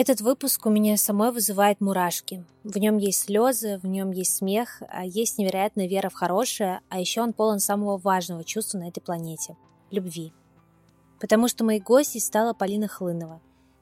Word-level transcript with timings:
Этот 0.00 0.20
выпуск 0.20 0.64
у 0.64 0.70
меня 0.70 0.96
самой 0.96 1.32
вызывает 1.32 1.80
мурашки. 1.80 2.44
В 2.62 2.78
нем 2.78 2.98
есть 2.98 3.24
слезы, 3.24 3.80
в 3.82 3.86
нем 3.88 4.12
есть 4.12 4.36
смех, 4.36 4.80
а 4.88 5.04
есть 5.04 5.38
невероятная 5.38 5.88
вера 5.88 6.08
в 6.08 6.14
хорошее, 6.14 6.82
а 6.88 7.00
еще 7.00 7.20
он 7.20 7.32
полон 7.32 7.58
самого 7.58 7.96
важного 7.96 8.44
чувства 8.44 8.78
на 8.78 8.86
этой 8.90 9.00
планете– 9.00 9.56
любви. 9.90 10.32
Потому 11.18 11.48
что 11.48 11.64
моей 11.64 11.80
гостьей 11.80 12.20
стала 12.20 12.52
Полина 12.52 12.86
Хлынова, 12.86 13.40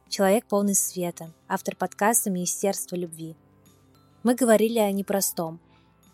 человек 0.09 0.47
полный 0.47 0.75
света, 0.75 1.35
автор 1.49 1.77
подкаста 1.77 2.31
«Министерство 2.31 2.97
любви». 2.97 3.37
Мы 4.23 4.35
говорили 4.35 4.79
о 4.79 4.91
непростом, 4.93 5.61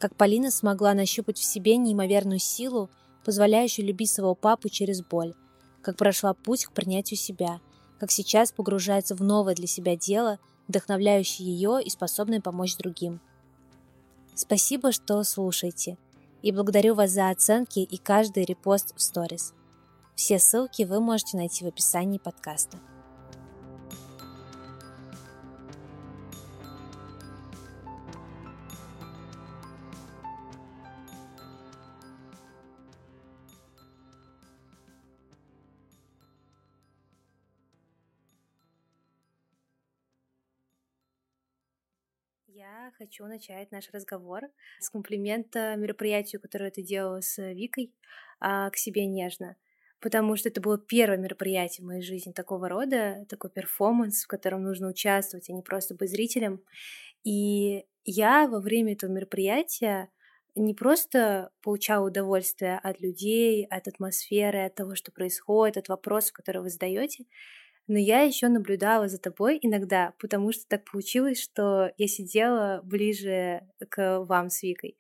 как 0.01 0.17
Полина 0.17 0.51
смогла 0.51 0.95
нащупать 0.95 1.39
в 1.39 1.45
себе 1.45 1.77
неимоверную 1.77 2.41
силу, 2.41 2.91
позволяющую 3.25 3.87
любить 3.87 4.11
своего 4.11 4.35
папу 4.35 4.69
через 4.69 5.01
боль, 5.01 5.35
как 5.81 5.97
прошла 5.97 6.35
путь 6.35 6.65
к 6.65 6.73
принятию 6.73 7.19
себя– 7.19 7.61
как 8.03 8.11
сейчас 8.11 8.51
погружается 8.51 9.15
в 9.15 9.23
новое 9.23 9.55
для 9.55 9.69
себя 9.69 9.95
дело, 9.95 10.41
вдохновляющее 10.67 11.47
ее 11.47 11.81
и 11.81 11.89
способное 11.89 12.41
помочь 12.41 12.77
другим. 12.77 13.21
Спасибо, 14.35 14.91
что 14.91 15.23
слушаете, 15.23 15.97
и 16.43 16.51
благодарю 16.51 16.97
вас 16.97 17.13
за 17.13 17.31
оценки 17.31 17.79
и 17.79 17.99
каждый 17.99 18.45
репост 18.45 18.93
в 18.97 19.01
сторис. 19.01 19.55
Все 20.17 20.41
ссылки 20.41 20.83
вы 20.83 20.99
можете 20.99 21.37
найти 21.37 21.65
в 21.65 21.69
описании 21.69 22.19
подкаста. 22.19 22.77
Хочу 42.93 43.27
начать 43.27 43.71
наш 43.73 43.91
разговор 43.91 44.43
с 44.81 44.91
комплимента 44.91 45.75
мероприятию, 45.77 46.41
которое 46.41 46.71
ты 46.71 46.83
делала 46.83 47.21
с 47.21 47.41
Викой, 47.53 47.93
а, 48.41 48.71
к 48.71 48.77
себе 48.77 49.07
нежно. 49.07 49.57
Потому 50.01 50.37
что 50.37 50.49
это 50.49 50.61
было 50.61 50.79
первое 50.79 51.17
мероприятие 51.17 51.85
в 51.85 51.89
моей 51.89 52.03
жизни 52.03 52.33
такого 52.33 52.69
рода, 52.69 53.25
такой 53.29 53.51
перформанс, 53.51 54.25
в 54.25 54.27
котором 54.27 54.65
нужно 54.65 54.89
участвовать, 54.89 55.49
а 55.49 55.53
не 55.53 55.63
просто 55.63 55.95
быть 55.95 56.11
зрителем. 56.11 56.61
И 57.25 57.85
я 58.05 58.49
во 58.49 58.61
время 58.61 58.95
этого 58.95 59.11
мероприятия 59.11 60.11
не 60.55 60.75
просто 60.75 61.51
получала 61.63 62.09
удовольствие 62.09 62.79
от 62.79 63.01
людей, 63.01 63.65
от 63.67 63.89
атмосферы, 63.89 64.67
от 64.67 64.75
того, 64.75 64.95
что 64.95 65.13
происходит, 65.13 65.77
от 65.77 65.89
вопросов, 65.89 66.33
которые 66.33 66.63
вы 66.63 66.71
задаете, 66.71 67.25
но 67.93 67.99
я 67.99 68.23
еще 68.23 68.49
наблюдала 68.49 69.07
за 69.07 69.19
тобой 69.19 69.59
иногда, 69.61 70.15
потому 70.19 70.51
что 70.51 70.67
так 70.67 70.91
получилось, 70.91 71.41
что 71.41 71.93
я 71.99 72.09
сидела 72.09 72.81
ближе 72.83 73.69
к 73.91 74.21
вам 74.21 74.49
с 74.49 74.63
Викой. 74.63 74.97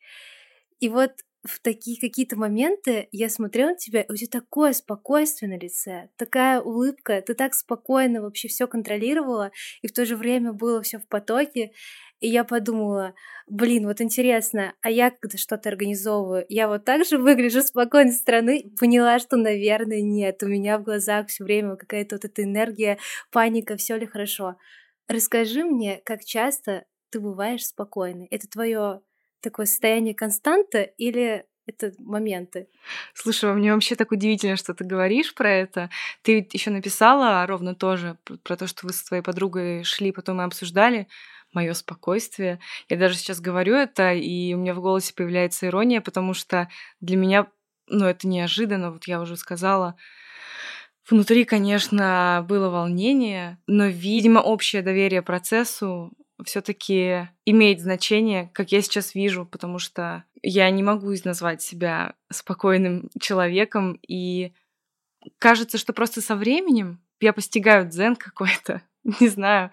И 0.78 0.90
вот 0.90 1.12
в 1.44 1.60
такие 1.60 2.00
какие-то 2.00 2.36
моменты 2.36 3.08
я 3.10 3.28
смотрела 3.28 3.70
на 3.70 3.76
тебя, 3.76 4.02
и 4.02 4.12
у 4.12 4.14
тебя 4.14 4.40
такое 4.40 4.72
спокойствие 4.72 5.50
на 5.50 5.58
лице, 5.58 6.08
такая 6.16 6.60
улыбка, 6.60 7.20
ты 7.20 7.34
так 7.34 7.54
спокойно 7.54 8.22
вообще 8.22 8.48
все 8.48 8.66
контролировала, 8.68 9.50
и 9.80 9.88
в 9.88 9.92
то 9.92 10.06
же 10.06 10.16
время 10.16 10.52
было 10.52 10.82
все 10.82 10.98
в 10.98 11.08
потоке. 11.08 11.72
И 12.20 12.28
я 12.28 12.44
подумала, 12.44 13.14
блин, 13.48 13.88
вот 13.88 14.00
интересно, 14.00 14.74
а 14.80 14.90
я 14.90 15.10
когда 15.10 15.36
что-то 15.36 15.68
организовываю, 15.68 16.46
я 16.48 16.68
вот 16.68 16.84
так 16.84 17.04
же 17.04 17.18
выгляжу 17.18 17.62
спокойно 17.62 18.12
со 18.12 18.18
стороны, 18.18 18.72
поняла, 18.78 19.18
что, 19.18 19.36
наверное, 19.36 20.00
нет, 20.00 20.40
у 20.44 20.46
меня 20.46 20.78
в 20.78 20.84
глазах 20.84 21.26
все 21.26 21.42
время 21.42 21.74
какая-то 21.74 22.14
вот 22.14 22.24
эта 22.24 22.44
энергия, 22.44 22.98
паника, 23.32 23.76
все 23.76 23.96
ли 23.96 24.06
хорошо. 24.06 24.56
Расскажи 25.08 25.64
мне, 25.64 26.00
как 26.04 26.24
часто 26.24 26.84
ты 27.10 27.18
бываешь 27.18 27.66
спокойной? 27.66 28.28
Это 28.30 28.46
твое 28.48 29.02
такое 29.42 29.66
состояние 29.66 30.14
константа 30.14 30.82
или 30.82 31.44
это 31.66 31.92
моменты. 31.98 32.68
Слушай, 33.14 33.52
мне 33.54 33.72
вообще 33.72 33.94
так 33.94 34.10
удивительно, 34.10 34.56
что 34.56 34.74
ты 34.74 34.84
говоришь 34.84 35.34
про 35.34 35.50
это. 35.50 35.90
Ты 36.22 36.46
еще 36.52 36.70
написала 36.70 37.46
ровно 37.46 37.74
тоже 37.74 38.16
про 38.42 38.56
то, 38.56 38.66
что 38.66 38.86
вы 38.86 38.92
с 38.92 39.02
твоей 39.02 39.22
подругой 39.22 39.84
шли, 39.84 40.12
потом 40.12 40.38
мы 40.38 40.44
обсуждали 40.44 41.06
мое 41.52 41.74
спокойствие. 41.74 42.58
Я 42.88 42.96
даже 42.96 43.16
сейчас 43.16 43.40
говорю 43.40 43.74
это, 43.74 44.12
и 44.12 44.54
у 44.54 44.58
меня 44.58 44.74
в 44.74 44.80
голосе 44.80 45.14
появляется 45.14 45.66
ирония, 45.66 46.00
потому 46.00 46.34
что 46.34 46.68
для 47.00 47.16
меня, 47.16 47.46
ну, 47.88 48.06
это 48.06 48.26
неожиданно, 48.26 48.90
вот 48.90 49.04
я 49.04 49.20
уже 49.20 49.36
сказала, 49.36 49.96
Внутри, 51.10 51.44
конечно, 51.44 52.46
было 52.48 52.68
волнение, 52.70 53.58
но, 53.66 53.86
видимо, 53.86 54.38
общее 54.38 54.82
доверие 54.82 55.20
процессу 55.20 56.12
все-таки 56.44 57.28
имеет 57.44 57.80
значение, 57.80 58.50
как 58.52 58.72
я 58.72 58.82
сейчас 58.82 59.14
вижу, 59.14 59.46
потому 59.46 59.78
что 59.78 60.24
я 60.42 60.68
не 60.70 60.82
могу 60.82 61.12
назвать 61.24 61.62
себя 61.62 62.14
спокойным 62.30 63.10
человеком, 63.20 63.98
и 64.06 64.52
кажется, 65.38 65.78
что 65.78 65.92
просто 65.92 66.20
со 66.20 66.36
временем 66.36 67.00
я 67.20 67.32
постигаю 67.32 67.88
дзен 67.88 68.16
какой-то, 68.16 68.82
не 69.20 69.28
знаю. 69.28 69.70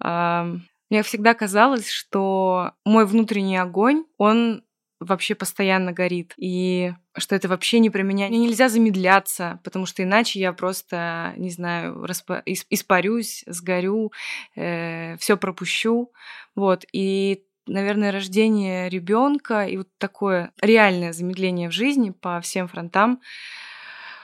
Мне 0.00 1.02
всегда 1.02 1.34
казалось, 1.34 1.88
что 1.88 2.72
мой 2.84 3.06
внутренний 3.06 3.56
огонь, 3.56 4.04
он 4.18 4.62
вообще 5.00 5.34
постоянно 5.34 5.92
горит. 5.92 6.34
И 6.36 6.92
что 7.16 7.34
это 7.34 7.48
вообще 7.48 7.78
не 7.78 7.90
про 7.90 8.02
меня. 8.02 8.28
Мне 8.28 8.38
нельзя 8.38 8.68
замедляться, 8.68 9.60
потому 9.64 9.86
что 9.86 10.02
иначе 10.02 10.40
я 10.40 10.52
просто, 10.52 11.34
не 11.36 11.50
знаю, 11.50 12.04
распа- 12.04 12.42
испарюсь, 12.46 13.44
сгорю, 13.46 14.12
э, 14.56 15.16
все 15.18 15.36
пропущу. 15.36 16.12
Вот. 16.54 16.84
И 16.92 17.44
наверное, 17.66 18.12
рождение 18.12 18.88
ребенка 18.88 19.64
и 19.64 19.76
вот 19.76 19.88
такое 19.98 20.52
реальное 20.60 21.12
замедление 21.12 21.68
в 21.68 21.72
жизни 21.72 22.10
по 22.10 22.40
всем 22.40 22.68
фронтам 22.68 23.20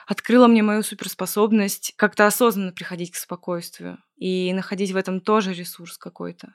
открыло 0.07 0.47
мне 0.47 0.61
мою 0.61 0.83
суперспособность 0.83 1.93
как-то 1.95 2.27
осознанно 2.27 2.71
приходить 2.71 3.11
к 3.11 3.15
спокойствию 3.15 3.97
и 4.17 4.51
находить 4.53 4.91
в 4.91 4.97
этом 4.97 5.21
тоже 5.21 5.53
ресурс 5.53 5.97
какой-то. 5.97 6.53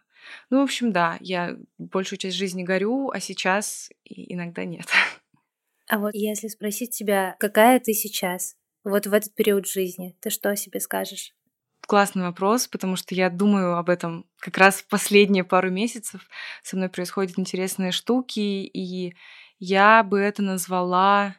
Ну, 0.51 0.61
в 0.61 0.63
общем, 0.63 0.93
да, 0.93 1.17
я 1.21 1.57
большую 1.79 2.19
часть 2.19 2.37
жизни 2.37 2.63
горю, 2.63 3.11
а 3.11 3.21
сейчас 3.21 3.91
иногда 4.05 4.65
нет. 4.65 4.87
А 5.89 6.01
вот 6.01 6.15
если 6.15 6.49
спросить 6.49 6.91
тебя, 6.91 7.37
какая 7.39 7.79
ты 7.79 7.93
сейчас, 7.93 8.57
вот 8.83 9.07
в 9.07 9.13
этот 9.13 9.33
период 9.37 9.69
жизни, 9.69 10.17
ты 10.21 10.31
что 10.31 10.51
о 10.51 10.57
себе 10.57 10.81
скажешь? 10.81 11.33
Классный 11.87 12.25
вопрос, 12.25 12.67
потому 12.67 12.97
что 12.97 13.15
я 13.15 13.31
думаю 13.31 13.77
об 13.77 13.89
этом 13.89 14.27
как 14.41 14.59
раз 14.59 14.81
в 14.81 14.89
последние 14.89 15.45
пару 15.45 15.71
месяцев. 15.71 16.29
Со 16.65 16.75
мной 16.75 16.89
происходят 16.89 17.39
интересные 17.39 17.93
штуки, 17.93 18.41
и 18.41 19.15
я 19.61 20.03
бы 20.03 20.19
это 20.19 20.43
назвала 20.43 21.37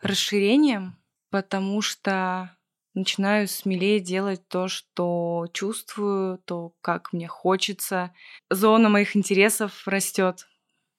расширением, 0.00 0.96
потому 1.30 1.82
что 1.82 2.56
начинаю 2.94 3.48
смелее 3.48 4.00
делать 4.00 4.46
то, 4.48 4.68
что 4.68 5.46
чувствую, 5.52 6.38
то, 6.38 6.74
как 6.80 7.12
мне 7.12 7.28
хочется. 7.28 8.12
Зона 8.50 8.88
моих 8.88 9.16
интересов 9.16 9.86
растет, 9.86 10.46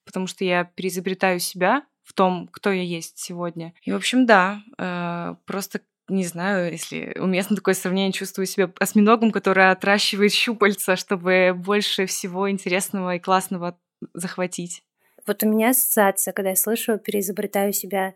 потому 0.04 0.26
что 0.26 0.44
я 0.44 0.64
переизобретаю 0.64 1.40
себя 1.40 1.84
в 2.02 2.12
том, 2.12 2.48
кто 2.48 2.70
я 2.70 2.82
есть 2.82 3.18
сегодня. 3.18 3.74
И, 3.82 3.92
в 3.92 3.96
общем, 3.96 4.26
да, 4.26 4.62
э, 4.78 5.34
просто 5.46 5.80
не 6.08 6.24
знаю, 6.24 6.70
если 6.70 7.16
уместно 7.18 7.56
такое 7.56 7.74
сравнение, 7.74 8.12
чувствую 8.12 8.46
себя 8.46 8.70
осьминогом, 8.78 9.30
который 9.30 9.70
отращивает 9.70 10.32
щупальца, 10.32 10.96
чтобы 10.96 11.52
больше 11.56 12.06
всего 12.06 12.50
интересного 12.50 13.16
и 13.16 13.20
классного 13.20 13.78
захватить. 14.12 14.82
Вот 15.26 15.42
у 15.42 15.48
меня 15.48 15.70
ассоциация, 15.70 16.32
когда 16.32 16.50
я 16.50 16.56
слышу 16.56 16.98
«переизобретаю 16.98 17.72
себя», 17.72 18.14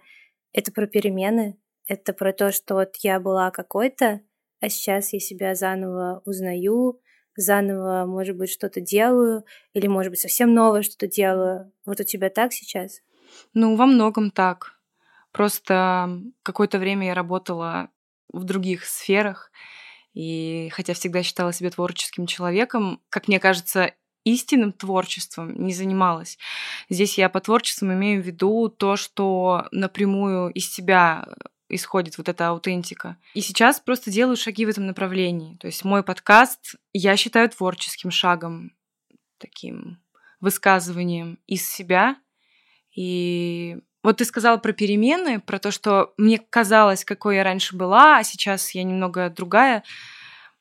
это 0.52 0.72
про 0.72 0.86
перемены, 0.86 1.56
это 1.88 2.12
про 2.12 2.32
то, 2.32 2.52
что 2.52 2.74
вот 2.74 2.96
я 3.00 3.18
была 3.18 3.50
какой-то, 3.50 4.20
а 4.60 4.68
сейчас 4.68 5.12
я 5.12 5.20
себя 5.20 5.54
заново 5.54 6.22
узнаю, 6.24 7.00
заново, 7.34 8.04
может 8.06 8.36
быть, 8.36 8.50
что-то 8.50 8.80
делаю, 8.80 9.44
или, 9.72 9.86
может 9.86 10.10
быть, 10.10 10.20
совсем 10.20 10.54
новое 10.54 10.82
что-то 10.82 11.06
делаю. 11.08 11.72
Вот 11.86 12.00
у 12.00 12.04
тебя 12.04 12.30
так 12.30 12.52
сейчас? 12.52 13.00
Ну, 13.54 13.76
во 13.76 13.86
многом 13.86 14.30
так. 14.30 14.78
Просто 15.32 16.20
какое-то 16.42 16.78
время 16.78 17.08
я 17.08 17.14
работала 17.14 17.90
в 18.32 18.44
других 18.44 18.84
сферах, 18.84 19.50
и 20.12 20.68
хотя 20.72 20.94
всегда 20.94 21.22
считала 21.22 21.52
себя 21.52 21.70
творческим 21.70 22.26
человеком, 22.26 23.00
как 23.08 23.28
мне 23.28 23.38
кажется, 23.38 23.92
истинным 24.24 24.72
творчеством 24.72 25.54
не 25.64 25.72
занималась. 25.72 26.38
Здесь 26.90 27.16
я 27.16 27.28
по 27.28 27.40
творчеству 27.40 27.86
имею 27.86 28.22
в 28.22 28.26
виду 28.26 28.68
то, 28.68 28.96
что 28.96 29.68
напрямую 29.70 30.50
из 30.50 30.70
себя 30.70 31.28
исходит 31.68 32.18
вот 32.18 32.28
эта 32.28 32.48
аутентика. 32.48 33.16
И 33.34 33.40
сейчас 33.40 33.80
просто 33.80 34.10
делаю 34.10 34.36
шаги 34.36 34.66
в 34.66 34.68
этом 34.68 34.86
направлении. 34.86 35.56
То 35.56 35.66
есть 35.66 35.84
мой 35.84 36.02
подкаст 36.02 36.76
я 36.92 37.16
считаю 37.16 37.48
творческим 37.50 38.10
шагом, 38.10 38.72
таким 39.38 39.98
высказыванием 40.40 41.38
из 41.46 41.68
себя. 41.68 42.16
И 42.94 43.78
вот 44.02 44.18
ты 44.18 44.24
сказала 44.24 44.56
про 44.58 44.72
перемены, 44.72 45.40
про 45.40 45.58
то, 45.58 45.70
что 45.70 46.14
мне 46.16 46.38
казалось, 46.38 47.04
какой 47.04 47.36
я 47.36 47.44
раньше 47.44 47.76
была, 47.76 48.18
а 48.18 48.24
сейчас 48.24 48.70
я 48.70 48.82
немного 48.82 49.30
другая. 49.30 49.84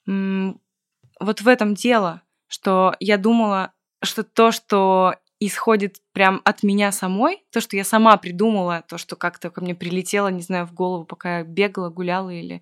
вот 0.05 1.41
в 1.41 1.47
этом 1.47 1.73
дело, 1.73 2.21
что 2.47 2.95
я 2.99 3.17
думала, 3.17 3.73
что 4.03 4.23
то, 4.23 4.51
что 4.51 5.15
исходит 5.39 5.97
прям 6.13 6.41
от 6.45 6.63
меня 6.63 6.91
самой, 6.91 7.45
то, 7.51 7.61
что 7.61 7.75
я 7.75 7.83
сама 7.83 8.17
придумала, 8.17 8.83
то, 8.87 8.97
что 8.97 9.15
как-то 9.15 9.49
ко 9.49 9.61
мне 9.61 9.75
прилетело, 9.75 10.29
не 10.29 10.41
знаю, 10.41 10.65
в 10.65 10.73
голову, 10.73 11.05
пока 11.05 11.39
я 11.39 11.43
бегала, 11.43 11.89
гуляла 11.89 12.29
или 12.29 12.61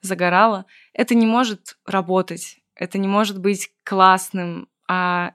загорала, 0.00 0.66
это 0.92 1.14
не 1.14 1.26
может 1.26 1.76
работать, 1.84 2.60
это 2.74 2.98
не 2.98 3.08
может 3.08 3.40
быть 3.40 3.72
классным, 3.84 4.68
а 4.88 5.34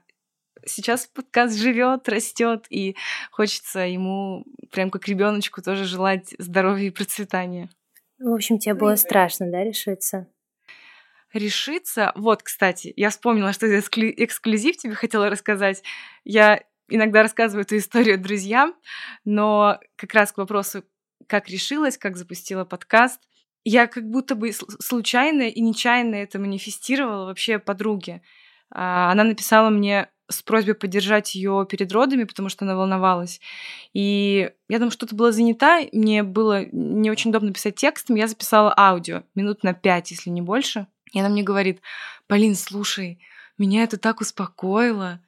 сейчас 0.64 1.06
подкаст 1.06 1.56
живет, 1.56 2.08
растет, 2.08 2.66
и 2.70 2.96
хочется 3.30 3.80
ему 3.80 4.44
прям 4.70 4.90
как 4.90 5.06
ребеночку 5.08 5.62
тоже 5.62 5.84
желать 5.84 6.34
здоровья 6.38 6.86
и 6.86 6.90
процветания. 6.90 7.68
В 8.18 8.32
общем, 8.32 8.58
тебе 8.58 8.74
было 8.74 8.96
страшно, 8.96 9.50
да, 9.50 9.62
решиться? 9.62 10.26
Решиться. 11.32 12.12
Вот, 12.16 12.42
кстати, 12.42 12.92
я 12.96 13.10
вспомнила, 13.10 13.52
что 13.52 13.66
это 13.66 13.86
эксклюзив 13.86 14.76
тебе 14.78 14.94
хотела 14.94 15.28
рассказать. 15.28 15.82
Я 16.24 16.62
иногда 16.88 17.22
рассказываю 17.22 17.64
эту 17.64 17.76
историю 17.76 18.20
друзьям, 18.20 18.74
но 19.24 19.78
как 19.96 20.14
раз 20.14 20.32
к 20.32 20.38
вопросу, 20.38 20.84
как 21.26 21.48
решилась, 21.48 21.98
как 21.98 22.16
запустила 22.16 22.64
подкаст, 22.64 23.20
я 23.64 23.86
как 23.86 24.08
будто 24.08 24.34
бы 24.34 24.52
случайно 24.52 25.42
и 25.42 25.60
нечаянно 25.60 26.14
это 26.14 26.38
манифестировала 26.38 27.26
вообще 27.26 27.58
подруге. 27.58 28.22
А, 28.70 29.12
она 29.12 29.24
написала 29.24 29.70
мне 29.70 30.08
с 30.30 30.42
просьбой 30.42 30.74
поддержать 30.74 31.34
ее 31.34 31.66
перед 31.68 31.90
родами, 31.92 32.24
потому 32.24 32.48
что 32.48 32.64
она 32.64 32.76
волновалась. 32.76 33.40
И 33.94 34.50
я 34.68 34.78
думаю, 34.78 34.90
что-то 34.90 35.14
было 35.14 35.32
занята, 35.32 35.80
мне 35.92 36.22
было 36.22 36.66
не 36.70 37.10
очень 37.10 37.30
удобно 37.30 37.52
писать 37.52 37.76
текстом, 37.76 38.16
я 38.16 38.26
записала 38.26 38.74
аудио, 38.76 39.22
минут 39.34 39.62
на 39.62 39.72
пять, 39.72 40.10
если 40.10 40.30
не 40.30 40.42
больше. 40.42 40.86
И 41.12 41.20
она 41.20 41.30
мне 41.30 41.42
говорит, 41.42 41.80
Полин, 42.26 42.54
слушай, 42.54 43.18
меня 43.56 43.82
это 43.82 43.96
так 43.96 44.20
успокоило, 44.20 45.20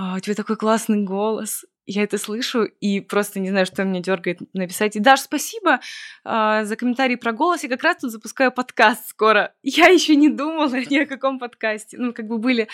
а, 0.00 0.14
у 0.14 0.20
тебя 0.20 0.36
такой 0.36 0.56
классный 0.56 1.02
голос 1.02 1.64
я 1.90 2.02
это 2.02 2.18
слышу 2.18 2.64
и 2.64 3.00
просто 3.00 3.40
не 3.40 3.48
знаю, 3.48 3.64
что 3.64 3.82
меня 3.82 4.00
дергает 4.00 4.40
написать. 4.52 4.94
И 4.94 5.00
Даш, 5.00 5.20
спасибо 5.20 5.80
э, 6.22 6.60
за 6.64 6.76
комментарий 6.76 7.16
про 7.16 7.32
голос. 7.32 7.62
Я 7.62 7.70
как 7.70 7.82
раз 7.82 7.96
тут 7.96 8.12
запускаю 8.12 8.52
подкаст 8.52 9.08
скоро. 9.08 9.54
Я 9.62 9.88
еще 9.88 10.14
не 10.14 10.28
думала 10.28 10.74
ни 10.74 10.98
о 10.98 11.06
каком 11.06 11.38
подкасте. 11.38 11.96
Ну, 11.96 12.12
как 12.12 12.26
бы 12.26 12.36
были 12.36 12.68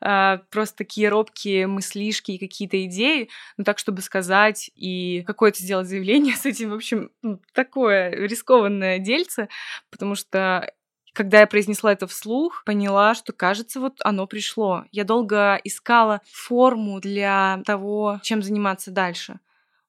э, 0.00 0.38
просто 0.50 0.78
такие 0.78 1.08
робкие 1.08 1.68
мыслишки 1.68 2.32
и 2.32 2.38
какие-то 2.38 2.84
идеи, 2.86 3.30
ну, 3.56 3.62
так, 3.62 3.78
чтобы 3.78 4.02
сказать 4.02 4.68
и 4.74 5.22
какое-то 5.28 5.62
сделать 5.62 5.86
заявление 5.86 6.34
с 6.36 6.44
этим, 6.44 6.70
в 6.70 6.74
общем, 6.74 7.10
ну, 7.22 7.40
такое 7.54 8.10
рискованное 8.10 8.98
дельце, 8.98 9.48
потому 9.90 10.16
что 10.16 10.68
когда 11.16 11.40
я 11.40 11.46
произнесла 11.46 11.92
это 11.92 12.06
вслух, 12.06 12.62
поняла, 12.66 13.14
что, 13.14 13.32
кажется, 13.32 13.80
вот 13.80 13.94
оно 14.04 14.26
пришло. 14.26 14.84
Я 14.92 15.04
долго 15.04 15.58
искала 15.64 16.20
форму 16.30 17.00
для 17.00 17.62
того, 17.64 18.20
чем 18.22 18.42
заниматься 18.42 18.90
дальше. 18.90 19.40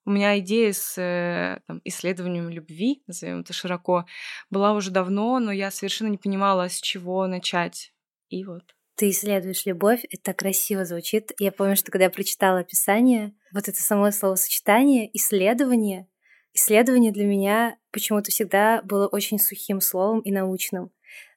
У 0.06 0.12
меня 0.12 0.40
идея 0.40 0.72
с 0.72 0.98
э, 0.98 1.60
там, 1.68 1.82
исследованием 1.84 2.50
любви, 2.50 3.04
назовем 3.08 3.42
это 3.42 3.52
широко, 3.52 4.06
была 4.50 4.72
уже 4.72 4.90
давно, 4.90 5.40
но 5.40 5.52
я 5.52 5.70
совершенно 5.70 6.08
не 6.08 6.18
понимала, 6.18 6.70
с 6.70 6.80
чего 6.80 7.28
начать. 7.28 7.92
И 8.30 8.46
вот. 8.46 8.64
Ты 8.96 9.10
исследуешь 9.10 9.66
любовь, 9.66 10.06
это 10.10 10.34
красиво 10.34 10.86
звучит. 10.86 11.34
Я 11.40 11.52
помню, 11.52 11.76
что 11.76 11.92
когда 11.92 12.06
я 12.06 12.10
прочитала 12.10 12.60
описание, 12.60 13.34
вот 13.54 13.68
это 13.68 13.82
само 13.82 14.12
словосочетание 14.12 15.10
«исследование», 15.14 16.08
исследование 16.57 17.12
для 17.12 17.25
меня 17.25 17.77
почему-то 17.92 18.31
всегда 18.31 18.81
было 18.81 19.07
очень 19.07 19.39
сухим 19.39 19.80
словом 19.80 20.21
и 20.21 20.31
научным. 20.31 20.92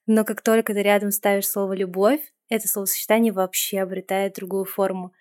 Но 0.07 0.25
как 0.25 0.43
только 0.43 0.73
ты 0.73 0.83
рядом 0.83 1.13
ставишь 1.13 1.49
слово 1.49 1.75
«любовь», 1.75 2.21
это 2.49 2.67
словосочетание 2.67 3.33
вообще 3.33 3.81
обретает 3.81 4.35
другую 4.35 4.65
форму. 4.65 5.13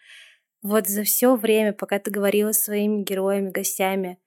Вот 0.61 0.87
за 0.87 1.03
все 1.03 1.35
время, 1.35 1.73
пока 1.73 1.99
ты 1.99 2.09
говорила 2.11 2.53
с 2.53 2.63
своими 2.63 3.03
героями, 3.03 3.51
гостями, 3.51 4.17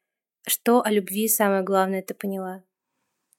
что 0.47 0.83
о 0.85 0.91
любви 0.91 1.27
самое 1.27 1.63
главное 1.63 2.03
ты 2.03 2.15
поняла? 2.15 2.63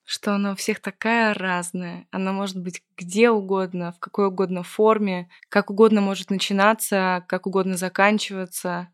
Что 0.03 0.33
она 0.33 0.51
у 0.51 0.55
всех 0.55 0.81
такая 0.81 1.33
разная. 1.33 2.07
Она 2.11 2.33
может 2.33 2.61
быть 2.61 2.83
где 2.97 3.29
угодно, 3.29 3.93
в 3.93 3.99
какой 3.99 4.27
угодно 4.27 4.63
форме, 4.63 5.29
как 5.49 5.69
угодно 5.69 6.01
может 6.01 6.29
начинаться, 6.29 7.23
как 7.27 7.47
угодно 7.47 7.77
заканчиваться. 7.77 8.89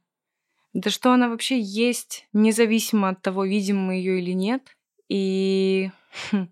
Да 0.74 0.90
что 0.90 1.12
она 1.14 1.30
вообще 1.30 1.60
есть, 1.60 2.28
независимо 2.34 3.10
от 3.10 3.22
того, 3.22 3.46
видим 3.46 3.78
мы 3.78 3.96
ее 3.96 4.20
или 4.20 4.32
нет. 4.32 4.76
И 5.08 5.90
хм, 6.32 6.50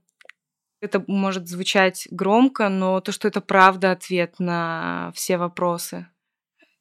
это 0.81 1.03
может 1.07 1.47
звучать 1.47 2.07
громко, 2.11 2.69
но 2.69 2.99
то, 3.01 3.11
что 3.11 3.27
это 3.27 3.41
правда 3.41 3.91
ответ 3.91 4.35
на 4.39 5.11
все 5.15 5.37
вопросы. 5.37 6.07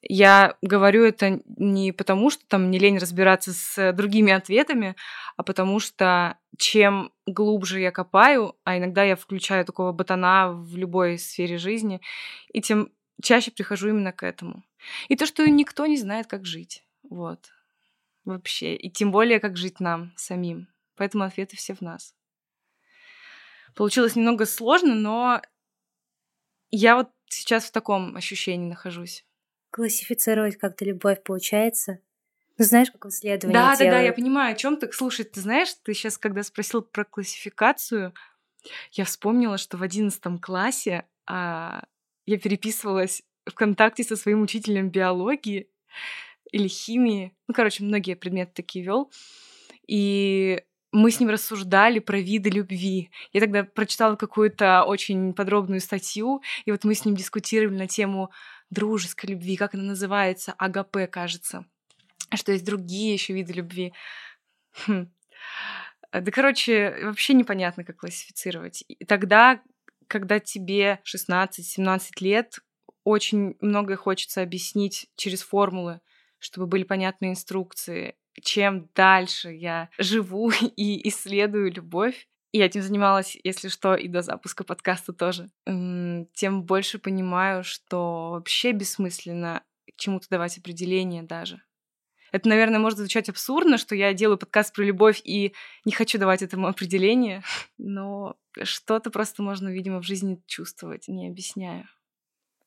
Я 0.08 0.56
говорю 0.62 1.04
это 1.04 1.40
не 1.56 1.92
потому, 1.92 2.30
что 2.30 2.46
там 2.46 2.70
не 2.70 2.78
лень 2.78 2.98
разбираться 2.98 3.52
с 3.52 3.92
другими 3.92 4.32
ответами, 4.32 4.94
а 5.36 5.42
потому 5.42 5.80
что 5.80 6.38
чем 6.56 7.10
глубже 7.26 7.80
я 7.80 7.90
копаю, 7.90 8.54
а 8.64 8.78
иногда 8.78 9.02
я 9.02 9.16
включаю 9.16 9.64
такого 9.64 9.92
ботана 9.92 10.52
в 10.52 10.76
любой 10.76 11.18
сфере 11.18 11.58
жизни, 11.58 12.00
и 12.52 12.60
тем 12.60 12.90
чаще 13.20 13.50
прихожу 13.50 13.88
именно 13.88 14.12
к 14.12 14.22
этому. 14.22 14.62
И 15.08 15.16
то, 15.16 15.26
что 15.26 15.48
никто 15.48 15.86
не 15.86 15.96
знает, 15.96 16.28
как 16.28 16.46
жить. 16.46 16.85
Вот. 17.10 17.50
Вообще. 18.24 18.74
И 18.74 18.90
тем 18.90 19.12
более, 19.12 19.40
как 19.40 19.56
жить 19.56 19.80
нам 19.80 20.12
самим. 20.16 20.68
Поэтому 20.96 21.24
ответы 21.24 21.56
все 21.56 21.74
в 21.74 21.80
нас. 21.80 22.14
Получилось 23.74 24.16
немного 24.16 24.46
сложно, 24.46 24.94
но 24.94 25.42
я 26.70 26.96
вот 26.96 27.10
сейчас 27.28 27.64
в 27.66 27.72
таком 27.72 28.16
ощущении 28.16 28.68
нахожусь. 28.68 29.24
Классифицировать 29.70 30.56
как-то 30.56 30.84
любовь 30.84 31.22
получается? 31.22 32.00
Ну, 32.56 32.64
знаешь, 32.64 32.90
как 32.90 33.04
исследование 33.06 33.60
Да, 33.60 33.76
делают. 33.76 33.92
да, 33.92 33.98
да, 33.98 34.00
я 34.00 34.12
понимаю, 34.14 34.52
о 34.52 34.56
чем 34.56 34.78
ты. 34.78 34.90
Слушай, 34.90 35.26
ты 35.26 35.40
знаешь, 35.40 35.74
ты 35.82 35.92
сейчас, 35.92 36.16
когда 36.16 36.42
спросил 36.42 36.80
про 36.80 37.04
классификацию, 37.04 38.14
я 38.92 39.04
вспомнила, 39.04 39.58
что 39.58 39.76
в 39.76 39.82
одиннадцатом 39.82 40.38
классе 40.38 41.06
а, 41.26 41.84
я 42.24 42.38
переписывалась 42.38 43.22
ВКонтакте 43.44 44.04
со 44.04 44.16
своим 44.16 44.42
учителем 44.42 44.90
биологии 44.90 45.68
или 46.52 46.68
химии. 46.68 47.34
Ну, 47.48 47.54
короче, 47.54 47.84
многие 47.84 48.14
предметы 48.14 48.52
такие 48.54 48.84
вел. 48.84 49.10
И 49.86 50.62
мы 50.92 51.10
с 51.10 51.20
ним 51.20 51.28
рассуждали 51.28 51.98
про 51.98 52.18
виды 52.18 52.50
любви. 52.50 53.10
Я 53.32 53.40
тогда 53.40 53.64
прочитала 53.64 54.16
какую-то 54.16 54.84
очень 54.84 55.34
подробную 55.34 55.80
статью, 55.80 56.42
и 56.64 56.70
вот 56.70 56.84
мы 56.84 56.94
с 56.94 57.04
ним 57.04 57.14
дискутировали 57.14 57.76
на 57.76 57.86
тему 57.86 58.30
дружеской 58.70 59.30
любви, 59.30 59.56
как 59.56 59.74
она 59.74 59.84
называется, 59.84 60.54
АГП, 60.58 61.10
кажется. 61.10 61.66
Что 62.34 62.52
есть 62.52 62.64
другие 62.64 63.12
еще 63.12 63.32
виды 63.34 63.52
любви. 63.52 63.92
Хм. 64.86 65.10
Да, 66.12 66.30
короче, 66.32 66.96
вообще 67.04 67.34
непонятно, 67.34 67.84
как 67.84 67.98
классифицировать. 67.98 68.84
И 68.88 69.04
тогда, 69.04 69.60
когда 70.08 70.40
тебе 70.40 71.00
16-17 71.04 72.00
лет, 72.20 72.60
очень 73.04 73.56
многое 73.60 73.96
хочется 73.96 74.42
объяснить 74.42 75.08
через 75.14 75.42
формулы, 75.42 76.00
чтобы 76.46 76.66
были 76.66 76.84
понятные 76.84 77.32
инструкции 77.32 78.16
чем 78.42 78.88
дальше 78.94 79.50
я 79.50 79.88
живу 79.98 80.50
и 80.76 81.08
исследую 81.08 81.72
любовь, 81.72 82.28
и 82.52 82.60
этим 82.60 82.82
занималась, 82.82 83.36
если 83.44 83.68
что, 83.68 83.94
и 83.94 84.08
до 84.08 84.22
запуска 84.22 84.64
подкаста 84.64 85.12
тоже, 85.12 85.50
тем 85.66 86.62
больше 86.62 86.98
понимаю, 86.98 87.64
что 87.64 88.30
вообще 88.30 88.72
бессмысленно 88.72 89.62
чему-то 89.96 90.28
давать 90.30 90.58
определение 90.58 91.22
даже. 91.22 91.62
Это, 92.32 92.48
наверное, 92.48 92.80
может 92.80 92.98
звучать 92.98 93.28
абсурдно, 93.28 93.78
что 93.78 93.94
я 93.94 94.12
делаю 94.12 94.36
подкаст 94.36 94.74
про 94.74 94.82
любовь 94.84 95.20
и 95.24 95.54
не 95.84 95.92
хочу 95.92 96.18
давать 96.18 96.42
этому 96.42 96.66
определение, 96.66 97.42
но 97.78 98.36
что-то 98.62 99.10
просто 99.10 99.42
можно, 99.42 99.68
видимо, 99.68 100.00
в 100.00 100.06
жизни 100.06 100.42
чувствовать, 100.46 101.08
не 101.08 101.28
объясняю. 101.28 101.88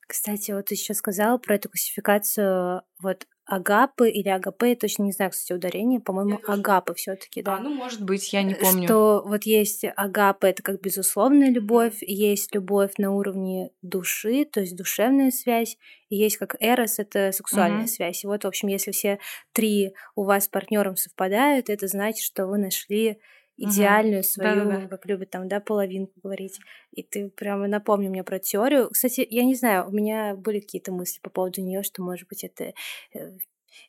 Кстати, 0.10 0.50
вот 0.50 0.66
ты 0.66 0.76
сейчас 0.76 0.98
сказала 0.98 1.38
про 1.38 1.54
эту 1.54 1.70
классификацию 1.70 2.82
вот 3.00 3.28
агапы 3.46 4.10
или 4.10 4.28
агапы, 4.28 4.70
я 4.70 4.76
точно 4.76 5.04
не 5.04 5.12
знаю, 5.12 5.30
кстати, 5.30 5.54
ударение, 5.54 6.00
по-моему, 6.00 6.40
агапы 6.48 6.96
все 6.96 7.16
таки 7.16 7.44
да. 7.44 7.58
А, 7.58 7.60
ну, 7.60 7.72
может 7.72 8.02
быть, 8.02 8.34
я 8.34 8.42
не 8.42 8.56
помню. 8.56 8.88
Что 8.88 9.22
вот 9.24 9.44
есть 9.44 9.86
агапы, 9.96 10.48
это 10.48 10.64
как 10.64 10.82
безусловная 10.82 11.52
любовь, 11.52 11.98
есть 12.02 12.56
любовь 12.56 12.94
на 12.98 13.12
уровне 13.12 13.70
души, 13.84 14.46
то 14.46 14.62
есть 14.62 14.76
душевная 14.76 15.30
связь, 15.30 15.78
и 16.10 16.16
есть 16.16 16.38
как 16.38 16.56
эрос, 16.60 16.98
это 16.98 17.32
сексуальная 17.32 17.84
mm-hmm. 17.84 17.88
связь. 17.88 18.24
И 18.24 18.28
вот, 18.28 18.46
в 18.46 18.48
общем, 18.48 18.68
если 18.68 18.90
все 18.90 19.20
три 19.52 19.94
у 20.16 20.24
вас 20.24 20.46
с 20.46 20.48
партнером 20.48 20.96
совпадают, 20.96 21.70
это 21.70 21.88
значит, 21.88 22.26
что 22.26 22.48
вы 22.48 22.58
нашли 22.58 23.20
идеальную 23.60 24.20
угу. 24.20 24.28
свою, 24.28 24.66
Да-да-да. 24.66 24.88
как 24.88 25.06
любят 25.06 25.30
там, 25.30 25.48
да, 25.48 25.60
половинку 25.60 26.14
говорить. 26.24 26.60
И 26.92 27.04
ты 27.04 27.30
прямо 27.30 27.68
напомни 27.68 28.08
мне 28.08 28.24
про 28.24 28.40
теорию. 28.40 28.90
Кстати, 28.90 29.26
я 29.30 29.44
не 29.44 29.56
знаю, 29.56 29.88
у 29.88 29.92
меня 29.92 30.36
были 30.36 30.60
какие-то 30.60 30.92
мысли 30.92 31.20
по 31.22 31.30
поводу 31.30 31.62
нее, 31.62 31.84
что, 31.84 32.02
может 32.02 32.28
быть, 32.28 32.44
это 32.44 32.74
э, 33.14 33.38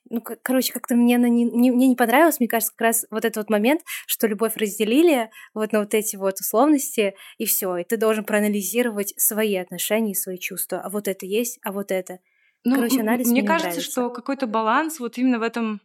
ну, 0.08 0.20
короче, 0.20 0.72
как-то 0.72 0.94
мне, 0.94 1.16
она 1.16 1.28
не, 1.28 1.44
не, 1.44 1.70
мне 1.70 1.88
не 1.88 1.96
понравилось, 1.96 2.40
мне 2.40 2.48
кажется, 2.48 2.72
как 2.72 2.80
раз 2.82 3.06
вот 3.10 3.24
этот 3.24 3.36
вот 3.36 3.50
момент, 3.50 3.82
что 4.06 4.26
любовь 4.26 4.56
разделили 4.56 5.30
вот 5.54 5.72
на 5.72 5.80
вот 5.80 5.94
эти 5.94 6.16
вот 6.16 6.40
условности, 6.40 7.14
и 7.38 7.44
все, 7.44 7.76
и 7.76 7.84
ты 7.84 7.96
должен 7.96 8.24
проанализировать 8.24 9.14
свои 9.16 9.56
отношения, 9.56 10.14
свои 10.14 10.38
чувства, 10.38 10.80
а 10.80 10.90
вот 10.90 11.08
это 11.08 11.26
есть, 11.26 11.58
а 11.62 11.72
вот 11.72 11.90
это. 11.90 12.18
Ну, 12.64 12.76
Короче, 12.76 13.00
анализ 13.00 13.26
мне, 13.28 13.40
мне 13.40 13.48
кажется, 13.48 13.68
нравится. 13.68 13.90
что 13.90 14.10
какой-то 14.10 14.46
баланс 14.46 15.00
вот 15.00 15.16
именно 15.16 15.38
в 15.38 15.42
этом 15.42 15.80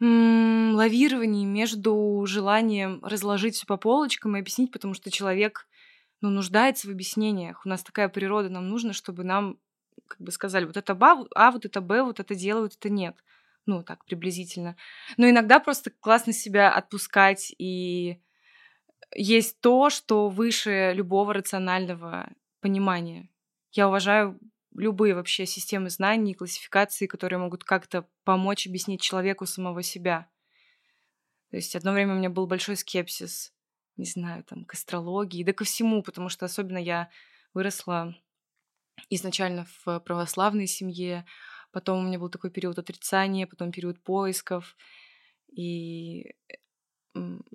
м- 0.00 0.74
лавировании 0.74 1.44
между 1.44 2.24
желанием 2.26 3.00
разложить 3.02 3.56
все 3.56 3.66
по 3.66 3.76
полочкам 3.76 4.36
и 4.36 4.40
объяснить, 4.40 4.72
потому 4.72 4.94
что 4.94 5.10
человек 5.10 5.66
ну, 6.20 6.30
нуждается 6.30 6.88
в 6.88 6.90
объяснениях. 6.90 7.64
У 7.64 7.68
нас 7.68 7.82
такая 7.82 8.08
природа, 8.08 8.48
нам 8.48 8.68
нужно, 8.68 8.92
чтобы 8.92 9.24
нам 9.24 9.58
как 10.06 10.20
бы 10.20 10.32
сказали, 10.32 10.64
вот 10.64 10.76
это 10.76 10.96
а 11.34 11.50
вот 11.50 11.64
это 11.64 11.80
Б, 11.80 12.02
вот 12.02 12.20
это 12.20 12.34
делают, 12.34 12.74
это 12.74 12.88
нет. 12.88 13.16
Ну, 13.66 13.82
так, 13.82 14.04
приблизительно. 14.06 14.76
Но 15.18 15.28
иногда 15.28 15.60
просто 15.60 15.90
классно 15.90 16.32
себя 16.32 16.72
отпускать, 16.72 17.54
и 17.58 18.18
есть 19.14 19.60
то, 19.60 19.90
что 19.90 20.28
выше 20.28 20.92
любого 20.94 21.34
рационального 21.34 22.30
понимания. 22.60 23.28
Я 23.72 23.88
уважаю 23.88 24.38
любые 24.74 25.14
вообще 25.14 25.46
системы 25.46 25.90
знаний, 25.90 26.34
классификации, 26.34 27.06
которые 27.06 27.38
могут 27.38 27.64
как-то 27.64 28.08
помочь 28.24 28.66
объяснить 28.66 29.00
человеку 29.00 29.46
самого 29.46 29.82
себя. 29.82 30.30
То 31.50 31.56
есть 31.56 31.74
одно 31.74 31.92
время 31.92 32.14
у 32.14 32.18
меня 32.18 32.30
был 32.30 32.46
большой 32.46 32.76
скепсис, 32.76 33.52
не 33.96 34.04
знаю, 34.04 34.44
там, 34.44 34.64
к 34.64 34.74
астрологии, 34.74 35.44
да 35.44 35.52
ко 35.52 35.64
всему, 35.64 36.02
потому 36.02 36.28
что 36.28 36.44
особенно 36.44 36.78
я 36.78 37.10
выросла 37.54 38.14
изначально 39.10 39.66
в 39.84 40.00
православной 40.00 40.66
семье, 40.66 41.24
потом 41.72 41.98
у 41.98 42.02
меня 42.02 42.18
был 42.18 42.28
такой 42.28 42.50
период 42.50 42.78
отрицания, 42.78 43.46
потом 43.46 43.72
период 43.72 44.02
поисков, 44.02 44.76
и 45.50 46.34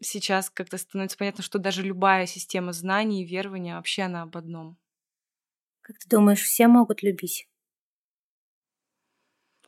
сейчас 0.01 0.49
как-то 0.49 0.77
становится 0.77 1.17
понятно, 1.17 1.43
что 1.43 1.59
даже 1.59 1.83
любая 1.83 2.25
система 2.25 2.73
знаний 2.73 3.23
и 3.23 3.25
верования 3.25 3.75
вообще 3.75 4.03
она 4.03 4.23
об 4.23 4.35
одном. 4.35 4.77
Как 5.83 5.99
ты 5.99 6.07
думаешь, 6.07 6.41
все 6.41 6.67
могут 6.67 7.03
любить? 7.03 7.47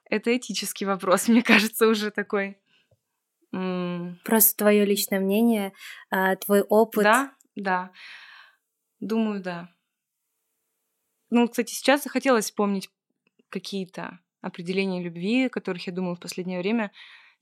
Это 0.10 0.36
этический 0.36 0.86
вопрос, 0.86 1.28
мне 1.28 1.44
кажется, 1.44 1.88
уже 1.88 2.10
такой. 2.10 2.58
Просто 3.52 4.58
твое 4.58 4.86
личное 4.86 5.20
мнение, 5.20 5.72
а, 6.10 6.36
твой 6.36 6.62
опыт. 6.62 7.04
Да, 7.04 7.34
да. 7.56 7.92
Думаю, 9.00 9.42
да. 9.42 9.70
Ну, 11.30 11.48
кстати, 11.48 11.74
сейчас 11.74 12.04
захотелось 12.04 12.46
вспомнить 12.46 12.90
какие-то 13.50 14.20
определения 14.42 15.02
любви, 15.02 15.50
которых 15.50 15.88
я 15.88 15.94
думаю 15.94 16.16
в 16.16 16.20
последнее 16.20 16.60
время. 16.60 16.92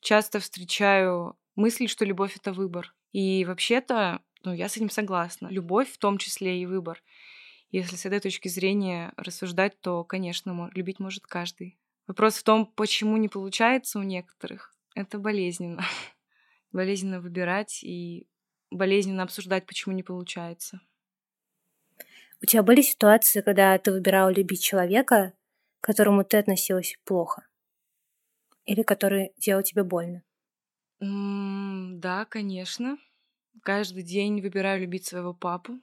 Часто 0.01 0.39
встречаю 0.39 1.37
мысли, 1.55 1.87
что 1.87 2.05
любовь— 2.05 2.35
это 2.37 2.53
выбор. 2.53 2.93
И 3.11 3.45
вообще-то, 3.45 4.21
ну, 4.43 4.53
я 4.53 4.69
с 4.69 4.77
этим 4.77 4.89
согласна. 4.89 5.47
Любовь 5.47 5.91
в 5.91 5.97
том 5.97 6.17
числе 6.17 6.61
и 6.61 6.65
выбор. 6.65 7.01
Если 7.73 7.95
с 7.95 8.05
этой 8.05 8.19
точки 8.19 8.49
зрения 8.49 9.13
рассуждать, 9.17 9.81
то, 9.81 10.03
конечно, 10.03 10.69
любить 10.75 10.99
может 10.99 11.25
каждый. 11.25 11.75
Вопрос 12.05 12.35
в 12.35 12.43
том, 12.43 12.67
почему 12.67 13.17
не 13.17 13.29
получается 13.29 13.97
у 13.97 14.03
некоторых. 14.03 14.75
Это 14.93 15.17
болезненно. 15.17 15.83
болезненно 16.71 17.19
выбирать 17.19 17.83
и 17.83 18.27
болезненно 18.69 19.23
обсуждать, 19.23 19.65
почему 19.65 19.95
не 19.95 20.03
получается. 20.03 20.81
У 22.43 22.45
тебя 22.45 22.61
были 22.61 22.83
ситуации, 22.83 23.41
когда 23.41 23.75
ты 23.79 23.91
выбирала 23.91 24.29
любить 24.29 24.61
человека, 24.61 25.33
к 25.81 25.83
которому 25.83 26.23
ты 26.23 26.37
относилась 26.37 26.99
плохо? 27.05 27.47
Или 28.65 28.83
который 28.83 29.33
делал 29.37 29.63
тебе 29.63 29.83
больно? 29.83 30.21
Mm, 31.01 31.93
да, 31.95 32.25
конечно. 32.25 32.99
Каждый 33.63 34.03
день 34.03 34.41
выбираю 34.41 34.81
любить 34.81 35.07
своего 35.07 35.33
папу. 35.33 35.79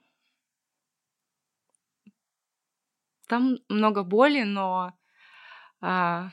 Там 3.31 3.59
много 3.69 4.03
боли, 4.03 4.43
но 4.43 4.91
а, 5.79 6.31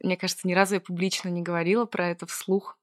мне 0.00 0.16
кажется, 0.16 0.48
ни 0.48 0.54
разу 0.54 0.74
я 0.74 0.80
публично 0.80 1.28
не 1.28 1.40
говорила 1.40 1.84
про 1.84 2.08
это 2.08 2.26
вслух, 2.26 2.76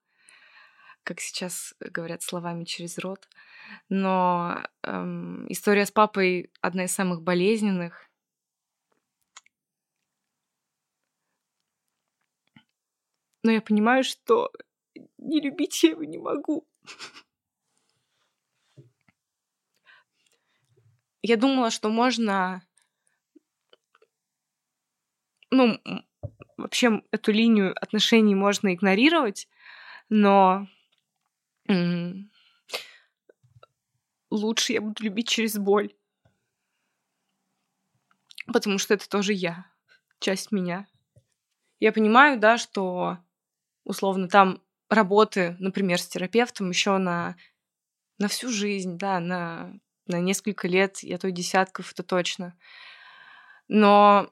как 1.04 1.20
сейчас 1.20 1.76
говорят 1.82 2.22
словами 2.22 2.64
через 2.64 2.98
рот. 3.00 3.28
Но 3.90 4.64
эм, 4.84 5.46
история 5.52 5.86
с 5.86 5.92
папой 5.92 6.54
одна 6.62 6.86
из 6.86 6.94
самых 6.94 7.22
болезненных. 7.22 8.10
Но 13.44 13.52
я 13.52 13.62
понимаю, 13.62 14.06
что 14.06 14.54
не 15.18 15.42
любить 15.42 15.84
я 15.84 15.90
его 15.90 16.06
не 16.06 16.18
могу. 16.18 16.66
Я 21.28 21.38
думала, 21.38 21.72
что 21.72 21.90
можно... 21.90 22.62
Ну, 25.50 25.82
вообще 26.56 27.02
эту 27.10 27.32
линию 27.32 27.74
отношений 27.82 28.36
можно 28.36 28.72
игнорировать, 28.76 29.50
но 30.08 30.68
лучше 34.30 34.74
я 34.74 34.82
буду 34.82 35.04
любить 35.04 35.28
через 35.28 35.58
боль. 35.58 35.96
Потому 38.46 38.78
что 38.78 38.94
это 38.94 39.10
тоже 39.10 39.34
я, 39.34 39.66
часть 40.20 40.52
меня. 40.52 40.86
Я 41.80 41.92
понимаю, 41.92 42.40
да, 42.40 42.60
что 42.60 43.18
условно 43.84 44.28
там 44.28 44.62
работы, 44.90 45.56
например, 45.58 46.00
с 46.00 46.08
терапевтом 46.08 46.70
еще 46.70 47.00
на, 47.00 47.36
на 48.20 48.28
всю 48.28 48.50
жизнь, 48.50 49.00
да, 49.00 49.20
на, 49.20 49.80
на 50.08 50.20
несколько 50.20 50.68
лет, 50.68 51.00
я 51.00 51.18
то 51.18 51.32
десятков, 51.32 51.92
это 51.92 52.04
точно. 52.04 52.58
Но 53.68 54.32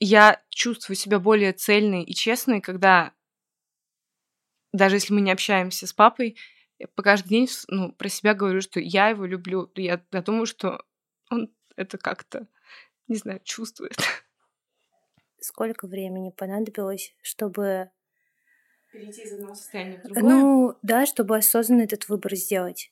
я 0.00 0.42
чувствую 0.48 0.96
себя 0.96 1.18
более 1.18 1.52
цельной 1.52 2.02
и 2.04 2.14
честной, 2.14 2.60
когда 2.60 3.12
даже 4.72 4.96
если 4.96 5.12
мы 5.12 5.20
не 5.20 5.30
общаемся 5.30 5.86
с 5.86 5.92
папой, 5.92 6.36
я 6.78 6.88
по 6.88 7.02
каждый 7.02 7.28
день 7.28 7.48
ну, 7.68 7.92
про 7.92 8.08
себя 8.08 8.34
говорю, 8.34 8.60
что 8.60 8.80
я 8.80 9.08
его 9.08 9.24
люблю. 9.24 9.70
Я, 9.76 10.02
я 10.10 10.22
думаю, 10.22 10.46
что 10.46 10.84
он 11.30 11.52
это 11.76 11.98
как-то, 11.98 12.46
не 13.06 13.16
знаю, 13.16 13.40
чувствует. 13.44 13.96
Сколько 15.40 15.86
времени 15.86 16.30
понадобилось, 16.30 17.14
чтобы... 17.22 17.90
Перейти 18.92 19.22
из 19.22 19.32
одного 19.32 19.54
состояния 19.54 19.98
в 19.98 20.02
другое? 20.02 20.22
Ну, 20.22 20.78
да, 20.82 21.06
чтобы 21.06 21.36
осознанно 21.36 21.82
этот 21.82 22.08
выбор 22.08 22.34
сделать. 22.34 22.91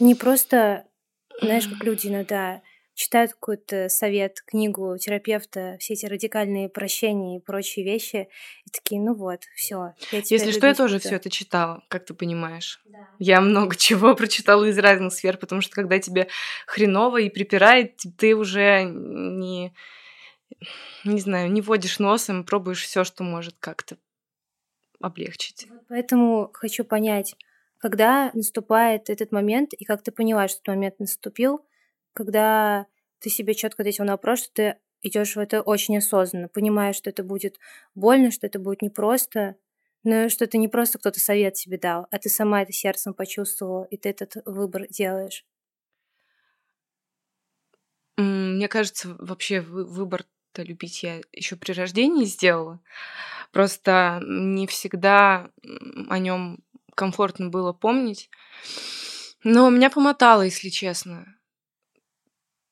Не 0.00 0.14
просто, 0.14 0.86
знаешь, 1.40 1.66
как 1.66 1.82
люди 1.84 2.08
иногда 2.08 2.62
читают 2.98 3.32
какой-то 3.32 3.88
совет, 3.88 4.42
книгу 4.44 4.98
терапевта, 4.98 5.76
все 5.78 5.94
эти 5.94 6.04
радикальные 6.06 6.68
прощения 6.68 7.36
и 7.36 7.40
прочие 7.40 7.84
вещи, 7.84 8.28
и 8.66 8.70
такие, 8.70 9.00
ну 9.00 9.14
вот, 9.14 9.42
все. 9.54 9.94
Если 10.10 10.50
что, 10.50 10.66
я 10.66 10.74
тоже 10.74 10.98
все 10.98 11.14
это 11.14 11.30
читала, 11.30 11.84
как 11.86 12.06
ты 12.06 12.14
понимаешь. 12.14 12.80
Да. 12.86 13.08
Я 13.20 13.40
много 13.40 13.76
чего 13.76 14.16
прочитала 14.16 14.64
из 14.64 14.76
разных 14.78 15.12
сфер, 15.12 15.36
потому 15.38 15.60
что 15.60 15.76
когда 15.76 16.00
тебе 16.00 16.26
хреново 16.66 17.18
и 17.20 17.30
припирает, 17.30 18.00
ты 18.18 18.34
уже 18.34 18.82
не, 18.82 19.72
не 21.04 21.20
знаю, 21.20 21.52
не 21.52 21.60
водишь 21.60 22.00
носом, 22.00 22.42
пробуешь 22.42 22.82
все, 22.82 23.04
что 23.04 23.22
может 23.22 23.54
как-то 23.60 23.96
облегчить. 25.00 25.68
Поэтому 25.88 26.50
хочу 26.52 26.84
понять, 26.84 27.36
когда 27.78 28.30
наступает 28.34 29.10
этот 29.10 29.32
момент, 29.32 29.72
и 29.72 29.84
как 29.84 30.02
ты 30.02 30.12
поняла, 30.12 30.48
что 30.48 30.58
этот 30.58 30.68
момент 30.68 30.98
наступил, 30.98 31.64
когда 32.12 32.86
ты 33.20 33.30
себе 33.30 33.54
четко 33.54 33.82
ответил 33.82 34.04
на 34.04 34.12
вопрос, 34.12 34.40
что 34.40 34.52
ты 34.54 34.76
идешь 35.02 35.36
в 35.36 35.38
это 35.38 35.62
очень 35.62 35.96
осознанно, 35.96 36.48
понимая, 36.48 36.92
что 36.92 37.10
это 37.10 37.22
будет 37.22 37.58
больно, 37.94 38.30
что 38.30 38.46
это 38.46 38.58
будет 38.58 38.82
непросто, 38.82 39.56
но 40.04 40.28
что 40.28 40.44
это 40.44 40.58
не 40.58 40.68
просто 40.68 40.98
кто-то 40.98 41.20
совет 41.20 41.56
себе 41.56 41.78
дал, 41.78 42.06
а 42.10 42.18
ты 42.18 42.28
сама 42.28 42.62
это 42.62 42.72
сердцем 42.72 43.14
почувствовала, 43.14 43.84
и 43.84 43.96
ты 43.96 44.08
этот 44.10 44.34
выбор 44.44 44.86
делаешь. 44.88 45.44
Мне 48.16 48.66
кажется, 48.66 49.14
вообще 49.18 49.60
выбор-то 49.60 50.62
любить 50.62 51.02
я 51.04 51.20
еще 51.32 51.54
при 51.56 51.72
рождении 51.72 52.24
сделала. 52.24 52.80
Просто 53.52 54.20
не 54.24 54.66
всегда 54.66 55.50
о 56.08 56.18
нем 56.18 56.58
комфортно 56.98 57.48
было 57.48 57.72
помнить. 57.72 58.28
Но 59.44 59.70
меня 59.70 59.88
помотало, 59.88 60.42
если 60.42 60.68
честно. 60.68 61.38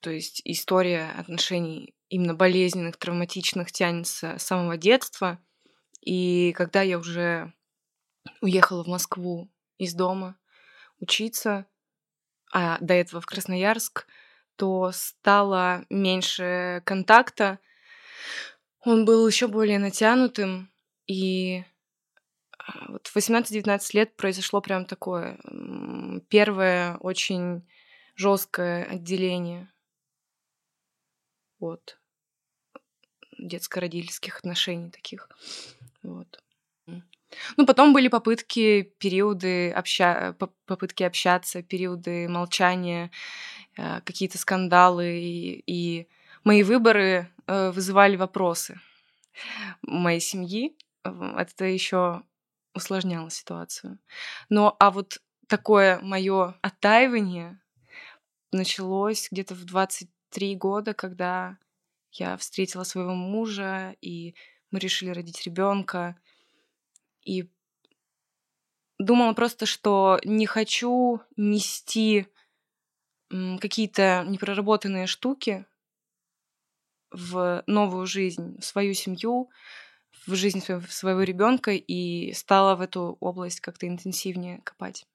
То 0.01 0.11
есть 0.11 0.43
история 0.45 1.13
отношений 1.17 1.95
именно 2.09 2.35
болезненных, 2.35 2.97
травматичных 2.97 3.73
тянется 3.73 4.37
с 4.39 4.43
самого 4.43 4.77
детства. 4.77 5.39
И 6.01 6.53
когда 6.53 6.83
я 6.83 6.99
уже 6.99 7.53
уехала 8.41 8.85
в 8.85 8.89
Москву 8.89 9.51
из 9.79 9.95
дома 9.95 10.37
учиться, 11.01 11.67
а 12.53 12.79
до 12.81 12.95
этого 12.95 13.21
в 13.21 13.27
Красноярск, 13.27 14.07
то 14.57 14.91
стало 14.93 15.85
меньше 15.89 16.83
контакта 16.85 17.59
он 18.87 19.05
был 19.05 19.27
еще 19.27 19.49
более 19.49 19.81
натянутым, 19.81 20.71
и 21.09 21.65
вот 22.89 23.07
в 23.07 23.17
18-19 23.17 23.81
лет 23.93 24.17
произошло 24.17 24.61
прям 24.61 24.87
такое 24.87 25.39
первое 26.29 26.97
очень 26.99 27.67
жесткое 28.17 28.85
отделение 28.85 29.71
от 31.59 31.99
детско-родительских 33.39 34.39
отношений 34.39 34.91
таких. 34.91 35.29
Вот. 36.03 36.43
Ну, 37.57 37.67
потом 37.67 37.93
были 37.93 38.09
попытки, 38.09 38.83
периоды 38.99 39.71
обща... 39.73 40.37
попытки 40.65 41.03
общаться, 41.03 41.63
периоды 41.63 42.29
молчания, 42.29 43.11
э, 43.77 44.01
какие-то 44.03 44.39
скандалы, 44.39 45.19
и, 45.19 45.63
и 45.67 46.09
мои 46.45 46.63
выборы 46.63 47.29
э, 47.47 47.71
вызывали 47.73 48.17
вопросы 48.17 48.81
моей 49.83 50.21
семьи. 50.21 50.77
Это 51.03 51.65
еще 51.65 52.23
усложняло 52.77 53.31
ситуацию. 53.31 53.99
Но 54.49 54.77
а 54.79 54.91
вот 54.91 55.21
такое 55.49 55.99
мое 56.01 56.57
оттаивание 56.63 57.61
началось 58.53 59.29
где-то 59.31 59.55
в 59.55 59.65
23 59.65 60.57
года, 60.57 60.95
когда 60.95 61.59
я 62.13 62.37
встретила 62.37 62.85
своего 62.85 63.15
мужа, 63.15 63.97
и 64.01 64.35
мы 64.71 64.79
решили 64.79 65.11
родить 65.11 65.45
ребенка. 65.45 66.17
И 67.25 67.51
думала 68.99 69.33
просто, 69.33 69.67
что 69.67 70.19
не 70.25 70.47
хочу 70.47 71.21
нести 71.37 72.27
какие-то 73.29 74.25
непроработанные 74.27 75.07
штуки 75.07 75.67
в 77.11 77.65
новую 77.67 78.07
жизнь, 78.07 78.59
в 78.61 78.65
свою 78.65 78.95
семью, 78.95 79.51
в 80.27 80.35
жизнь 80.35 80.61
своего, 80.61 81.23
ребенка 81.23 81.73
и 81.73 82.33
стала 82.33 82.77
в 82.77 82.81
эту 82.81 83.17
область 83.21 83.61
как-то 83.61 83.87
интенсивнее 83.87 84.61
копать. 84.63 85.07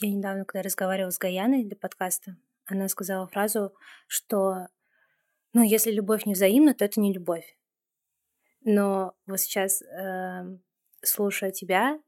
Я 0.00 0.10
недавно, 0.10 0.44
когда 0.44 0.62
разговаривала 0.62 1.10
с 1.10 1.18
Гаяной 1.18 1.64
для 1.64 1.76
подкаста, 1.76 2.36
она 2.66 2.88
сказала 2.88 3.26
фразу, 3.26 3.72
что 4.06 4.68
ну, 5.52 5.62
если 5.62 5.92
любовь 5.92 6.26
не 6.26 6.34
взаимна, 6.34 6.74
то 6.74 6.84
это 6.84 7.00
не 7.00 7.12
любовь. 7.12 7.56
Но 8.62 9.14
вот 9.26 9.38
сейчас, 9.40 9.82
э, 9.82 10.58
слушая 11.02 11.52
тебя, 11.52 12.00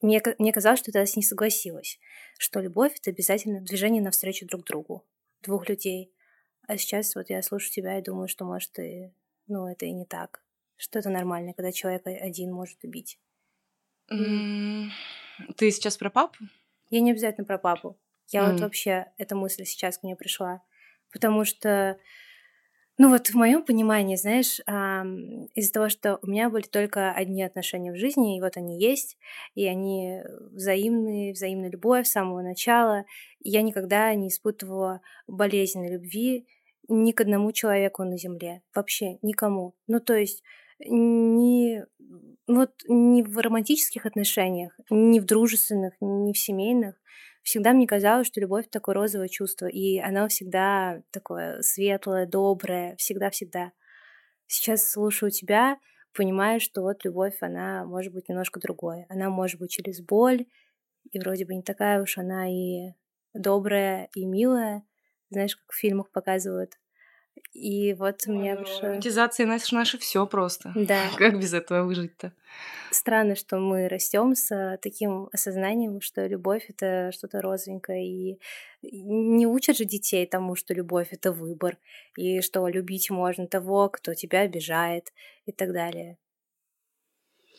мне, 0.00 0.20
мне 0.38 0.52
казалось, 0.52 0.80
что 0.80 0.90
ты 0.90 1.04
с 1.04 1.16
ней 1.16 1.22
согласилась, 1.22 2.00
что 2.38 2.60
любовь— 2.60 2.96
это 3.00 3.10
обязательно 3.10 3.60
движение 3.60 4.02
навстречу 4.02 4.46
друг 4.46 4.64
другу, 4.64 5.06
двух 5.42 5.68
людей. 5.68 6.12
А 6.66 6.76
сейчас 6.78 7.14
вот 7.14 7.30
я 7.30 7.42
слушаю 7.42 7.70
тебя 7.70 7.98
и 7.98 8.02
думаю, 8.02 8.28
что, 8.28 8.44
может, 8.44 8.78
и, 8.78 9.12
ну, 9.48 9.66
это 9.66 9.86
и 9.86 9.92
не 9.92 10.04
так. 10.04 10.42
Что 10.76 10.98
это 10.98 11.10
нормально, 11.10 11.54
когда 11.54 11.72
человек 11.72 12.06
один 12.06 12.52
может 12.52 12.82
убить. 12.84 13.18
Mm. 14.12 14.88
Ты 15.56 15.70
сейчас 15.70 15.96
про 15.96 16.10
папу? 16.10 16.38
Я 16.90 17.00
не 17.00 17.10
обязательно 17.10 17.44
про 17.44 17.58
папу. 17.58 17.98
Я 18.28 18.42
mm. 18.42 18.52
вот 18.52 18.60
вообще, 18.60 19.12
эта 19.18 19.34
мысль 19.34 19.64
сейчас 19.64 19.98
ко 19.98 20.06
мне 20.06 20.16
пришла. 20.16 20.62
Потому 21.10 21.44
что 21.44 21.98
ну 23.00 23.10
вот 23.10 23.28
в 23.28 23.34
моем 23.34 23.62
понимании, 23.62 24.16
знаешь, 24.16 24.58
из-за 25.54 25.72
того, 25.72 25.88
что 25.88 26.18
у 26.20 26.26
меня 26.26 26.50
были 26.50 26.64
только 26.64 27.12
одни 27.12 27.44
отношения 27.44 27.92
в 27.92 27.96
жизни, 27.96 28.36
и 28.36 28.40
вот 28.40 28.56
они 28.56 28.76
есть, 28.80 29.16
и 29.54 29.66
они 29.66 30.20
взаимные, 30.50 31.32
взаимная 31.32 31.70
любовь 31.70 32.08
с 32.08 32.12
самого 32.12 32.42
начала, 32.42 33.04
я 33.38 33.62
никогда 33.62 34.12
не 34.14 34.28
испытывала 34.28 35.00
болезненной 35.28 35.92
любви 35.92 36.48
ни 36.88 37.12
к 37.12 37.20
одному 37.20 37.52
человеку 37.52 38.04
на 38.04 38.16
Земле, 38.16 38.62
вообще 38.74 39.18
никому. 39.22 39.74
Ну 39.86 40.00
то 40.00 40.14
есть 40.14 40.42
ни, 40.80 41.82
вот, 42.46 42.72
ни 42.88 43.22
в 43.22 43.36
романтических 43.38 44.06
отношениях, 44.06 44.78
ни 44.90 45.20
в 45.20 45.24
дружественных, 45.24 45.94
ни 46.00 46.32
в 46.32 46.38
семейных, 46.38 46.94
всегда 47.42 47.72
мне 47.72 47.86
казалось, 47.86 48.26
что 48.26 48.40
любовь— 48.40 48.68
такое 48.70 48.94
розовое 48.94 49.28
чувство, 49.28 49.66
и 49.66 49.98
оно 49.98 50.28
всегда 50.28 51.02
такое 51.10 51.60
светлое, 51.62 52.26
доброе, 52.26 52.94
всегда-всегда. 52.96 53.72
Сейчас 54.46 54.88
слушаю 54.88 55.30
тебя, 55.30 55.78
понимаю, 56.14 56.60
что 56.60 56.82
вот 56.82 57.04
любовь, 57.04 57.36
она 57.40 57.84
может 57.84 58.12
быть 58.12 58.28
немножко 58.28 58.60
другой. 58.60 59.04
Она 59.08 59.30
может 59.30 59.60
быть 59.60 59.70
через 59.70 60.00
боль, 60.00 60.46
и 61.10 61.18
вроде 61.18 61.44
бы 61.44 61.54
не 61.54 61.62
такая 61.62 62.02
уж 62.02 62.18
она 62.18 62.50
и 62.50 62.92
добрая, 63.34 64.08
и 64.14 64.26
милая, 64.26 64.84
знаешь, 65.30 65.56
как 65.56 65.72
в 65.72 65.78
фильмах 65.78 66.10
показывают. 66.10 66.78
И 67.52 67.94
вот 67.94 68.22
у 68.26 68.32
меня 68.32 68.56
пришло... 68.56 68.88
Романтизация 68.88 69.46
наше, 69.46 69.74
наше 69.74 69.98
все 69.98 70.26
просто. 70.26 70.72
Да. 70.74 71.08
Как 71.16 71.38
без 71.38 71.54
этого 71.54 71.84
выжить-то? 71.84 72.32
Странно, 72.90 73.36
что 73.36 73.58
мы 73.58 73.88
растем 73.88 74.34
с 74.34 74.78
таким 74.82 75.28
осознанием, 75.32 76.00
что 76.00 76.26
любовь 76.26 76.66
это 76.68 77.10
что-то 77.12 77.40
розовенькое, 77.42 78.06
и 78.06 78.40
не 78.82 79.46
учат 79.46 79.76
же 79.76 79.84
детей 79.84 80.26
тому, 80.26 80.56
что 80.56 80.74
любовь 80.74 81.08
это 81.10 81.32
выбор, 81.32 81.78
и 82.16 82.40
что 82.40 82.66
любить 82.68 83.10
можно 83.10 83.46
того, 83.46 83.88
кто 83.88 84.14
тебя 84.14 84.40
обижает, 84.40 85.12
и 85.44 85.52
так 85.52 85.72
далее. 85.72 86.18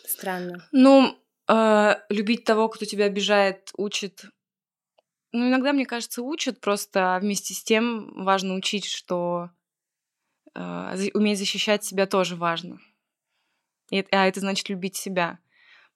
Странно. 0.06 0.68
Ну, 0.72 1.16
э, 1.48 1.96
любить 2.10 2.44
того, 2.44 2.70
кто 2.70 2.86
тебя 2.86 3.06
обижает, 3.06 3.70
учит 3.78 4.24
ну, 5.32 5.48
иногда, 5.48 5.74
мне 5.74 5.86
кажется, 5.86 6.22
учат, 6.22 6.60
просто 6.60 7.20
вместе 7.22 7.54
с 7.54 7.64
тем 7.64 8.24
важно 8.24 8.56
учить, 8.56 8.86
что 8.86 9.52
а, 10.56 10.96
уметь 11.14 11.38
защищать 11.38 11.84
себя 11.84 12.08
тоже 12.08 12.36
важно. 12.36 12.80
И, 13.92 14.06
а 14.12 14.28
это 14.28 14.40
значит 14.40 14.70
любить 14.70 14.96
себя. 14.96 15.40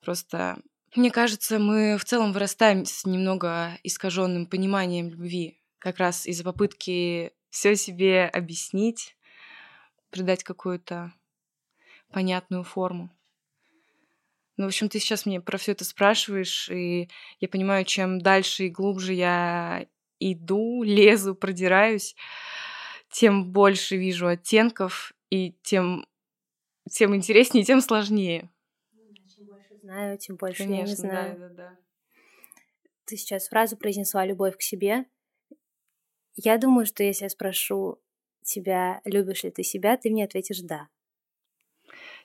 Просто 0.01 0.61
мне 0.95 1.09
кажется, 1.09 1.57
мы 1.57 1.97
в 1.97 2.05
целом 2.05 2.33
вырастаем 2.33 2.85
с 2.85 3.05
немного 3.05 3.79
искаженным 3.83 4.45
пониманием 4.45 5.09
любви, 5.09 5.59
как 5.79 5.97
раз 5.97 6.27
из-за 6.27 6.43
попытки 6.43 7.31
все 7.49 7.75
себе 7.75 8.25
объяснить, 8.25 9.17
придать 10.11 10.43
какую-то 10.43 11.11
понятную 12.11 12.63
форму. 12.63 13.09
Ну, 14.57 14.65
в 14.65 14.67
общем, 14.67 14.87
ты 14.89 14.99
сейчас 14.99 15.25
мне 15.25 15.41
про 15.41 15.57
все 15.57 15.71
это 15.71 15.83
спрашиваешь, 15.83 16.69
и 16.69 17.09
я 17.39 17.47
понимаю, 17.47 17.85
чем 17.85 18.19
дальше 18.19 18.65
и 18.65 18.69
глубже 18.69 19.13
я 19.13 19.87
иду, 20.19 20.83
лезу, 20.83 21.35
продираюсь, 21.35 22.15
тем 23.09 23.51
больше 23.51 23.97
вижу 23.97 24.27
оттенков, 24.27 25.13
и 25.29 25.55
тем, 25.63 26.05
тем 26.91 27.15
интереснее, 27.15 27.63
тем 27.65 27.81
сложнее. 27.81 28.49
Чем 29.35 29.45
больше 29.47 29.77
знаю, 29.81 30.17
тем 30.17 30.35
больше 30.35 30.63
Конечно, 30.63 30.81
я 30.81 30.87
не 30.87 30.95
знаю. 30.95 31.37
Да, 31.39 31.49
да, 31.49 31.55
да. 31.55 31.77
Ты 33.05 33.17
сейчас 33.17 33.47
фразу 33.49 33.75
произнесла 33.77 34.25
«любовь 34.25 34.57
к 34.57 34.61
себе». 34.61 35.05
Я 36.35 36.57
думаю, 36.57 36.85
что 36.85 37.03
если 37.03 37.25
я 37.25 37.29
спрошу 37.29 37.99
тебя, 38.43 39.01
любишь 39.05 39.43
ли 39.43 39.51
ты 39.51 39.63
себя, 39.63 39.97
ты 39.97 40.09
мне 40.09 40.25
ответишь 40.25 40.59
«да». 40.61 40.87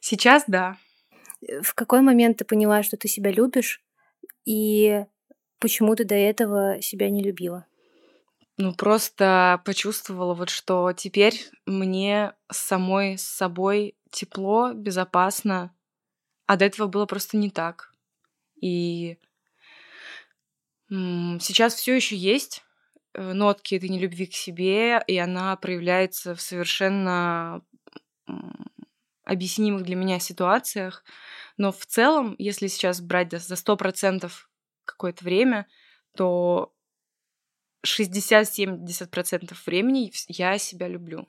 Сейчас 0.01 0.45
да. 0.47 0.77
Э, 1.47 1.63
в 1.63 1.75
какой 1.75 2.01
момент 2.01 2.39
ты 2.39 2.45
поняла, 2.45 2.83
что 2.83 2.97
ты 2.97 3.09
себя 3.09 3.31
любишь, 3.31 3.83
и 4.45 5.05
почему 5.59 5.95
ты 5.97 6.05
до 6.05 6.15
этого 6.15 6.81
себя 6.81 7.11
не 7.11 7.23
любила? 7.23 7.67
Ну, 8.57 8.75
просто 8.75 9.63
почувствовала 9.65 10.35
вот, 10.35 10.51
что 10.51 10.93
теперь 10.93 11.49
мне 11.65 12.33
самой 12.51 13.17
с 13.17 13.23
собой 13.23 13.97
тепло, 14.11 14.73
безопасно, 14.73 15.73
а 16.47 16.57
до 16.57 16.65
этого 16.65 16.89
было 16.89 17.07
просто 17.07 17.37
не 17.37 17.51
так. 17.51 17.93
И 18.61 19.19
сейчас 20.89 21.75
все 21.75 21.95
еще 21.95 22.17
есть 22.17 22.65
э, 23.13 23.33
нотки 23.33 23.75
этой 23.75 23.91
нелюбви 23.91 24.27
к 24.27 24.35
себе, 24.35 25.03
и 25.07 25.19
она 25.19 25.55
проявляется 25.57 26.35
в 26.35 26.41
совершенно 26.41 27.63
объяснимых 29.29 29.83
для 29.83 29.95
меня 29.95 30.19
ситуациях. 30.19 31.05
Но 31.57 31.71
в 31.71 31.87
целом, 31.87 32.35
если 32.39 32.67
сейчас 32.67 33.01
брать 33.01 33.33
за 33.33 33.57
сто 33.57 33.77
процентов 33.77 34.51
какое-то 34.85 35.25
время, 35.25 35.67
то 36.17 36.73
60-70% 37.87 39.55
времени 39.67 40.11
я 40.29 40.59
себя 40.59 40.89
люблю. 40.89 41.29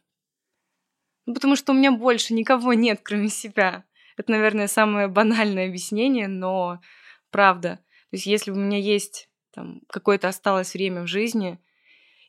Ну, 1.25 1.33
потому 1.33 1.55
что 1.55 1.73
у 1.73 1.75
меня 1.75 1.91
больше 1.91 2.33
никого 2.33 2.73
нет, 2.73 3.01
кроме 3.03 3.29
себя. 3.29 3.83
Это, 4.17 4.31
наверное, 4.31 4.67
самое 4.67 5.07
банальное 5.07 5.67
объяснение, 5.67 6.27
но 6.27 6.81
правда. 7.29 7.77
То 8.09 8.15
есть 8.15 8.25
если 8.25 8.51
у 8.51 8.55
меня 8.55 8.77
есть 8.79 9.29
там 9.51 9.81
какое-то 9.89 10.27
осталось 10.27 10.73
время 10.73 11.03
в 11.03 11.07
жизни, 11.07 11.59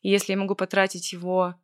и 0.02 0.10
если 0.10 0.32
я 0.32 0.38
могу 0.38 0.54
потратить 0.54 1.12
его 1.12 1.54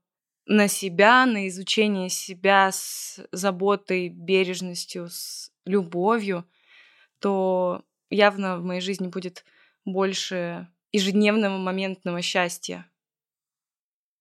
на 0.46 0.68
себя, 0.68 1.26
на 1.26 1.48
изучение 1.48 2.08
себя 2.08 2.70
с 2.72 3.20
заботой, 3.32 4.08
бережностью, 4.08 5.08
с 5.10 5.52
любовью, 5.64 6.48
то 7.18 7.82
явно 8.10 8.58
в 8.58 8.64
моей 8.64 8.80
жизни 8.80 9.08
будет 9.08 9.44
больше 9.84 10.68
ежедневного 10.92 11.58
моментного 11.58 12.22
счастья. 12.22 12.88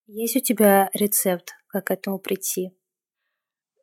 Есть 0.07 0.35
у 0.35 0.39
тебя 0.39 0.89
рецепт, 0.93 1.55
как 1.67 1.87
к 1.87 1.91
этому 1.91 2.19
прийти? 2.19 2.71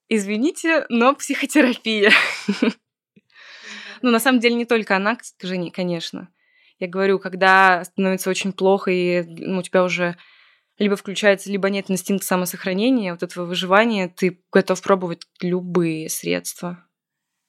Извините, 0.09 0.87
но 0.88 1.14
психотерапия. 1.14 2.12
Ну, 4.05 4.11
на 4.11 4.18
самом 4.18 4.40
деле, 4.40 4.57
не 4.57 4.64
только 4.64 4.96
она, 4.96 5.16
Жени, 5.40 5.70
конечно. 5.70 6.28
Я 6.81 6.88
говорю, 6.88 7.20
когда 7.20 7.85
становится 7.85 8.31
очень 8.31 8.52
плохо, 8.52 8.90
и 8.90 9.22
ну, 9.22 9.61
у 9.61 9.62
тебя 9.62 9.85
уже 9.85 10.16
либо 10.79 10.97
включается, 10.97 11.51
либо 11.51 11.71
нет 11.71 11.91
инстинкт 11.91 12.25
самосохранения, 12.25 13.13
вот 13.13 13.23
этого 13.23 13.45
выживания, 13.45 14.09
ты 14.09 14.43
готов 14.51 14.81
пробовать 14.83 15.23
любые 15.41 16.09
средства. 16.09 16.87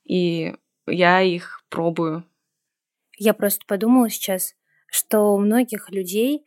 И 0.04 0.56
я 0.88 1.22
их 1.22 1.64
пробую. 1.70 2.26
Я 3.18 3.34
просто 3.34 3.66
подумала 3.66 4.10
сейчас, 4.10 4.56
что 4.88 5.34
у 5.34 5.40
многих 5.40 5.90
людей, 5.90 6.46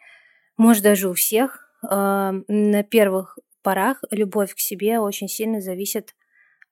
может 0.57 0.83
даже 0.83 1.09
у 1.09 1.15
всех, 1.15 1.71
э, 1.83 2.33
на 2.49 2.83
первых 2.83 3.39
порах 3.63 4.03
любовь 4.11 4.55
к 4.55 4.59
себе 4.59 5.01
очень 5.01 5.29
сильно 5.29 5.61
зависит 5.61 6.15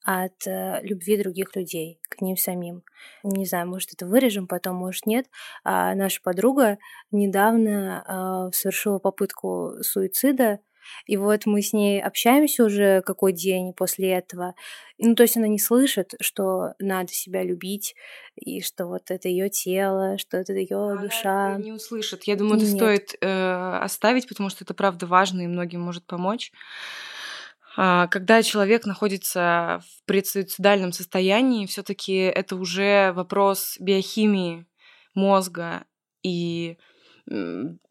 от 0.05 0.47
э, 0.47 0.81
любви 0.83 1.17
других 1.17 1.57
людей 1.57 1.99
к 2.09 2.21
ним 2.21 2.37
самим. 2.37 2.83
Не 3.23 3.47
знаю, 3.47 3.67
может, 3.67 3.93
это 3.93 4.07
вырежем 4.07 4.47
потом, 4.47 4.77
может, 4.77 5.07
нет. 5.07 5.27
А 5.64 5.95
наша 5.95 6.21
подруга 6.23 6.79
недавно 7.11 8.05
э, 8.07 8.55
совершила 8.55 8.99
попытку 8.99 9.73
суицида, 9.83 10.61
и 11.07 11.17
вот 11.17 11.47
мы 11.47 11.62
с 11.62 11.73
ней 11.73 12.03
общаемся 12.03 12.64
уже 12.64 13.03
какой 13.03 13.33
день 13.33 13.73
после 13.73 14.11
этого. 14.12 14.55
Ну, 14.99 15.14
то 15.14 15.23
есть 15.23 15.37
она 15.37 15.49
не 15.49 15.59
слышит, 15.59 16.14
что 16.21 16.75
надо 16.79 17.12
себя 17.12 17.43
любить, 17.43 17.95
и 18.37 18.61
что 18.61 18.87
вот 18.87 19.11
это 19.11 19.29
ее 19.29 19.49
тело, 19.49 20.19
что 20.19 20.37
это 20.37 20.53
ее 20.53 20.99
душа. 21.01 21.55
Она 21.55 21.64
не 21.64 21.73
услышит. 21.73 22.25
Я 22.25 22.37
думаю, 22.37 22.57
это 22.57 22.67
Нет. 22.67 22.77
стоит 22.77 23.14
э, 23.21 23.79
оставить, 23.83 24.29
потому 24.29 24.51
что 24.51 24.64
это 24.64 24.75
правда 24.75 25.07
важно 25.07 25.43
и 25.43 25.47
многим 25.47 25.81
может 25.81 26.07
помочь. 26.07 26.53
А, 27.76 28.06
когда 28.06 28.42
человек 28.42 28.87
находится 28.87 29.80
в 29.82 30.06
предсуицидальном 30.06 30.92
состоянии, 30.92 31.66
все-таки 31.66 32.16
это 32.16 32.56
уже 32.56 33.12
вопрос 33.12 33.76
биохимии 33.80 34.66
мозга. 35.14 35.84
И 36.22 36.78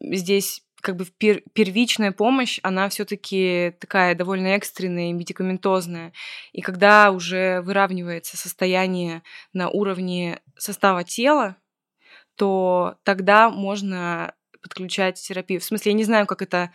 здесь 0.00 0.62
как 0.80 0.96
бы 0.96 1.06
пер 1.06 1.42
первичная 1.54 2.12
помощь, 2.12 2.60
она 2.62 2.88
все-таки 2.90 3.74
такая 3.80 4.14
довольно 4.14 4.48
экстренная 4.48 5.10
и 5.10 5.12
медикаментозная. 5.12 6.12
И 6.52 6.60
когда 6.60 7.10
уже 7.10 7.62
выравнивается 7.62 8.36
состояние 8.36 9.22
на 9.54 9.70
уровне 9.70 10.40
состава 10.58 11.02
тела, 11.02 11.56
то 12.36 12.98
тогда 13.02 13.48
можно 13.48 14.34
подключать 14.60 15.20
терапию. 15.20 15.60
В 15.60 15.64
смысле, 15.64 15.92
я 15.92 15.96
не 15.96 16.04
знаю, 16.04 16.26
как 16.26 16.42
это 16.42 16.70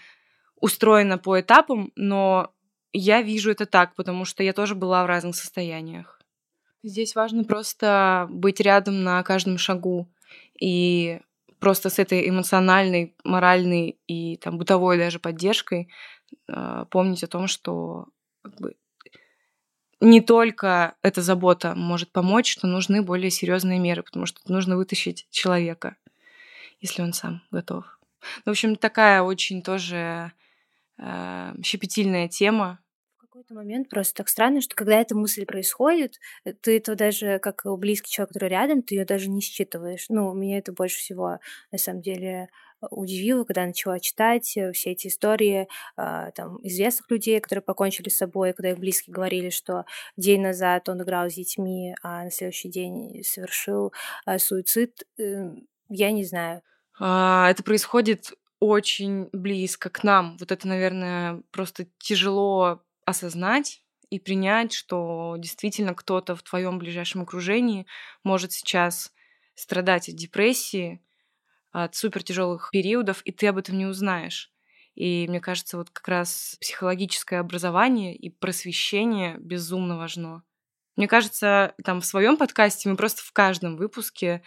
устроено 0.60 1.18
по 1.18 1.40
этапам, 1.40 1.92
но 1.96 2.52
я 2.94 3.22
вижу 3.22 3.52
это 3.52 3.66
так, 3.66 3.96
потому 3.96 4.26
что 4.26 4.44
я 4.44 4.54
тоже 4.54 4.76
была 4.76 5.04
в 5.04 5.08
разных 5.08 5.36
состояниях. 5.36 6.20
Здесь 6.84 7.16
важно 7.16 7.44
просто 7.44 8.28
быть 8.30 8.60
рядом 8.60 9.04
на 9.04 9.22
каждом 9.24 9.58
шагу 9.58 10.08
и 10.60 11.20
просто 11.60 11.90
с 11.90 12.00
этой 12.00 12.30
эмоциональной, 12.30 13.16
моральной 13.24 13.98
и 14.08 14.38
там 14.38 14.58
бытовой 14.58 14.98
даже 14.98 15.20
поддержкой 15.20 15.90
э, 16.48 16.86
помнить 16.90 17.24
о 17.24 17.28
том, 17.28 17.48
что 17.48 18.08
как 18.42 18.56
бы, 18.62 18.76
не 20.00 20.22
только 20.22 20.96
эта 21.02 21.22
забота 21.22 21.76
может 21.76 22.12
помочь, 22.12 22.50
что 22.52 22.68
нужны 22.68 23.02
более 23.02 23.30
серьезные 23.30 23.80
меры, 23.80 24.04
потому 24.04 24.26
что 24.26 24.40
нужно 24.48 24.78
вытащить 24.78 25.28
человека, 25.30 25.98
если 26.80 27.02
он 27.02 27.12
сам 27.12 27.42
готов. 27.52 28.00
Ну, 28.46 28.46
в 28.46 28.50
общем, 28.52 28.78
такая 28.78 29.22
очень 29.22 29.62
тоже 29.62 30.32
э, 31.00 31.54
щепетильная 31.64 32.28
тема. 32.28 32.80
В 33.18 33.22
какой-то 33.22 33.54
момент 33.54 33.90
просто 33.90 34.16
так 34.16 34.30
странно, 34.30 34.62
что 34.62 34.76
когда 34.76 35.00
эта 35.00 35.16
мысль 35.16 35.46
происходит, 35.46 36.20
э, 36.46 36.54
ты 36.54 36.78
это 36.78 36.96
даже 36.96 37.40
как 37.40 37.64
близкий 37.78 38.12
человек, 38.12 38.34
который 38.34 38.50
рядом, 38.50 38.82
ты 38.84 38.96
ее 38.96 39.06
даже 39.06 39.30
не 39.30 39.42
считываешь. 39.42 40.06
Ну, 40.10 40.34
меня 40.34 40.58
это 40.58 40.74
больше 40.74 40.98
всего 40.98 41.40
на 41.72 41.78
самом 41.78 42.02
деле 42.02 42.50
удивило, 42.90 43.44
когда 43.44 43.66
начала 43.66 44.00
читать 44.00 44.56
э, 44.58 44.72
все 44.72 44.92
эти 44.92 45.08
истории 45.08 45.68
э, 45.98 46.32
там, 46.36 46.60
известных 46.64 47.10
людей, 47.12 47.40
которые 47.40 47.64
покончили 47.64 48.10
с 48.10 48.18
собой, 48.18 48.54
когда 48.54 48.72
их 48.72 48.80
близкие 48.80 49.14
говорили, 49.14 49.50
что 49.50 49.86
день 50.18 50.42
назад 50.42 50.88
он 50.90 51.02
играл 51.02 51.30
с 51.30 51.34
детьми, 51.34 51.96
а 52.02 52.24
на 52.24 52.32
следующий 52.32 52.70
день 52.70 53.24
совершил 53.24 53.94
э, 54.26 54.38
суицид. 54.40 55.04
Э, 55.20 55.52
я 55.90 56.12
не 56.12 56.24
знаю. 56.24 56.62
А, 57.00 57.50
это 57.50 57.64
происходит 57.64 58.34
очень 58.60 59.30
близко 59.32 59.90
к 59.90 60.04
нам. 60.04 60.38
Вот 60.38 60.52
это, 60.52 60.68
наверное, 60.68 61.42
просто 61.52 61.88
тяжело 61.98 62.84
осознать 63.06 63.84
и 64.10 64.20
принять, 64.20 64.74
что 64.74 65.36
действительно 65.38 65.94
кто-то 65.94 66.36
в 66.36 66.44
твоем 66.44 66.80
ближайшем 66.80 67.22
окружении 67.22 67.86
может 68.24 68.52
сейчас 68.52 69.14
страдать 69.56 70.10
от 70.10 70.16
депрессии, 70.16 71.02
от 71.72 71.96
супер 71.96 72.24
тяжелых 72.24 72.70
периодов, 72.72 73.22
и 73.24 73.32
ты 73.32 73.48
об 73.48 73.58
этом 73.58 73.78
не 73.78 73.86
узнаешь. 73.86 74.52
И 74.96 75.28
мне 75.30 75.40
кажется, 75.40 75.78
вот 75.78 75.90
как 75.92 76.08
раз 76.08 76.58
психологическое 76.60 77.40
образование 77.40 78.16
и 78.16 78.30
просвещение 78.30 79.38
безумно 79.40 79.98
важно. 79.98 80.44
Мне 80.96 81.08
кажется, 81.08 81.74
там 81.86 82.02
в 82.02 82.06
своем 82.06 82.36
подкасте 82.36 82.90
мы 82.90 82.98
просто 82.98 83.22
в 83.22 83.32
каждом 83.32 83.78
выпуске 83.78 84.44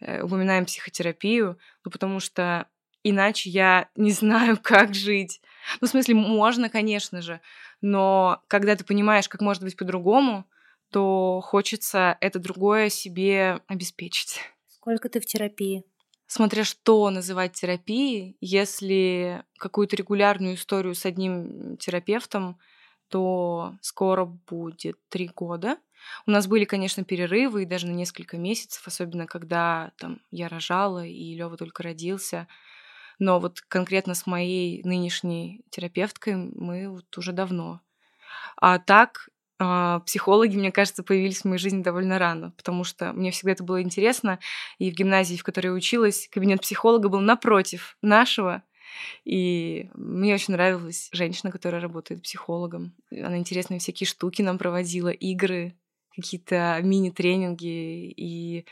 э, 0.00 0.22
упоминаем 0.22 0.64
психотерапию, 0.64 1.58
ну, 1.84 1.90
потому 1.92 2.18
что 2.18 2.66
иначе 3.04 3.50
я 3.50 3.88
не 3.96 4.12
знаю, 4.12 4.58
как 4.62 4.94
жить. 4.94 5.40
Ну, 5.80 5.86
в 5.86 5.90
смысле, 5.90 6.14
можно, 6.14 6.68
конечно 6.68 7.22
же, 7.22 7.40
но 7.80 8.42
когда 8.48 8.76
ты 8.76 8.84
понимаешь, 8.84 9.28
как 9.28 9.40
может 9.40 9.62
быть 9.62 9.76
по-другому, 9.76 10.46
то 10.90 11.40
хочется 11.42 12.18
это 12.20 12.38
другое 12.38 12.90
себе 12.90 13.60
обеспечить. 13.66 14.40
Сколько 14.68 15.08
ты 15.08 15.20
в 15.20 15.26
терапии? 15.26 15.84
Смотря 16.26 16.64
что 16.64 17.10
называть 17.10 17.52
терапией, 17.52 18.36
если 18.40 19.44
какую-то 19.58 19.96
регулярную 19.96 20.54
историю 20.54 20.94
с 20.94 21.04
одним 21.04 21.76
терапевтом, 21.76 22.58
то 23.08 23.74
скоро 23.82 24.24
будет 24.24 24.96
три 25.10 25.28
года. 25.28 25.76
У 26.26 26.30
нас 26.30 26.46
были, 26.46 26.64
конечно, 26.64 27.04
перерывы, 27.04 27.62
и 27.62 27.66
даже 27.66 27.86
на 27.86 27.92
несколько 27.92 28.38
месяцев, 28.38 28.86
особенно 28.86 29.26
когда 29.26 29.92
там 29.98 30.20
я 30.30 30.48
рожала, 30.48 31.04
и 31.04 31.34
Лёва 31.34 31.56
только 31.56 31.82
родился. 31.82 32.48
Но 33.22 33.38
вот 33.38 33.60
конкретно 33.60 34.16
с 34.16 34.26
моей 34.26 34.82
нынешней 34.82 35.64
терапевткой 35.70 36.34
мы 36.34 36.88
вот 36.88 37.16
уже 37.16 37.30
давно. 37.30 37.80
А 38.56 38.80
так, 38.80 39.28
а, 39.60 40.00
психологи, 40.00 40.56
мне 40.56 40.72
кажется, 40.72 41.04
появились 41.04 41.42
в 41.42 41.44
моей 41.44 41.60
жизни 41.60 41.84
довольно 41.84 42.18
рано, 42.18 42.50
потому 42.56 42.82
что 42.82 43.12
мне 43.12 43.30
всегда 43.30 43.52
это 43.52 43.62
было 43.62 43.80
интересно. 43.80 44.40
И 44.78 44.90
в 44.90 44.94
гимназии, 44.94 45.36
в 45.36 45.44
которой 45.44 45.68
я 45.68 45.72
училась, 45.72 46.28
кабинет 46.32 46.62
психолога 46.62 47.08
был 47.08 47.20
напротив 47.20 47.96
нашего. 48.02 48.64
И 49.24 49.88
мне 49.94 50.34
очень 50.34 50.54
нравилась 50.54 51.08
женщина, 51.12 51.52
которая 51.52 51.80
работает 51.80 52.24
психологом. 52.24 52.92
Она 53.12 53.38
интересные 53.38 53.78
всякие 53.78 54.08
штуки 54.08 54.42
нам 54.42 54.58
проводила, 54.58 55.10
игры, 55.10 55.76
какие-то 56.16 56.80
мини-тренинги. 56.82 58.12
И, 58.16 58.66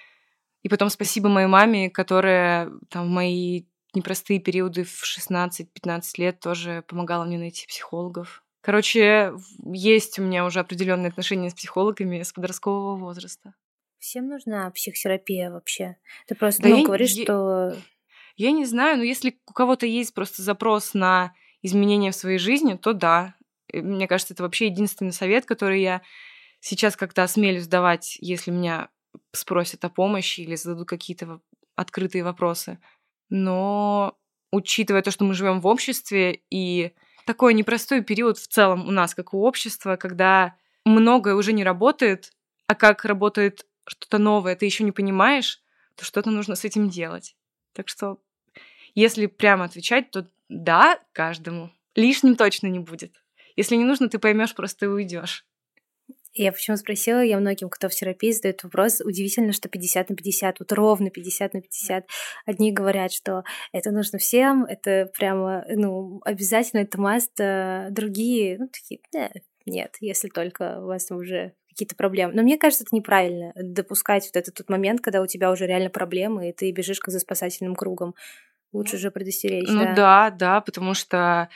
и 0.64 0.68
потом 0.68 0.90
спасибо 0.90 1.28
моей 1.28 1.46
маме, 1.46 1.88
которая 1.88 2.72
там 2.88 3.06
в 3.06 3.10
мои 3.10 3.66
непростые 3.94 4.40
периоды 4.40 4.84
в 4.84 5.02
16-15 5.04 6.02
лет 6.18 6.40
тоже 6.40 6.84
помогала 6.86 7.24
мне 7.24 7.38
найти 7.38 7.66
психологов. 7.66 8.44
Короче, 8.62 9.32
есть 9.72 10.18
у 10.18 10.22
меня 10.22 10.44
уже 10.44 10.60
определенные 10.60 11.08
отношения 11.08 11.50
с 11.50 11.54
психологами 11.54 12.22
с 12.22 12.32
подросткового 12.32 12.96
возраста. 12.96 13.54
Всем 13.98 14.28
нужна 14.28 14.70
психотерапия 14.70 15.50
вообще. 15.50 15.96
Ты 16.26 16.34
просто 16.34 16.62
да 16.62 16.68
ну, 16.70 16.78
я, 16.78 16.84
говоришь, 16.84 17.12
я, 17.12 17.24
что... 17.24 17.76
Я 18.36 18.50
не 18.52 18.64
знаю, 18.64 18.98
но 18.98 19.02
если 19.02 19.38
у 19.46 19.52
кого-то 19.52 19.86
есть 19.86 20.14
просто 20.14 20.42
запрос 20.42 20.94
на 20.94 21.34
изменения 21.62 22.10
в 22.10 22.16
своей 22.16 22.38
жизни, 22.38 22.74
то 22.74 22.92
да. 22.92 23.34
Мне 23.72 24.08
кажется, 24.08 24.34
это 24.34 24.42
вообще 24.42 24.66
единственный 24.66 25.12
совет, 25.12 25.46
который 25.46 25.82
я 25.82 26.02
сейчас 26.60 26.96
как-то 26.96 27.22
осмелюсь 27.22 27.66
давать, 27.66 28.16
если 28.20 28.50
меня 28.50 28.88
спросят 29.32 29.84
о 29.84 29.90
помощи 29.90 30.40
или 30.40 30.54
зададут 30.54 30.88
какие-то 30.88 31.40
открытые 31.76 32.24
вопросы 32.24 32.78
но 33.30 34.18
учитывая 34.52 35.02
то, 35.02 35.10
что 35.10 35.24
мы 35.24 35.34
живем 35.34 35.60
в 35.60 35.66
обществе 35.66 36.42
и 36.50 36.92
такой 37.24 37.54
непростой 37.54 38.02
период 38.02 38.38
в 38.38 38.46
целом 38.48 38.86
у 38.86 38.90
нас, 38.90 39.14
как 39.14 39.32
у 39.32 39.42
общества, 39.42 39.96
когда 39.96 40.54
многое 40.84 41.34
уже 41.34 41.52
не 41.52 41.64
работает, 41.64 42.32
а 42.66 42.74
как 42.74 43.04
работает 43.04 43.66
что-то 43.86 44.18
новое, 44.18 44.56
ты 44.56 44.66
еще 44.66 44.84
не 44.84 44.92
понимаешь, 44.92 45.62
то 45.96 46.04
что-то 46.04 46.30
нужно 46.30 46.54
с 46.54 46.64
этим 46.64 46.88
делать. 46.88 47.36
Так 47.72 47.88
что, 47.88 48.18
если 48.94 49.26
прямо 49.26 49.64
отвечать, 49.64 50.10
то 50.10 50.28
да, 50.48 50.98
каждому. 51.12 51.70
Лишним 51.94 52.34
точно 52.36 52.66
не 52.66 52.80
будет. 52.80 53.22
Если 53.56 53.76
не 53.76 53.84
нужно, 53.84 54.08
ты 54.08 54.18
поймешь, 54.18 54.54
просто 54.54 54.86
и 54.86 54.88
уйдешь. 54.88 55.44
Я 56.32 56.52
почему 56.52 56.76
спросила, 56.76 57.22
я 57.22 57.38
многим, 57.38 57.68
кто 57.68 57.88
в 57.88 57.94
терапии 57.94 58.30
задает 58.30 58.62
вопрос, 58.62 59.00
удивительно, 59.00 59.52
что 59.52 59.68
50 59.68 60.10
на 60.10 60.16
50, 60.16 60.60
вот 60.60 60.72
ровно 60.72 61.10
50 61.10 61.54
на 61.54 61.60
50. 61.60 62.06
Одни 62.46 62.72
говорят, 62.72 63.12
что 63.12 63.42
это 63.72 63.90
нужно 63.90 64.18
всем, 64.18 64.64
это 64.64 65.10
прямо, 65.16 65.64
ну, 65.68 66.20
обязательно, 66.24 66.80
это 66.80 67.00
маст, 67.00 67.32
а 67.40 67.90
другие, 67.90 68.58
ну, 68.58 68.68
такие, 68.68 69.00
да, 69.12 69.30
нет, 69.66 69.96
если 70.00 70.28
только 70.28 70.80
у 70.80 70.86
вас 70.86 71.06
там 71.06 71.18
уже 71.18 71.54
какие-то 71.68 71.96
проблемы. 71.96 72.32
Но 72.34 72.42
мне 72.42 72.58
кажется, 72.58 72.84
это 72.84 72.94
неправильно 72.94 73.52
допускать 73.56 74.24
вот 74.26 74.36
этот 74.36 74.54
тот 74.54 74.68
момент, 74.68 75.00
когда 75.00 75.22
у 75.22 75.26
тебя 75.26 75.50
уже 75.50 75.66
реально 75.66 75.90
проблемы, 75.90 76.50
и 76.50 76.52
ты 76.52 76.70
бежишь 76.72 77.00
за 77.04 77.18
спасательным 77.18 77.74
кругом. 77.74 78.14
Лучше 78.72 78.98
же 78.98 79.10
предостеречь. 79.10 79.68
Ну 79.68 79.82
да, 79.82 79.94
да, 79.94 80.30
да, 80.30 80.60
потому 80.60 80.94
что 80.94 81.48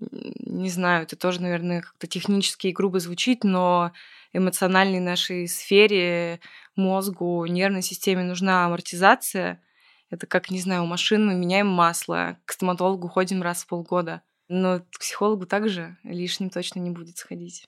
не 0.00 0.70
знаю, 0.70 1.04
это 1.04 1.16
тоже, 1.16 1.42
наверное, 1.42 1.82
как-то 1.82 2.06
технически 2.06 2.68
и 2.68 2.72
грубо 2.72 3.00
звучит, 3.00 3.44
но 3.44 3.92
эмоциональной 4.32 5.00
нашей 5.00 5.48
сфере, 5.48 6.40
мозгу, 6.76 7.44
нервной 7.46 7.82
системе 7.82 8.22
нужна 8.24 8.66
амортизация. 8.66 9.62
Это 10.10 10.26
как, 10.26 10.50
не 10.50 10.60
знаю, 10.60 10.84
у 10.84 10.86
машин 10.86 11.26
мы 11.26 11.34
меняем 11.34 11.66
масло, 11.66 12.38
к 12.44 12.52
стоматологу 12.52 13.08
ходим 13.08 13.42
раз 13.42 13.62
в 13.62 13.66
полгода. 13.66 14.22
Но 14.48 14.80
к 14.80 15.00
психологу 15.00 15.46
также 15.46 15.98
лишним 16.02 16.48
точно 16.48 16.80
не 16.80 16.90
будет 16.90 17.18
сходить. 17.18 17.66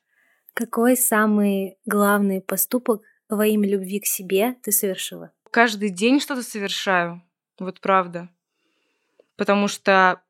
Какой 0.54 0.96
самый 0.96 1.76
главный 1.84 2.40
поступок 2.40 3.02
во 3.28 3.46
имя 3.46 3.68
любви 3.68 4.00
к 4.00 4.06
себе 4.06 4.56
ты 4.62 4.72
совершила? 4.72 5.32
Каждый 5.50 5.90
день 5.90 6.20
что-то 6.20 6.42
совершаю. 6.42 7.22
Вот 7.58 7.80
правда. 7.80 8.30
Потому 9.36 9.68
что 9.68 10.22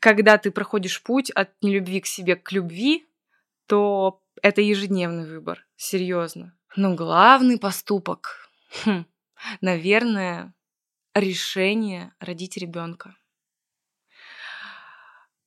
когда 0.00 0.38
ты 0.38 0.50
проходишь 0.50 1.02
путь 1.02 1.30
от 1.30 1.50
нелюбви 1.62 2.00
к 2.00 2.06
себе 2.06 2.36
к 2.36 2.52
любви, 2.52 3.06
то 3.66 4.22
это 4.42 4.60
ежедневный 4.60 5.26
выбор, 5.26 5.66
серьезно. 5.76 6.56
Но 6.76 6.94
главный 6.94 7.58
поступок, 7.58 8.48
хм, 8.84 9.06
наверное, 9.60 10.54
решение 11.14 12.12
родить 12.20 12.56
ребенка. 12.56 13.16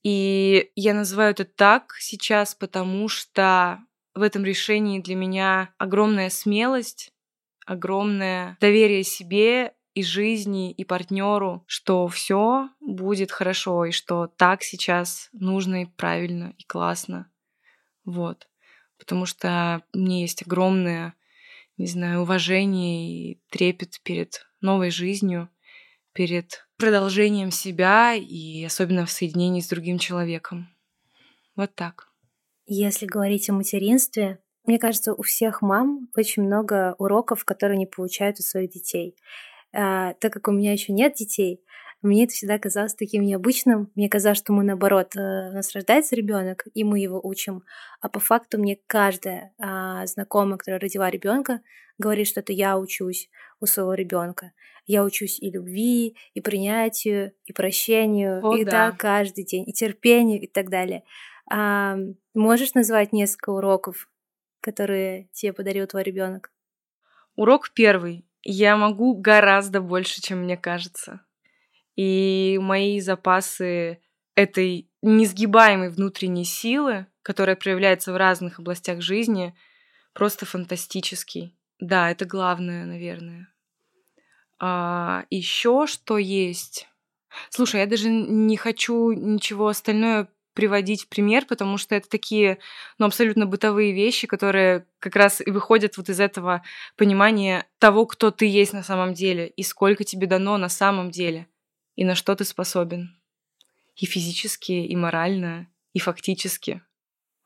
И 0.03 0.71
я 0.75 0.93
называю 0.93 1.31
это 1.31 1.45
так 1.45 1.95
сейчас, 1.99 2.55
потому 2.55 3.09
что 3.09 3.79
в 4.15 4.21
этом 4.21 4.43
решении 4.43 4.99
для 4.99 5.15
меня 5.15 5.73
огромная 5.77 6.29
смелость, 6.29 7.11
огромное 7.65 8.57
доверие 8.59 9.03
себе 9.03 9.73
и 9.99 10.03
жизни, 10.03 10.71
и 10.71 10.83
партнеру, 10.83 11.63
что 11.67 12.07
все 12.07 12.69
будет 12.79 13.31
хорошо, 13.31 13.85
и 13.85 13.91
что 13.91 14.27
так 14.27 14.63
сейчас 14.63 15.29
нужно 15.33 15.83
и 15.83 15.85
правильно, 15.85 16.53
и 16.57 16.63
классно. 16.63 17.31
Вот. 18.05 18.47
Потому 18.97 19.25
что 19.25 19.83
мне 19.93 20.21
есть 20.21 20.41
огромное, 20.45 21.13
не 21.77 21.87
знаю, 21.87 22.21
уважение 22.21 23.31
и 23.31 23.41
трепет 23.49 23.99
перед 24.03 24.45
новой 24.61 24.91
жизнью, 24.91 25.49
перед 26.13 26.67
продолжением 26.77 27.51
себя 27.51 28.13
и 28.15 28.63
особенно 28.63 29.05
в 29.05 29.11
соединении 29.11 29.61
с 29.61 29.69
другим 29.69 29.99
человеком. 29.99 30.69
Вот 31.55 31.75
так. 31.75 32.09
Если 32.65 33.05
говорить 33.05 33.49
о 33.49 33.53
материнстве, 33.53 34.39
мне 34.65 34.77
кажется, 34.77 35.13
у 35.13 35.23
всех 35.23 35.61
мам 35.61 36.09
очень 36.15 36.43
много 36.43 36.95
уроков, 36.99 37.43
которые 37.43 37.75
они 37.75 37.85
получают 37.85 38.39
у 38.39 38.43
своих 38.43 38.69
детей. 38.69 39.15
А, 39.73 40.13
так 40.15 40.33
как 40.33 40.47
у 40.47 40.51
меня 40.51 40.71
еще 40.71 40.93
нет 40.93 41.13
детей, 41.13 41.61
мне 42.01 42.23
это 42.23 42.33
всегда 42.33 42.57
казалось 42.57 42.95
таким 42.95 43.23
необычным. 43.23 43.91
Мне 43.95 44.07
казалось, 44.07 44.37
что 44.37 44.53
мы 44.53 44.63
наоборот, 44.63 45.15
э, 45.17 45.49
у 45.49 45.53
нас 45.53 45.73
рождается 45.75 46.15
ребенок, 46.15 46.65
и 46.73 46.85
мы 46.85 46.99
его 46.99 47.19
учим. 47.21 47.63
А 47.99 48.07
по 48.07 48.21
факту 48.21 48.57
мне 48.57 48.77
каждая 48.87 49.53
а, 49.59 50.05
знакомая, 50.05 50.57
которая 50.57 50.79
родила 50.79 51.09
ребенка, 51.09 51.59
говорит, 51.97 52.27
что 52.27 52.39
это 52.39 52.53
я 52.53 52.77
учусь 52.77 53.29
у 53.59 53.65
своего 53.65 53.93
ребенка. 53.95 54.53
Я 54.85 55.03
учусь 55.03 55.39
и 55.39 55.51
любви, 55.51 56.15
и 56.33 56.41
принятию, 56.41 57.33
и 57.45 57.51
прощению, 57.51 58.45
О, 58.45 58.55
и 58.55 58.63
да. 58.63 58.71
так 58.71 58.97
каждый 58.97 59.43
день, 59.43 59.67
и 59.67 59.73
терпению, 59.73 60.41
и 60.41 60.47
так 60.47 60.69
далее. 60.69 61.03
А, 61.51 61.97
можешь 62.33 62.75
назвать 62.75 63.11
несколько 63.11 63.49
уроков, 63.49 64.09
которые 64.61 65.27
тебе 65.33 65.51
подарил 65.51 65.85
твой 65.85 66.03
ребенок? 66.03 66.49
Урок 67.35 67.71
первый 67.73 68.25
я 68.43 68.77
могу 68.77 69.15
гораздо 69.15 69.81
больше, 69.81 70.21
чем 70.21 70.39
мне 70.39 70.57
кажется. 70.57 71.21
И 71.95 72.57
мои 72.61 72.99
запасы 72.99 73.99
этой 74.35 74.89
несгибаемой 75.01 75.89
внутренней 75.89 76.45
силы, 76.45 77.07
которая 77.21 77.55
проявляется 77.55 78.13
в 78.13 78.17
разных 78.17 78.59
областях 78.59 79.01
жизни, 79.01 79.53
просто 80.13 80.45
фантастический. 80.45 81.55
Да, 81.79 82.09
это 82.09 82.25
главное, 82.25 82.85
наверное. 82.85 83.47
А, 84.59 85.25
еще 85.29 85.87
что 85.87 86.17
есть? 86.17 86.87
Слушай, 87.49 87.81
я 87.81 87.85
даже 87.85 88.09
не 88.09 88.57
хочу 88.57 89.11
ничего 89.11 89.67
остальное 89.67 90.29
приводить 90.53 91.03
в 91.03 91.09
пример, 91.09 91.45
потому 91.45 91.77
что 91.77 91.95
это 91.95 92.09
такие, 92.09 92.59
ну, 92.97 93.05
абсолютно 93.05 93.45
бытовые 93.45 93.93
вещи, 93.93 94.27
которые 94.27 94.85
как 94.99 95.15
раз 95.15 95.41
и 95.45 95.51
выходят 95.51 95.97
вот 95.97 96.09
из 96.09 96.19
этого 96.19 96.63
понимания 96.97 97.65
того, 97.77 98.05
кто 98.05 98.31
ты 98.31 98.45
есть 98.45 98.73
на 98.73 98.83
самом 98.83 99.13
деле, 99.13 99.47
и 99.47 99.63
сколько 99.63 100.03
тебе 100.03 100.27
дано 100.27 100.57
на 100.57 100.69
самом 100.69 101.11
деле, 101.11 101.47
и 101.95 102.03
на 102.03 102.15
что 102.15 102.35
ты 102.35 102.43
способен. 102.43 103.15
И 103.95 104.05
физически, 104.05 104.71
и 104.71 104.95
морально, 104.95 105.67
и 105.93 105.99
фактически. 105.99 106.81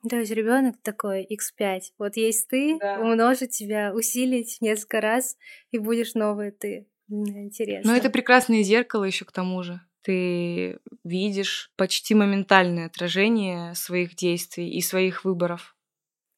То 0.10 0.18
есть 0.18 0.32
ребенок 0.32 0.76
такой 0.82 1.26
X5. 1.26 1.82
Вот 1.98 2.18
есть 2.18 2.48
ты, 2.50 2.78
да. 2.80 3.00
умножить 3.00 3.52
тебя, 3.52 3.94
усилить 3.94 4.58
несколько 4.60 5.02
раз, 5.02 5.38
и 5.72 5.78
будешь 5.78 6.14
новый 6.14 6.52
ты. 6.52 6.88
Интересно. 7.10 7.92
Но 7.92 7.98
это 7.98 8.10
прекрасное 8.10 8.64
зеркало 8.64 9.04
еще 9.04 9.26
к 9.26 9.32
тому 9.32 9.64
же 9.64 9.82
ты 10.04 10.80
видишь 11.04 11.72
почти 11.76 12.14
моментальное 12.14 12.88
отражение 12.88 13.74
своих 13.76 14.16
действий 14.16 14.70
и 14.70 14.82
своих 14.82 15.26
выборов. 15.26 15.76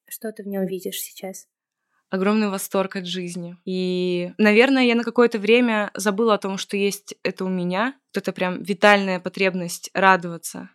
Что 0.08 0.32
ты 0.32 0.44
в 0.44 0.46
нем 0.46 0.66
видишь 0.66 1.00
сейчас? 1.00 1.48
Огромный 2.08 2.48
восторг 2.48 2.94
от 2.96 3.06
жизни. 3.06 3.56
И, 3.64 4.32
наверное, 4.38 4.84
я 4.84 4.94
на 4.94 5.02
какое-то 5.02 5.40
время 5.40 5.90
забыла 5.94 6.34
о 6.34 6.38
том, 6.38 6.56
что 6.56 6.76
есть 6.76 7.16
это 7.24 7.44
у 7.44 7.48
меня. 7.48 7.98
Вот 8.14 8.22
это 8.22 8.32
прям 8.32 8.62
витальная 8.62 9.18
потребность 9.18 9.90
радоваться. 9.92 10.70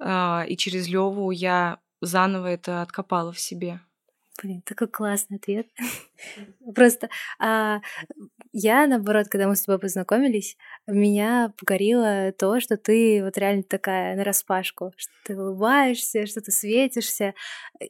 А, 0.00 0.44
и 0.48 0.56
через 0.56 0.88
Леву 0.88 1.30
я 1.30 1.78
заново 2.00 2.48
это 2.48 2.82
откопала 2.82 3.32
в 3.32 3.38
себе. 3.38 3.80
Блин, 4.40 4.62
такой 4.62 4.88
классный 4.88 5.38
ответ. 5.38 5.66
Просто 6.74 7.08
а, 7.40 7.80
я, 8.52 8.86
наоборот, 8.86 9.28
когда 9.28 9.48
мы 9.48 9.56
с 9.56 9.62
тобой 9.62 9.78
познакомились, 9.78 10.56
меня 10.86 11.52
покорило 11.58 12.32
то, 12.32 12.60
что 12.60 12.76
ты 12.76 13.22
вот 13.22 13.36
реально 13.36 13.62
такая 13.62 14.16
на 14.16 14.24
распашку, 14.24 14.92
что 14.96 15.12
ты 15.24 15.36
улыбаешься, 15.36 16.26
что 16.26 16.40
ты 16.40 16.50
светишься. 16.50 17.34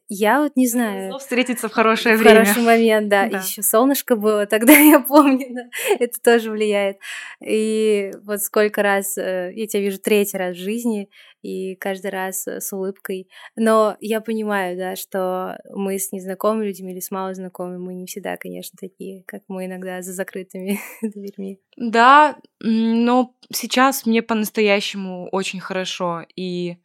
Я 0.09 0.43
вот 0.43 0.57
не 0.57 0.67
знаю. 0.69 1.19
Встретиться 1.19 1.69
в 1.69 1.73
хорошее 1.73 2.17
в 2.17 2.21
время. 2.21 2.45
В 2.45 2.49
хороший 2.49 2.63
момент, 2.65 3.09
да. 3.09 3.29
да. 3.29 3.39
Еще 3.39 3.63
солнышко 3.63 4.17
было, 4.17 4.47
тогда 4.47 4.73
я 4.79 5.01
помню, 5.01 5.47
да. 5.51 5.69
это 5.99 6.21
тоже 6.21 6.51
влияет. 6.51 6.99
И 7.45 8.13
вот 8.23 8.43
сколько 8.43 8.83
раз 8.83 9.17
э, 9.17 9.53
я 9.55 9.67
тебя 9.67 9.83
вижу 9.83 9.99
третий 9.99 10.37
раз 10.37 10.57
в 10.57 10.61
жизни, 10.61 11.09
и 11.43 11.77
каждый 11.77 12.11
раз 12.11 12.47
э, 12.47 12.61
с 12.61 12.73
улыбкой. 12.73 13.29
Но 13.57 13.97
я 14.01 14.21
понимаю, 14.21 14.77
да, 14.77 14.97
что 14.97 15.59
мы 15.75 15.99
с 15.99 16.13
незнакомыми 16.13 16.67
людьми 16.67 16.93
или 16.93 17.01
с 17.01 17.11
малознакомыми, 17.11 17.79
мы 17.79 17.95
не 17.95 18.07
всегда, 18.07 18.37
конечно, 18.37 18.77
такие, 18.81 19.25
как 19.27 19.43
мы 19.49 19.67
иногда 19.67 20.03
за 20.03 20.13
закрытыми 20.13 20.81
дверьми. 21.03 21.61
Да, 21.77 22.39
но 22.61 23.35
сейчас 23.53 24.07
мне 24.07 24.23
по-настоящему 24.23 25.29
очень 25.31 25.61
хорошо, 25.61 26.25
и 26.37 26.79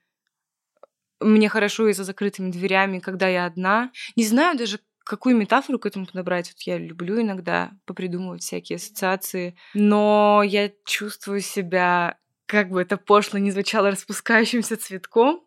мне 1.19 1.49
хорошо 1.49 1.87
и 1.87 1.93
за 1.93 2.03
закрытыми 2.03 2.51
дверями, 2.51 2.99
когда 2.99 3.27
я 3.27 3.45
одна. 3.45 3.91
Не 4.15 4.25
знаю 4.25 4.57
даже, 4.57 4.79
какую 5.03 5.35
метафору 5.35 5.79
к 5.79 5.85
этому 5.85 6.05
подобрать. 6.05 6.49
Вот 6.49 6.61
я 6.63 6.77
люблю 6.77 7.21
иногда 7.21 7.71
попридумывать 7.85 8.41
всякие 8.41 8.77
ассоциации, 8.77 9.55
но 9.73 10.41
я 10.45 10.71
чувствую 10.85 11.41
себя 11.41 12.17
как 12.53 12.69
бы 12.69 12.83
это 12.83 12.97
пошло 12.97 13.39
не 13.39 13.49
звучало, 13.49 13.89
распускающимся 13.89 14.77
цветком. 14.77 15.43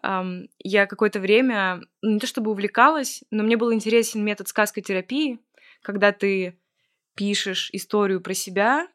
Я 0.00 0.86
какое-то 0.86 1.18
время, 1.18 1.80
ну, 2.00 2.12
не 2.12 2.20
то 2.20 2.28
чтобы 2.28 2.52
увлекалась, 2.52 3.24
но 3.32 3.42
мне 3.42 3.56
был 3.56 3.72
интересен 3.72 4.24
метод 4.24 4.46
сказкотерапии, 4.46 5.40
когда 5.82 6.12
ты 6.12 6.56
пишешь 7.16 7.70
историю 7.72 8.20
про 8.20 8.34
себя, 8.34 8.86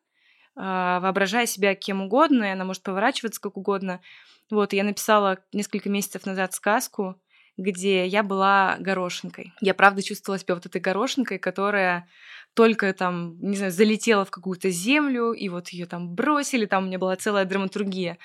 а, 0.56 1.02
воображая 1.02 1.46
себя 1.46 1.76
кем 1.76 2.02
угодно, 2.02 2.46
и 2.46 2.50
она 2.52 2.64
может 2.64 2.82
поворачиваться 2.84 3.42
как 3.42 3.58
угодно. 3.58 4.00
Вот, 4.50 4.72
я 4.72 4.86
написала 4.86 5.40
несколько 5.52 5.90
месяцев 5.90 6.26
назад 6.26 6.54
сказку, 6.54 7.20
где 7.58 8.08
я 8.08 8.24
была 8.24 8.78
горошинкой. 8.80 9.52
Я 9.60 9.74
правда 9.74 10.02
чувствовала 10.02 10.40
себя 10.40 10.56
вот 10.56 10.66
этой 10.66 10.80
горошинкой, 10.80 11.40
которая 11.40 12.08
только 12.54 12.94
там, 12.94 13.38
не 13.40 13.58
знаю, 13.58 13.72
залетела 13.72 14.26
в 14.26 14.32
какую-то 14.32 14.70
землю, 14.70 15.32
и 15.32 15.50
вот 15.50 15.70
ее 15.70 15.86
там 15.86 16.14
бросили, 16.14 16.66
там 16.66 16.84
у 16.84 16.88
меня 16.88 17.00
была 17.00 17.16
целая 17.16 17.46
драматургия. 17.46 18.18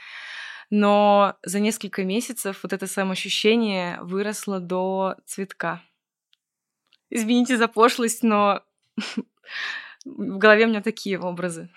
Но 0.70 1.36
за 1.42 1.60
несколько 1.60 2.04
месяцев 2.04 2.60
вот 2.62 2.72
это 2.72 2.86
самоощущение 2.86 3.98
выросло 4.02 4.60
до 4.60 5.16
цветка. 5.24 5.82
Извините 7.10 7.56
за 7.56 7.68
пошлость, 7.68 8.22
но 8.22 8.62
в 10.04 10.38
голове 10.38 10.66
у 10.66 10.68
меня 10.68 10.82
такие 10.82 11.18
образы. 11.18 11.70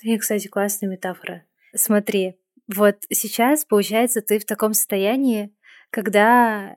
И, 0.00 0.16
кстати, 0.16 0.48
классная 0.48 0.88
метафора. 0.88 1.44
Смотри, 1.74 2.36
вот 2.68 2.96
сейчас, 3.10 3.64
получается, 3.64 4.22
ты 4.22 4.38
в 4.38 4.46
таком 4.46 4.72
состоянии, 4.72 5.52
когда 5.90 6.76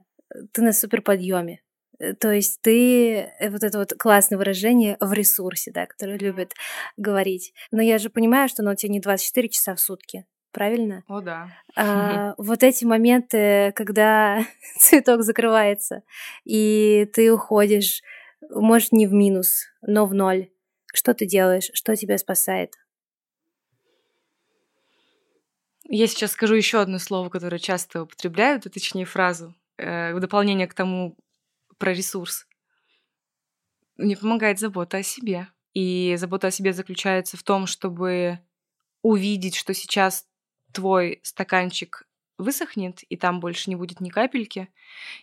ты 0.52 0.62
на 0.62 0.74
супер 0.74 1.02
подъеме. 1.02 1.56
Э, 1.56 1.71
то 2.20 2.32
есть 2.32 2.62
ты, 2.62 3.30
э, 3.40 3.50
вот 3.50 3.64
это 3.64 3.78
вот 3.78 3.94
классное 3.98 4.38
выражение, 4.38 4.98
в 5.00 5.14
ресурсе, 5.14 5.72
да, 5.72 5.86
которое 5.86 6.18
любят 6.18 6.54
говорить. 6.98 7.54
Но 7.72 7.82
я 7.82 7.98
же 7.98 8.10
понимаю, 8.10 8.50
что 8.50 8.64
оно 8.64 8.72
у 8.72 8.76
тебя 8.76 8.92
не 8.92 9.00
24 9.00 9.50
часа 9.50 9.76
в 9.76 9.80
сутки, 9.80 10.26
правильно? 10.52 11.04
О, 11.08 11.22
да. 11.22 11.50
А, 11.76 12.34
вот 12.38 12.64
эти 12.64 12.84
моменты, 12.84 13.72
когда 13.76 14.46
цветок 14.80 15.22
закрывается, 15.24 16.04
и 16.44 17.10
ты 17.14 17.32
уходишь, 17.32 18.02
может, 18.50 18.92
не 18.92 19.08
в 19.08 19.14
минус, 19.14 19.68
но 19.82 20.06
в 20.06 20.14
ноль. 20.14 20.50
Что 20.94 21.14
ты 21.14 21.26
делаешь? 21.26 21.72
Что 21.74 21.96
тебя 21.96 22.18
спасает? 22.18 22.74
Я 25.88 26.08
сейчас 26.08 26.32
скажу 26.32 26.56
еще 26.56 26.82
одно 26.82 27.00
слово, 27.00 27.30
которое 27.30 27.60
часто 27.60 28.04
употребляют, 28.04 28.66
а 28.66 28.70
точнее 28.70 29.06
фразу, 29.06 29.56
э, 29.78 30.14
в 30.14 30.20
дополнение 30.20 30.68
к 30.68 30.74
тому 30.74 31.18
про 31.82 31.94
ресурс. 31.94 32.46
Мне 33.98 34.16
помогает 34.16 34.60
забота 34.60 34.98
о 34.98 35.04
себе. 35.04 35.48
И 35.74 36.16
забота 36.18 36.48
о 36.48 36.52
себе 36.52 36.74
заключается 36.74 37.38
в 37.38 37.44
том, 37.44 37.66
чтобы 37.66 38.40
увидеть, 39.02 39.56
что 39.56 39.74
сейчас 39.74 40.28
твой 40.74 41.22
стаканчик 41.24 42.04
высохнет, 42.38 43.02
и 43.04 43.18
там 43.18 43.40
больше 43.40 43.70
не 43.70 43.76
будет 43.76 44.00
ни 44.00 44.10
капельки, 44.10 44.70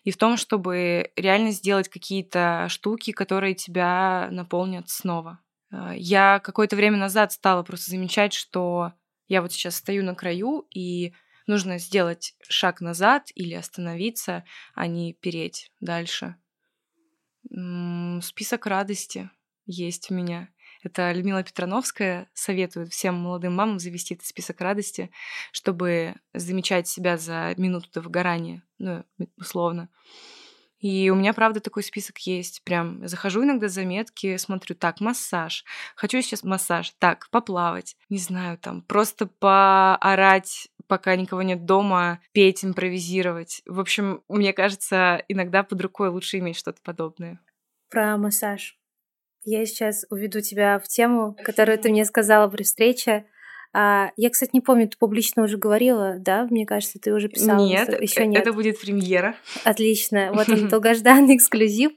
и 0.02 0.10
в 0.10 0.16
том, 0.16 0.36
чтобы 0.36 1.12
реально 1.16 1.52
сделать 1.52 1.88
какие-то 1.88 2.66
штуки, 2.68 3.12
которые 3.12 3.54
тебя 3.54 4.28
наполнят 4.30 4.88
снова. 4.88 5.40
Э, 5.70 5.92
я 5.96 6.40
какое-то 6.40 6.76
время 6.76 6.96
назад 6.96 7.32
стала 7.32 7.62
просто 7.62 7.90
замечать, 7.90 8.32
что 8.32 8.92
я 9.28 9.42
вот 9.42 9.52
сейчас 9.52 9.76
стою 9.76 10.02
на 10.02 10.14
краю, 10.14 10.66
и 10.74 11.12
нужно 11.46 11.78
сделать 11.78 12.34
шаг 12.48 12.80
назад 12.80 13.28
или 13.34 13.54
остановиться, 13.54 14.44
а 14.74 14.86
не 14.86 15.12
переть 15.14 15.70
дальше. 15.80 16.36
Список 18.22 18.66
радости 18.66 19.31
есть 19.66 20.11
у 20.11 20.14
меня. 20.14 20.48
Это 20.83 21.12
Людмила 21.12 21.42
Петрановская 21.42 22.31
советует 22.35 22.92
всем 22.92 23.14
молодым 23.16 23.55
мамам 23.55 23.79
завести 23.79 24.14
этот 24.14 24.27
список 24.27 24.61
радости, 24.61 25.11
чтобы 25.53 26.14
замечать 26.33 26.87
себя 26.87 27.16
за 27.16 27.55
минуту 27.57 27.88
до 27.92 28.01
выгорания, 28.01 28.62
ну, 28.79 29.05
условно. 29.37 29.88
И 30.78 31.10
у 31.10 31.14
меня, 31.14 31.32
правда, 31.32 31.60
такой 31.60 31.82
список 31.82 32.18
есть. 32.18 32.62
Прям 32.62 33.06
захожу 33.06 33.42
иногда 33.42 33.68
заметки, 33.68 34.36
смотрю, 34.36 34.76
так, 34.76 35.00
массаж. 35.00 35.64
Хочу 35.96 36.20
сейчас 36.22 36.44
массаж. 36.44 36.92
Так, 36.98 37.28
поплавать. 37.30 37.96
Не 38.08 38.18
знаю, 38.18 38.58
там, 38.58 38.82
просто 38.82 39.26
поорать, 39.26 40.68
пока 40.86 41.16
никого 41.16 41.42
нет 41.42 41.64
дома, 41.64 42.20
петь, 42.32 42.64
импровизировать. 42.64 43.62
В 43.66 43.80
общем, 43.80 44.22
мне 44.28 44.52
кажется, 44.52 45.22
иногда 45.28 45.62
под 45.62 45.80
рукой 45.80 46.08
лучше 46.08 46.38
иметь 46.38 46.56
что-то 46.56 46.80
подобное. 46.82 47.40
Про 47.90 48.16
массаж. 48.16 48.78
Я 49.44 49.64
сейчас 49.66 50.04
уведу 50.10 50.40
тебя 50.40 50.78
в 50.78 50.88
тему, 50.88 51.36
которую 51.44 51.78
ты 51.78 51.90
мне 51.90 52.04
сказала 52.04 52.48
при 52.48 52.64
встрече. 52.64 53.26
А, 53.74 54.11
я, 54.16 54.31
кстати, 54.31 54.50
не 54.52 54.61
помню, 54.61 54.88
ты 54.88 54.96
публично 54.98 55.44
уже 55.44 55.59
говорила, 55.59 56.16
да? 56.18 56.46
Мне 56.50 56.66
кажется, 56.66 56.98
ты 56.98 57.12
уже 57.12 57.28
писала. 57.28 57.64
Нет, 57.64 58.00
еще 58.00 58.26
нет. 58.26 58.42
Это 58.42 58.52
будет 58.52 58.81
премьера. 58.81 59.37
Отлично. 59.64 60.33
Вот 60.33 60.48
он, 60.48 60.68
долгожданный 60.68 61.37
эксклюзив. 61.37 61.92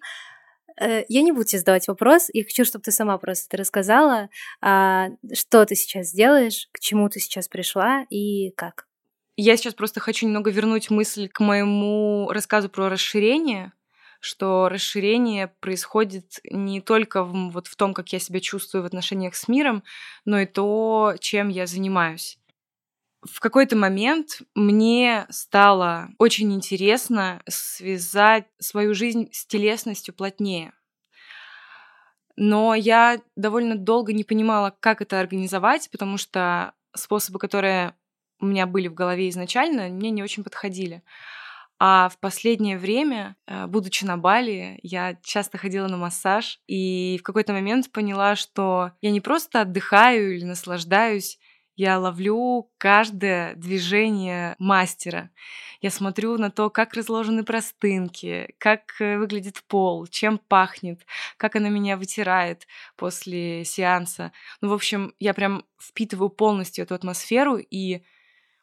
Э, 0.79 1.03
я 1.07 1.21
не 1.21 1.31
буду 1.31 1.45
тебе 1.45 1.59
задавать 1.59 1.87
вопрос. 1.87 2.29
Я 2.33 2.43
хочу, 2.43 2.65
чтобы 2.65 2.83
ты 2.83 2.91
сама 2.91 3.17
просто 3.17 3.47
это 3.49 3.57
рассказала, 3.61 4.29
а, 4.61 5.09
что 5.33 5.65
ты 5.65 5.75
сейчас 5.75 6.11
делаешь, 6.11 6.67
к 6.71 6.79
чему 6.79 7.09
ты 7.09 7.19
сейчас 7.19 7.47
пришла 7.47 8.05
и 8.09 8.51
как. 8.51 8.87
Я 9.37 9.55
сейчас 9.57 9.73
просто 9.73 9.99
хочу 9.99 10.25
немного 10.25 10.51
вернуть 10.51 10.89
мысль 10.89 11.29
к 11.29 11.39
моему 11.39 12.29
рассказу 12.31 12.69
про 12.69 12.89
расширение 12.89 13.71
что 14.21 14.69
расширение 14.69 15.47
происходит 15.59 16.39
не 16.43 16.79
только 16.79 17.23
в, 17.23 17.51
вот 17.51 17.67
в 17.67 17.75
том, 17.75 17.93
как 17.93 18.13
я 18.13 18.19
себя 18.19 18.39
чувствую 18.39 18.83
в 18.83 18.85
отношениях 18.85 19.35
с 19.35 19.47
миром, 19.47 19.83
но 20.23 20.39
и 20.39 20.45
то, 20.45 21.15
чем 21.19 21.49
я 21.49 21.65
занимаюсь. 21.65 22.37
В 23.23 23.39
какой-то 23.39 23.75
момент 23.75 24.41
мне 24.55 25.25
стало 25.29 26.09
очень 26.17 26.53
интересно 26.53 27.41
связать 27.47 28.45
свою 28.59 28.93
жизнь 28.93 29.29
с 29.31 29.45
телесностью 29.45 30.13
плотнее. 30.13 30.73
Но 32.35 32.73
я 32.73 33.21
довольно 33.35 33.75
долго 33.75 34.13
не 34.13 34.23
понимала, 34.23 34.75
как 34.79 35.01
это 35.01 35.19
организовать, 35.19 35.89
потому 35.91 36.17
что 36.17 36.73
способы, 36.95 37.39
которые 37.39 37.95
у 38.39 38.45
меня 38.45 38.65
были 38.65 38.87
в 38.87 38.93
голове 38.93 39.29
изначально, 39.29 39.89
мне 39.89 40.09
не 40.09 40.23
очень 40.23 40.43
подходили. 40.43 41.03
А 41.83 42.09
в 42.09 42.19
последнее 42.19 42.77
время, 42.77 43.35
э, 43.47 43.65
будучи 43.65 44.05
на 44.05 44.15
Бали, 44.15 44.79
я 44.83 45.17
часто 45.23 45.57
ходила 45.57 45.87
на 45.87 45.97
массаж 45.97 46.59
и 46.67 47.17
в 47.19 47.23
какой-то 47.23 47.53
момент 47.53 47.91
поняла, 47.91 48.35
что 48.35 48.91
я 49.01 49.09
не 49.09 49.19
просто 49.19 49.61
отдыхаю 49.61 50.35
или 50.35 50.45
наслаждаюсь, 50.45 51.39
я 51.75 51.97
ловлю 51.97 52.69
каждое 52.77 53.55
движение 53.55 54.55
мастера. 54.59 55.31
Я 55.81 55.89
смотрю 55.89 56.37
на 56.37 56.51
то, 56.51 56.69
как 56.69 56.93
разложены 56.93 57.43
простынки, 57.43 58.53
как 58.59 58.81
э, 58.99 59.17
выглядит 59.17 59.63
пол, 59.67 60.05
чем 60.05 60.37
пахнет, 60.37 61.03
как 61.37 61.55
она 61.55 61.69
меня 61.69 61.97
вытирает 61.97 62.67
после 62.95 63.65
сеанса. 63.65 64.33
Ну, 64.61 64.69
в 64.69 64.73
общем, 64.73 65.15
я 65.17 65.33
прям 65.33 65.65
впитываю 65.79 66.29
полностью 66.29 66.83
эту 66.83 66.93
атмосферу 66.93 67.57
и 67.57 68.03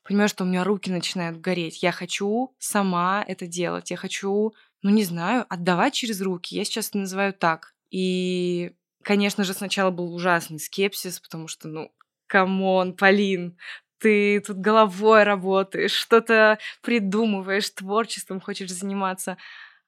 понимаю, 0.09 0.31
что 0.31 0.45
у 0.45 0.47
меня 0.47 0.65
руки 0.65 0.91
начинают 0.91 1.39
гореть. 1.39 1.83
Я 1.83 1.93
хочу 1.93 2.55
сама 2.59 3.23
это 3.29 3.47
делать. 3.47 3.91
Я 3.91 3.99
хочу, 3.99 4.55
ну 4.83 4.91
не 4.91 5.05
знаю, 5.05 5.45
отдавать 5.51 5.93
через 5.93 6.23
руки. 6.23 6.57
Я 6.57 6.65
сейчас 6.65 6.89
это 6.89 6.99
называю 6.99 7.35
так. 7.35 7.75
И, 7.91 8.73
конечно 9.03 9.45
же, 9.45 9.53
сначала 9.53 9.91
был 9.91 10.15
ужасный 10.15 10.59
скепсис, 10.59 11.21
потому 11.21 11.47
что, 11.47 11.69
ну, 11.69 11.93
come 12.27 12.67
on, 12.67 12.97
Полин, 12.97 13.59
ты 13.99 14.41
тут 14.41 14.57
головой 14.57 15.25
работаешь, 15.25 15.93
что-то 15.93 16.59
придумываешь, 16.81 17.69
творчеством 17.69 18.41
хочешь 18.41 18.71
заниматься, 18.71 19.37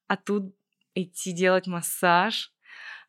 а 0.06 0.16
тут 0.18 0.54
идти 0.94 1.32
делать 1.32 1.66
массаж. 1.66 2.52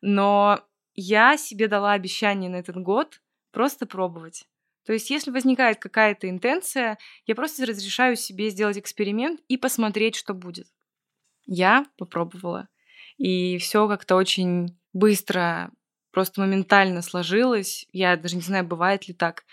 Но 0.00 0.64
я 0.94 1.36
себе 1.36 1.68
дала 1.68 1.92
обещание 1.92 2.48
на 2.48 2.56
этот 2.56 2.76
год 2.76 3.20
просто 3.50 3.84
пробовать. 3.84 4.46
То 4.84 4.92
есть, 4.92 5.10
если 5.10 5.30
возникает 5.30 5.78
какая-то 5.78 6.28
интенция, 6.28 6.98
я 7.26 7.34
просто 7.34 7.64
разрешаю 7.66 8.16
себе 8.16 8.50
сделать 8.50 8.78
эксперимент 8.78 9.40
и 9.48 9.56
посмотреть, 9.56 10.16
что 10.16 10.34
будет. 10.34 10.66
Я 11.44 11.86
попробовала. 11.98 12.68
И 13.16 13.58
все 13.58 13.86
как-то 13.88 14.16
очень 14.16 14.78
быстро, 14.92 15.70
просто 16.10 16.40
моментально 16.40 17.02
сложилось. 17.02 17.86
Я 17.92 18.16
даже 18.16 18.36
не 18.36 18.42
знаю, 18.42 18.66
бывает 18.66 19.06
ли 19.06 19.14
так. 19.14 19.44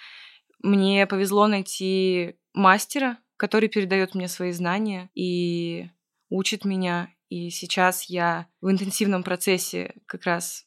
Мне 0.64 1.06
повезло 1.06 1.48
найти 1.48 2.36
мастера, 2.54 3.18
который 3.38 3.70
передает 3.70 4.16
мне 4.16 4.28
свои 4.28 4.52
знания 4.52 5.10
и 5.14 5.90
учит 6.30 6.66
меня. 6.66 7.10
И 7.30 7.52
сейчас 7.52 8.06
я 8.06 8.48
в 8.62 8.72
интенсивном 8.72 9.24
процессе 9.24 9.94
как 10.08 10.24
раз 10.24 10.66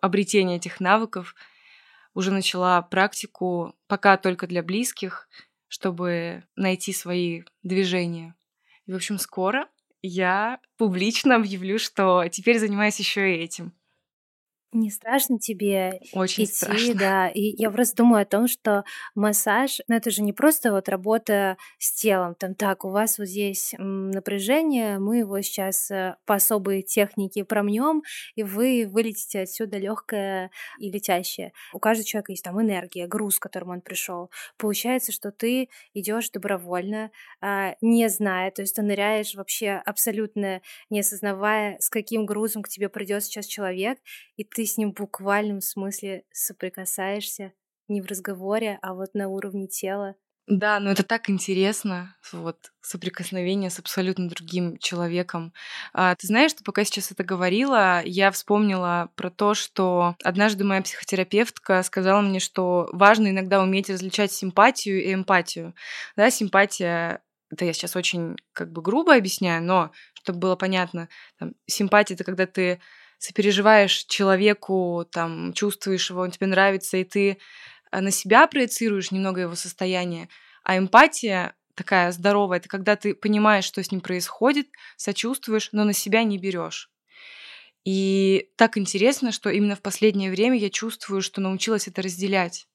обретения 0.00 0.56
этих 0.56 0.80
навыков— 0.80 1.36
уже 2.16 2.32
начала 2.32 2.80
практику, 2.80 3.74
пока 3.88 4.16
только 4.16 4.46
для 4.46 4.62
близких, 4.62 5.28
чтобы 5.68 6.44
найти 6.56 6.94
свои 6.94 7.42
движения. 7.62 8.34
И, 8.86 8.92
в 8.92 8.96
общем, 8.96 9.18
скоро 9.18 9.68
я 10.00 10.58
публично 10.78 11.36
объявлю, 11.36 11.78
что 11.78 12.26
теперь 12.28 12.58
занимаюсь 12.58 12.98
еще 12.98 13.36
и 13.36 13.38
этим. 13.38 13.74
Не 14.76 14.90
страшно 14.90 15.38
тебе 15.38 16.00
Очень 16.12 16.44
идти, 16.44 16.52
страшно. 16.54 16.94
да. 16.94 17.28
И 17.28 17.54
я 17.56 17.70
просто 17.70 17.96
думаю 17.96 18.22
о 18.22 18.26
том, 18.26 18.46
что 18.46 18.84
массаж, 19.14 19.80
ну 19.88 19.96
это 19.96 20.10
же 20.10 20.20
не 20.20 20.34
просто 20.34 20.70
вот 20.70 20.90
работа 20.90 21.56
с 21.78 21.94
телом. 21.94 22.34
Там 22.34 22.54
так, 22.54 22.84
у 22.84 22.90
вас 22.90 23.18
вот 23.18 23.26
здесь 23.26 23.74
напряжение, 23.78 24.98
мы 24.98 25.18
его 25.20 25.40
сейчас 25.40 25.90
э, 25.90 26.16
по 26.26 26.34
особой 26.34 26.82
технике 26.82 27.42
промнем, 27.46 28.02
и 28.34 28.42
вы 28.42 28.86
вылетите 28.86 29.40
отсюда 29.40 29.78
легкое 29.78 30.50
и 30.78 30.90
летящее. 30.90 31.52
У 31.72 31.78
каждого 31.78 32.04
человека 32.06 32.32
есть 32.32 32.44
там 32.44 32.60
энергия, 32.60 33.06
груз, 33.06 33.38
к 33.38 33.42
которому 33.42 33.72
он 33.72 33.80
пришел. 33.80 34.30
Получается, 34.58 35.10
что 35.10 35.32
ты 35.32 35.70
идешь 35.94 36.28
добровольно, 36.28 37.10
а, 37.40 37.76
не 37.80 38.08
зная, 38.10 38.50
то 38.50 38.60
есть 38.60 38.76
ты 38.76 38.82
ныряешь 38.82 39.34
вообще 39.36 39.80
абсолютно 39.86 40.60
не 40.90 41.00
осознавая, 41.00 41.78
с 41.80 41.88
каким 41.88 42.26
грузом 42.26 42.62
к 42.62 42.68
тебе 42.68 42.90
придет 42.90 43.24
сейчас 43.24 43.46
человек, 43.46 43.98
и 44.36 44.44
ты 44.44 44.65
с 44.66 44.76
ним 44.76 44.92
в 44.92 44.94
буквальном 44.94 45.60
смысле 45.60 46.24
соприкасаешься 46.32 47.52
не 47.88 48.00
в 48.00 48.06
разговоре, 48.06 48.78
а 48.82 48.94
вот 48.94 49.14
на 49.14 49.28
уровне 49.28 49.68
тела. 49.68 50.16
Да, 50.48 50.78
но 50.78 50.92
это 50.92 51.02
так 51.02 51.28
интересно, 51.28 52.14
вот 52.32 52.70
соприкосновение 52.80 53.68
с 53.68 53.80
абсолютно 53.80 54.28
другим 54.28 54.78
человеком. 54.78 55.52
А, 55.92 56.14
ты 56.14 56.28
знаешь, 56.28 56.52
что 56.52 56.62
пока 56.62 56.84
сейчас 56.84 57.10
это 57.10 57.24
говорила, 57.24 58.00
я 58.04 58.30
вспомнила 58.30 59.10
про 59.16 59.30
то, 59.30 59.54
что 59.54 60.14
однажды 60.22 60.62
моя 60.62 60.82
психотерапевтка 60.82 61.82
сказала 61.82 62.20
мне, 62.20 62.38
что 62.38 62.88
важно 62.92 63.30
иногда 63.30 63.60
уметь 63.60 63.90
различать 63.90 64.30
симпатию 64.30 65.02
и 65.02 65.12
эмпатию. 65.12 65.74
Да, 66.16 66.30
симпатия 66.30 67.22
это 67.50 67.64
я 67.64 67.72
сейчас 67.72 67.96
очень 67.96 68.36
как 68.52 68.70
бы 68.70 68.82
грубо 68.82 69.14
объясняю, 69.14 69.64
но 69.64 69.90
чтобы 70.14 70.38
было 70.38 70.56
понятно, 70.56 71.08
там, 71.38 71.54
симпатия 71.66 72.14
это 72.14 72.24
когда 72.24 72.46
ты 72.46 72.80
сопереживаешь 73.18 74.04
человеку, 74.04 75.06
там, 75.10 75.52
чувствуешь 75.52 76.10
его, 76.10 76.20
он 76.20 76.30
тебе 76.30 76.46
нравится, 76.46 76.96
и 76.96 77.04
ты 77.04 77.38
Э, 77.92 78.00
на 78.00 78.10
себя 78.10 78.46
проецируешь 78.46 79.10
немного 79.10 79.42
его 79.42 79.54
состояние, 79.54 80.28
а 80.64 80.78
эмпатия 80.78 81.54
такая 81.74 82.10
здоровая, 82.12 82.58
это 82.58 82.68
когда 82.68 82.96
ты 82.96 83.14
понимаешь, 83.14 83.64
что 83.64 83.82
с 83.82 83.90
ним 83.90 84.00
происходит, 84.00 84.68
сочувствуешь, 84.96 85.70
но 85.72 85.84
на 85.84 85.92
себя 85.92 86.24
не 86.24 86.38
берешь. 86.38 86.90
И 87.84 88.48
так 88.56 88.78
интересно, 88.78 89.30
что 89.30 89.50
именно 89.50 89.76
в 89.76 89.82
последнее 89.82 90.30
время 90.30 90.56
я 90.56 90.70
чувствую, 90.70 91.22
что 91.22 91.40
научилась 91.40 91.86
это 91.86 92.02
разделять. 92.02 92.66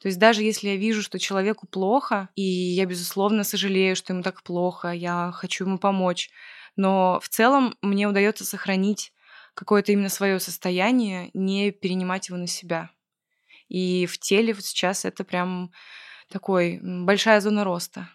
То 0.00 0.08
есть 0.08 0.18
даже 0.18 0.42
если 0.42 0.68
я 0.68 0.76
вижу, 0.76 1.00
что 1.02 1.18
человеку 1.18 1.66
плохо, 1.66 2.28
и 2.34 2.42
я, 2.42 2.84
безусловно, 2.84 3.44
сожалею, 3.44 3.96
что 3.96 4.12
ему 4.12 4.22
так 4.22 4.42
плохо, 4.42 4.90
я 4.90 5.30
хочу 5.32 5.64
ему 5.64 5.78
помочь, 5.78 6.30
но 6.76 7.20
в 7.22 7.28
целом 7.28 7.76
мне 7.80 8.06
удается 8.06 8.44
сохранить 8.44 9.13
какое-то 9.54 9.92
именно 9.92 10.08
свое 10.08 10.38
состояние, 10.40 11.30
не 11.34 11.70
перенимать 11.70 12.28
его 12.28 12.38
на 12.38 12.46
себя. 12.46 12.90
И 13.68 14.06
в 14.06 14.18
теле 14.18 14.52
вот 14.52 14.64
сейчас 14.64 15.04
это 15.04 15.24
прям 15.24 15.70
такой 16.30 16.80
большая 16.82 17.40
зона 17.40 17.64
роста. 17.64 18.08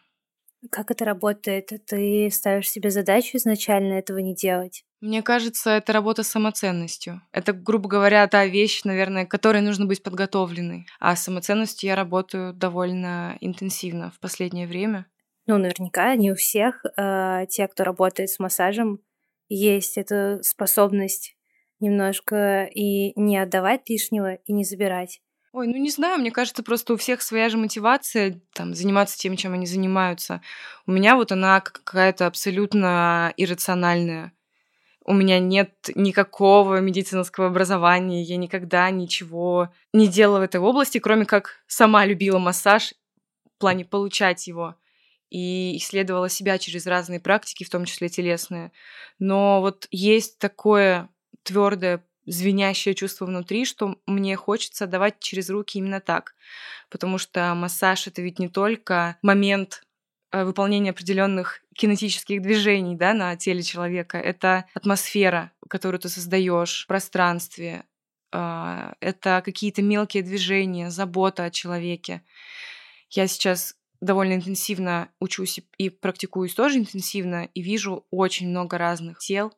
Как 0.71 0.91
это 0.91 1.05
работает? 1.05 1.71
Ты 1.87 2.29
ставишь 2.31 2.69
себе 2.69 2.91
задачу 2.91 3.37
изначально 3.37 3.93
этого 3.93 4.17
не 4.17 4.35
делать? 4.35 4.83
Мне 4.99 5.23
кажется, 5.23 5.71
это 5.71 5.93
работа 5.93 6.23
с 6.23 6.27
самоценностью. 6.27 7.21
Это, 7.31 7.53
грубо 7.53 7.87
говоря, 7.87 8.27
та 8.27 8.45
вещь, 8.45 8.83
наверное, 8.83 9.25
к 9.25 9.31
которой 9.31 9.61
нужно 9.61 9.85
быть 9.85 10.03
подготовленной. 10.03 10.85
А 10.99 11.15
с 11.15 11.23
самоценностью 11.23 11.87
я 11.87 11.95
работаю 11.95 12.53
довольно 12.53 13.37
интенсивно 13.39 14.11
в 14.11 14.19
последнее 14.19 14.67
время. 14.67 15.05
Ну, 15.47 15.57
наверняка 15.57 16.15
не 16.15 16.31
у 16.31 16.35
всех. 16.35 16.83
Э, 16.97 17.45
те, 17.49 17.69
кто 17.69 17.85
работает 17.85 18.29
с 18.29 18.39
массажем, 18.39 18.99
есть 19.55 19.97
эта 19.97 20.39
способность 20.43 21.35
немножко 21.79 22.65
и 22.65 23.19
не 23.19 23.37
отдавать 23.37 23.89
лишнего, 23.89 24.35
и 24.35 24.53
не 24.53 24.63
забирать. 24.63 25.21
Ой, 25.51 25.67
ну 25.67 25.77
не 25.77 25.89
знаю, 25.89 26.19
мне 26.19 26.29
кажется, 26.29 26.61
просто 26.61 26.93
у 26.93 26.97
всех 26.97 27.23
своя 27.23 27.49
же 27.49 27.57
мотивация 27.57 28.39
там, 28.53 28.75
заниматься 28.75 29.17
тем, 29.17 29.35
чем 29.35 29.53
они 29.53 29.65
занимаются. 29.65 30.41
У 30.85 30.91
меня 30.91 31.15
вот 31.15 31.31
она 31.31 31.59
какая-то 31.59 32.27
абсолютно 32.27 33.33
иррациональная. 33.35 34.31
У 35.03 35.13
меня 35.13 35.39
нет 35.39 35.89
никакого 35.95 36.81
медицинского 36.81 37.47
образования, 37.47 38.21
я 38.21 38.37
никогда 38.37 38.91
ничего 38.91 39.73
не 39.91 40.07
делала 40.07 40.39
в 40.39 40.43
этой 40.43 40.61
области, 40.61 40.99
кроме 40.99 41.25
как 41.25 41.63
сама 41.65 42.05
любила 42.05 42.37
массаж 42.37 42.93
в 43.55 43.59
плане 43.59 43.85
получать 43.85 44.45
его 44.45 44.75
и 45.29 45.77
исследовала 45.77 46.29
себя 46.29 46.57
через 46.57 46.87
разные 46.87 47.19
практики, 47.19 47.63
в 47.63 47.69
том 47.69 47.85
числе 47.85 48.09
телесные. 48.09 48.71
Но 49.19 49.61
вот 49.61 49.87
есть 49.91 50.39
такое 50.39 51.09
твердое 51.43 52.03
звенящее 52.25 52.93
чувство 52.93 53.25
внутри, 53.25 53.65
что 53.65 53.97
мне 54.05 54.35
хочется 54.35 54.87
давать 54.87 55.19
через 55.19 55.49
руки 55.49 55.79
именно 55.79 55.99
так. 55.99 56.35
Потому 56.89 57.17
что 57.17 57.53
массаж 57.55 58.07
это 58.07 58.21
ведь 58.21 58.39
не 58.39 58.49
только 58.49 59.17
момент 59.21 59.83
э, 60.31 60.43
выполнения 60.43 60.91
определенных 60.91 61.61
кинетических 61.75 62.41
движений 62.41 62.95
да, 62.95 63.13
на 63.13 63.35
теле 63.35 63.63
человека. 63.63 64.17
Это 64.17 64.65
атмосфера, 64.73 65.51
которую 65.69 65.99
ты 65.99 66.09
создаешь 66.09 66.83
в 66.83 66.87
пространстве. 66.87 67.83
А, 68.31 68.93
это 68.99 69.41
какие-то 69.43 69.81
мелкие 69.81 70.21
движения, 70.23 70.91
забота 70.91 71.45
о 71.45 71.51
человеке. 71.51 72.21
Я 73.09 73.27
сейчас 73.27 73.75
довольно 74.01 74.33
интенсивно 74.33 75.09
учусь 75.19 75.59
и 75.77 75.89
практикуюсь 75.89 76.53
тоже 76.53 76.79
интенсивно, 76.79 77.49
и 77.53 77.61
вижу 77.61 78.05
очень 78.11 78.49
много 78.49 78.77
разных 78.77 79.19
тел. 79.19 79.53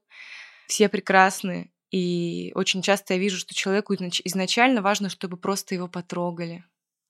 Все 0.68 0.90
прекрасны, 0.90 1.72
и 1.92 2.52
очень 2.56 2.82
часто 2.82 3.14
я 3.14 3.20
вижу, 3.20 3.38
что 3.38 3.54
человеку 3.54 3.94
изначально 3.94 4.82
важно, 4.82 5.10
чтобы 5.10 5.38
просто 5.38 5.76
его 5.76 5.88
потрогали, 5.88 6.64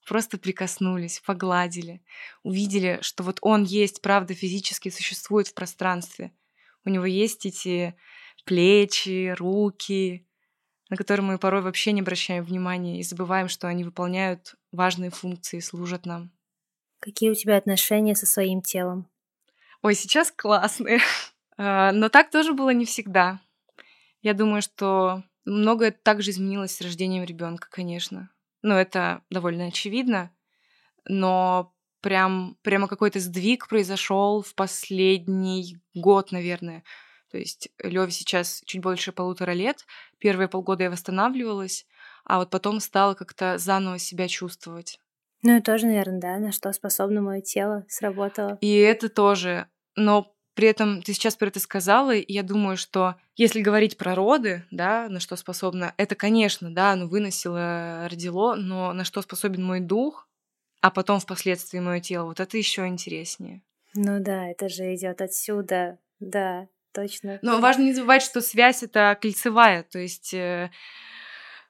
просто 0.07 0.37
прикоснулись, 0.37 1.21
погладили, 1.25 2.01
увидели, 2.43 2.99
что 3.01 3.23
вот 3.23 3.37
он 3.41 3.63
есть, 3.63 4.01
правда, 4.01 4.33
физически 4.33 4.89
существует 4.89 5.47
в 5.47 5.53
пространстве. 5.53 6.31
У 6.83 6.89
него 6.89 7.05
есть 7.05 7.45
эти 7.45 7.95
плечи, 8.43 9.35
руки, 9.37 10.27
на 10.89 10.97
которые 10.97 11.25
мы 11.25 11.37
порой 11.37 11.61
вообще 11.61 11.91
не 11.91 12.01
обращаем 12.01 12.43
внимания 12.43 12.99
и 12.99 13.03
забываем, 13.03 13.47
что 13.47 13.67
они 13.67 13.83
выполняют 13.83 14.55
важные 14.71 15.11
функции, 15.11 15.59
служат 15.59 16.05
нам. 16.07 16.31
Какие 17.01 17.31
у 17.31 17.35
тебя 17.35 17.57
отношения 17.57 18.15
со 18.15 18.27
своим 18.27 18.61
телом? 18.61 19.09
Ой, 19.81 19.95
сейчас 19.95 20.31
классные. 20.31 20.99
А, 21.57 21.91
но 21.91 22.09
так 22.09 22.31
тоже 22.31 22.53
было 22.53 22.71
не 22.71 22.85
всегда. 22.85 23.39
Я 24.23 24.33
думаю, 24.33 24.63
что 24.63 25.21
многое 25.45 25.91
также 25.91 26.31
изменилось 26.31 26.75
с 26.75 26.81
рождением 26.81 27.23
ребенка, 27.23 27.67
конечно. 27.69 28.31
Ну, 28.63 28.73
это 28.73 29.21
довольно 29.29 29.65
очевидно, 29.65 30.31
но 31.05 31.75
прям, 31.99 32.57
прямо 32.63 32.87
какой-то 32.87 33.19
сдвиг 33.19 33.67
произошел 33.67 34.41
в 34.41 34.55
последний 34.55 35.77
год, 35.93 36.31
наверное. 36.31 36.83
То 37.29 37.37
есть 37.37 37.69
Леве 37.77 38.11
сейчас 38.11 38.63
чуть 38.65 38.81
больше 38.81 39.11
полутора 39.11 39.51
лет. 39.51 39.85
Первые 40.17 40.47
полгода 40.47 40.85
я 40.85 40.89
восстанавливалась, 40.89 41.85
а 42.23 42.39
вот 42.39 42.49
потом 42.49 42.79
стала 42.79 43.13
как-то 43.13 43.57
заново 43.59 43.99
себя 43.99 44.27
чувствовать. 44.27 44.99
Ну 45.43 45.57
и 45.57 45.61
тоже, 45.61 45.87
наверное, 45.87 46.19
да, 46.19 46.37
на 46.37 46.51
что 46.51 46.71
способно 46.71 47.21
мое 47.21 47.41
тело 47.41 47.85
сработало. 47.87 48.57
И 48.61 48.75
это 48.77 49.09
тоже. 49.09 49.67
Но 49.95 50.33
при 50.53 50.67
этом 50.67 51.01
ты 51.01 51.13
сейчас 51.13 51.35
про 51.35 51.47
это 51.47 51.59
сказала, 51.59 52.13
и 52.13 52.31
я 52.31 52.43
думаю, 52.43 52.77
что 52.77 53.15
если 53.35 53.61
говорить 53.61 53.97
про 53.97 54.15
роды, 54.15 54.65
да, 54.69 55.07
на 55.09 55.19
что 55.19 55.35
способна, 55.35 55.93
это, 55.97 56.15
конечно, 56.15 56.73
да, 56.73 56.91
оно 56.91 57.07
выносило, 57.07 58.07
родило, 58.09 58.55
но 58.55 58.93
на 58.93 59.03
что 59.03 59.21
способен 59.21 59.63
мой 59.63 59.79
дух, 59.79 60.27
а 60.81 60.91
потом 60.91 61.19
впоследствии 61.19 61.79
мое 61.79 62.01
тело, 62.01 62.25
вот 62.25 62.39
это 62.39 62.57
еще 62.57 62.85
интереснее. 62.87 63.61
Ну 63.93 64.21
да, 64.21 64.47
это 64.47 64.69
же 64.69 64.93
идет 64.93 65.21
отсюда, 65.21 65.99
да, 66.19 66.67
точно. 66.93 67.39
Но 67.41 67.59
важно 67.59 67.83
не 67.83 67.93
забывать, 67.93 68.21
что 68.21 68.41
связь 68.41 68.83
это 68.83 69.17
кольцевая, 69.21 69.83
то 69.83 69.99
есть 69.99 70.33
э, 70.33 70.71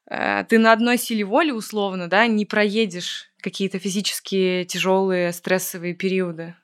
ты 0.10 0.60
на 0.60 0.74
одной 0.74 0.98
силе 0.98 1.24
воли 1.24 1.52
условно, 1.52 2.10
да, 2.10 2.28
не 2.28 2.46
проедешь 2.46 3.32
какие-то 3.42 3.80
физические 3.80 4.66
тяжелые 4.66 5.32
стрессовые 5.34 5.94
периоды. 5.94 6.56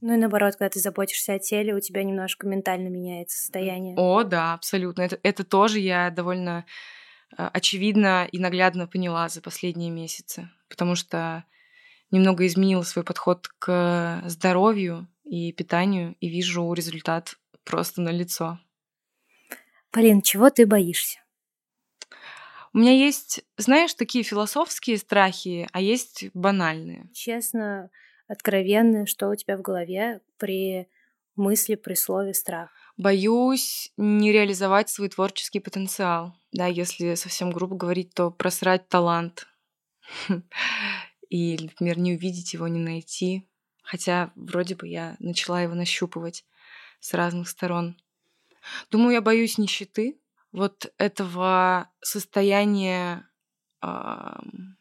Ну 0.00 0.14
и 0.14 0.16
наоборот, 0.16 0.56
когда 0.56 0.70
ты 0.70 0.80
заботишься 0.80 1.34
о 1.34 1.38
теле, 1.38 1.74
у 1.74 1.80
тебя 1.80 2.02
немножко 2.04 2.46
ментально 2.46 2.88
меняется 2.88 3.38
состояние. 3.38 3.94
О, 3.96 4.22
да, 4.22 4.54
абсолютно. 4.54 5.02
Это, 5.02 5.18
это 5.22 5.44
тоже 5.44 5.78
я 5.78 6.10
довольно 6.10 6.64
э, 7.36 7.48
очевидно 7.52 8.26
и 8.30 8.38
наглядно 8.38 8.86
поняла 8.86 9.28
за 9.28 9.40
последние 9.40 9.90
месяцы, 9.90 10.50
потому 10.68 10.94
что 10.94 11.44
немного 12.10 12.46
изменила 12.46 12.82
свой 12.82 13.04
подход 13.04 13.48
к 13.58 14.22
здоровью 14.26 15.08
и 15.24 15.52
питанию, 15.52 16.16
и 16.20 16.28
вижу 16.28 16.72
результат 16.72 17.38
просто 17.64 18.00
на 18.00 18.10
лицо. 18.10 18.58
Полин, 19.90 20.22
чего 20.22 20.50
ты 20.50 20.66
боишься? 20.66 21.23
У 22.74 22.78
меня 22.78 22.90
есть, 22.90 23.44
знаешь, 23.56 23.94
такие 23.94 24.24
философские 24.24 24.98
страхи, 24.98 25.68
а 25.72 25.80
есть 25.80 26.26
банальные. 26.34 27.08
Честно, 27.14 27.88
откровенное, 28.26 29.06
что 29.06 29.28
у 29.28 29.36
тебя 29.36 29.56
в 29.56 29.62
голове 29.62 30.20
при 30.38 30.88
мысли, 31.36 31.76
при 31.76 31.94
слове 31.94 32.34
страх? 32.34 32.70
Боюсь 32.96 33.92
не 33.96 34.32
реализовать 34.32 34.90
свой 34.90 35.08
творческий 35.08 35.60
потенциал. 35.60 36.34
Да, 36.50 36.66
если 36.66 37.14
совсем 37.14 37.52
грубо 37.52 37.76
говорить, 37.76 38.12
то 38.12 38.32
просрать 38.32 38.88
талант. 38.88 39.46
И, 41.30 41.56
например, 41.60 41.98
не 41.98 42.14
увидеть 42.14 42.54
его, 42.54 42.66
не 42.66 42.80
найти. 42.80 43.48
Хотя 43.84 44.32
вроде 44.34 44.74
бы 44.74 44.88
я 44.88 45.14
начала 45.20 45.62
его 45.62 45.74
нащупывать 45.74 46.44
с 46.98 47.14
разных 47.14 47.48
сторон. 47.48 47.96
Думаю, 48.90 49.12
я 49.12 49.20
боюсь 49.20 49.58
нищеты, 49.58 50.18
вот 50.54 50.92
этого 50.98 51.90
состояния 52.00 53.28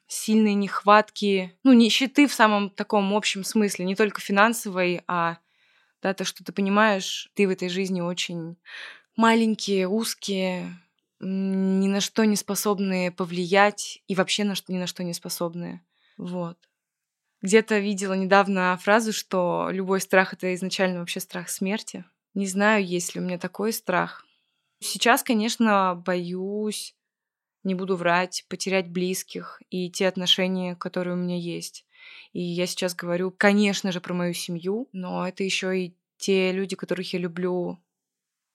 сильной 0.08 0.54
нехватки, 0.54 1.58
ну, 1.64 1.74
нищеты 1.74 2.28
в 2.28 2.34
самом 2.34 2.70
таком 2.70 3.14
общем 3.14 3.44
смысле, 3.44 3.84
не 3.84 3.96
только 3.96 4.22
финансовой, 4.22 5.02
а 5.08 5.40
да, 6.02 6.14
то, 6.14 6.24
что 6.24 6.44
ты 6.44 6.54
понимаешь, 6.54 7.30
ты 7.34 7.48
в 7.48 7.50
этой 7.50 7.70
жизни 7.70 8.00
очень 8.02 8.56
маленькие, 9.18 9.88
узкие, 9.88 10.80
ни 11.20 11.88
на 11.88 12.02
что 12.02 12.24
не 12.26 12.36
способные 12.36 13.12
повлиять 13.12 14.04
и 14.08 14.16
вообще 14.16 14.44
на 14.44 14.56
что, 14.56 14.72
ни 14.72 14.78
на 14.78 14.88
что 14.88 15.04
не 15.04 15.14
способные. 15.14 15.82
Вот. 16.18 16.58
Где-то 17.42 17.80
видела 17.80 18.14
недавно 18.14 18.78
фразу, 18.82 19.12
что 19.12 19.70
любой 19.72 20.02
страх— 20.02 20.34
это 20.36 20.54
изначально 20.54 21.00
вообще 21.00 21.20
страх 21.20 21.50
смерти. 21.50 22.06
Не 22.36 22.46
знаю, 22.46 22.86
есть 22.86 23.16
ли 23.16 23.22
у 23.22 23.24
меня 23.24 23.40
такой 23.40 23.74
страх. 23.74 24.26
Сейчас, 24.84 25.24
конечно, 25.24 25.96
боюсь, 26.06 26.96
не 27.64 27.76
буду 27.76 27.98
врать, 27.98 28.46
потерять 28.50 28.90
близких 28.92 29.62
и 29.70 29.92
те 29.92 30.08
отношения, 30.08 30.76
которые 30.76 31.16
у 31.16 31.20
меня 31.20 31.38
есть. 31.38 31.86
И 32.34 32.42
я 32.42 32.68
сейчас 32.68 32.96
говорю, 32.96 33.32
конечно 33.32 33.92
же, 33.92 34.02
про 34.02 34.16
мою 34.16 34.34
семью, 34.34 34.90
но 34.94 35.28
это 35.28 35.44
еще 35.44 35.80
и 35.80 35.98
те 36.18 36.54
люди, 36.54 36.76
которых 36.78 37.14
я 37.14 37.20
люблю 37.20 37.83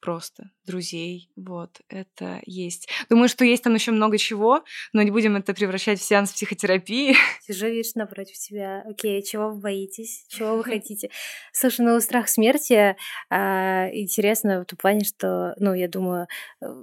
просто 0.01 0.51
друзей. 0.67 1.31
Вот, 1.37 1.81
это 1.89 2.41
есть. 2.45 2.89
Думаю, 3.09 3.29
что 3.29 3.45
есть 3.45 3.63
там 3.63 3.75
еще 3.75 3.91
много 3.91 4.19
чего, 4.19 4.65
но 4.93 5.03
не 5.03 5.11
будем 5.11 5.37
это 5.37 5.55
превращать 5.55 6.01
в 6.01 6.05
сеанс 6.05 6.33
психотерапии. 6.33 7.17
Сижу, 7.47 7.67
видишь, 7.67 7.95
напротив 7.95 8.39
тебя. 8.39 8.83
Окей, 8.87 9.23
чего 9.23 9.51
вы 9.51 9.61
боитесь? 9.61 10.25
Чего 10.29 10.57
вы 10.57 10.65
хотите? 10.65 11.11
Слушай, 11.53 11.87
ну, 11.87 12.01
страх 12.01 12.29
смерти 12.29 12.97
а, 13.31 13.89
интересно 13.93 14.61
в 14.61 14.65
том 14.67 14.77
плане, 14.77 15.05
что, 15.05 15.55
ну, 15.59 15.75
я 15.75 15.89
думаю, 15.89 16.29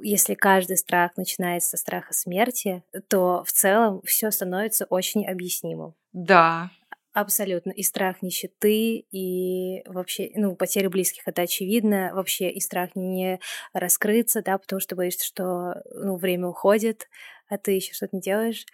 если 0.01 0.33
каждый 0.33 0.77
страх 0.77 1.11
начинается 1.17 1.69
со 1.69 1.77
страха 1.77 2.13
смерти, 2.13 2.83
то 3.09 3.43
в 3.45 3.51
целом 3.51 4.01
все 4.03 4.31
становится 4.31 4.85
очень 4.85 5.25
объяснимым. 5.25 5.93
Да, 6.13 6.71
Абсолютно. 7.15 7.71
И 7.71 7.81
страх 7.81 8.21
нищеты, 8.21 9.05
и 9.09 9.83
вообще, 9.85 10.31
ну, 10.35 10.53
потери 10.57 10.87
близких, 10.87 11.25
это 11.25 11.43
очевидно. 11.43 12.11
Вообще 12.13 12.49
и 12.49 12.59
страх 12.59 12.89
не 12.93 13.39
раскрыться, 13.71 14.41
да, 14.41 14.57
потому 14.57 14.81
что 14.81 14.97
боишься, 14.97 15.25
что, 15.25 15.81
ну, 15.93 16.17
время 16.17 16.47
уходит, 16.47 17.07
а 17.47 17.57
ты 17.57 17.71
еще 17.71 17.93
что-то 17.93 18.17
не 18.17 18.21
делаешь. 18.21 18.65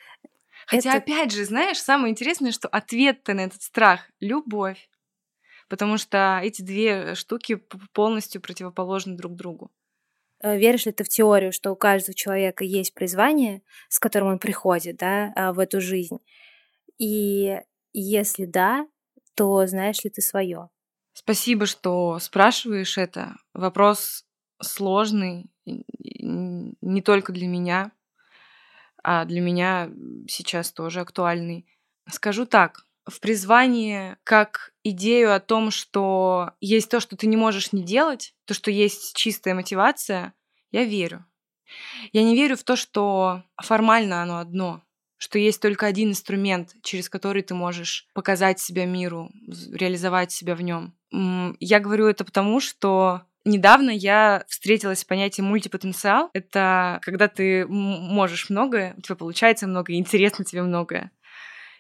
Хотя, 0.66 0.96
это... 0.96 0.98
опять 0.98 1.32
же, 1.32 1.46
знаешь, 1.46 1.80
самое 1.80 2.10
интересное, 2.10 2.52
что 2.52 2.68
ответ-то 2.68 3.36
на 3.36 3.42
этот 3.42 3.62
страх— 3.62 4.10
любовь. 4.20 4.90
Потому 5.70 6.00
что 6.00 6.40
эти 6.42 6.64
две 6.64 7.14
штуки 7.14 7.62
полностью 7.94 8.42
противоположны 8.42 9.16
друг 9.16 9.36
другу. 9.36 9.72
Э, 10.42 10.58
веришь 10.58 10.88
ли 10.88 10.92
ты 10.94 11.04
в 11.04 11.10
теорию, 11.10 11.52
что 11.52 11.70
у 11.70 11.76
каждого 11.76 12.16
человека 12.16 12.64
есть 12.64 12.96
призвание, 12.96 13.62
с 13.88 14.00
которым 14.00 14.30
он 14.30 14.40
приходит, 14.40 14.98
да, 14.98 15.32
а, 15.36 15.54
в 15.54 15.60
эту 15.60 15.80
жизнь? 15.80 16.18
И 16.98 17.62
если 17.94 18.46
да, 18.46 18.88
то 19.36 19.66
знаешь 19.66 20.04
ли 20.04 20.10
ты 20.10 20.22
свое? 20.22 20.70
Спасибо, 21.14 21.66
что 21.66 22.20
спрашиваешь 22.20 22.98
это. 22.98 23.36
Вопрос 23.54 24.26
сложный 24.62 25.52
не 25.66 27.02
только 27.02 27.34
для 27.34 27.48
меня, 27.48 27.92
а 29.04 29.26
для 29.26 29.42
меня 29.42 29.90
сейчас 30.28 30.72
тоже 30.72 31.02
актуальный. 31.02 31.66
Скажу 32.10 32.46
так, 32.46 32.86
в 33.06 33.20
призвании 33.20 34.18
как 34.24 34.74
идею 34.84 35.34
о 35.34 35.40
том, 35.40 35.72
что 35.72 36.52
есть 36.60 36.90
то, 36.90 37.00
что 37.00 37.18
ты 37.18 37.28
не 37.28 37.38
можешь 37.38 37.74
не 37.74 37.84
делать, 37.84 38.36
то, 38.46 38.54
что 38.54 38.70
есть 38.72 39.16
чистая 39.16 39.56
мотивация, 39.56 40.34
я 40.72 40.84
верю. 40.86 41.26
Я 42.12 42.24
не 42.24 42.36
верю 42.36 42.58
в 42.58 42.64
то, 42.64 42.76
что 42.76 43.44
формально 43.62 44.22
оно 44.22 44.40
одно 44.40 44.84
что 45.22 45.38
есть 45.38 45.62
только 45.62 45.86
один 45.86 46.10
инструмент, 46.10 46.76
через 46.82 47.08
который 47.08 47.44
ты 47.44 47.54
можешь 47.54 48.08
показать 48.16 48.60
себя 48.60 48.88
миру, 48.88 49.30
реализовать 49.72 50.32
себя 50.32 50.56
в 50.56 50.64
нем. 50.64 50.96
Я 51.60 51.80
говорю 51.80 52.08
это 52.08 52.26
потому, 52.26 52.60
что 52.60 53.22
Недавно 53.44 53.90
я 53.90 54.44
встретилась 54.48 55.00
с 55.00 55.04
понятием 55.04 55.48
мультипотенциал. 55.48 56.30
Это 56.34 57.00
когда 57.02 57.28
ты 57.28 57.66
можешь 57.66 58.52
многое, 58.52 58.94
у 58.98 59.02
тебя 59.02 59.16
получается 59.16 59.66
много, 59.66 59.94
и 59.94 59.98
интересно 59.98 60.46
тебе 60.46 60.62
многое. 60.62 61.10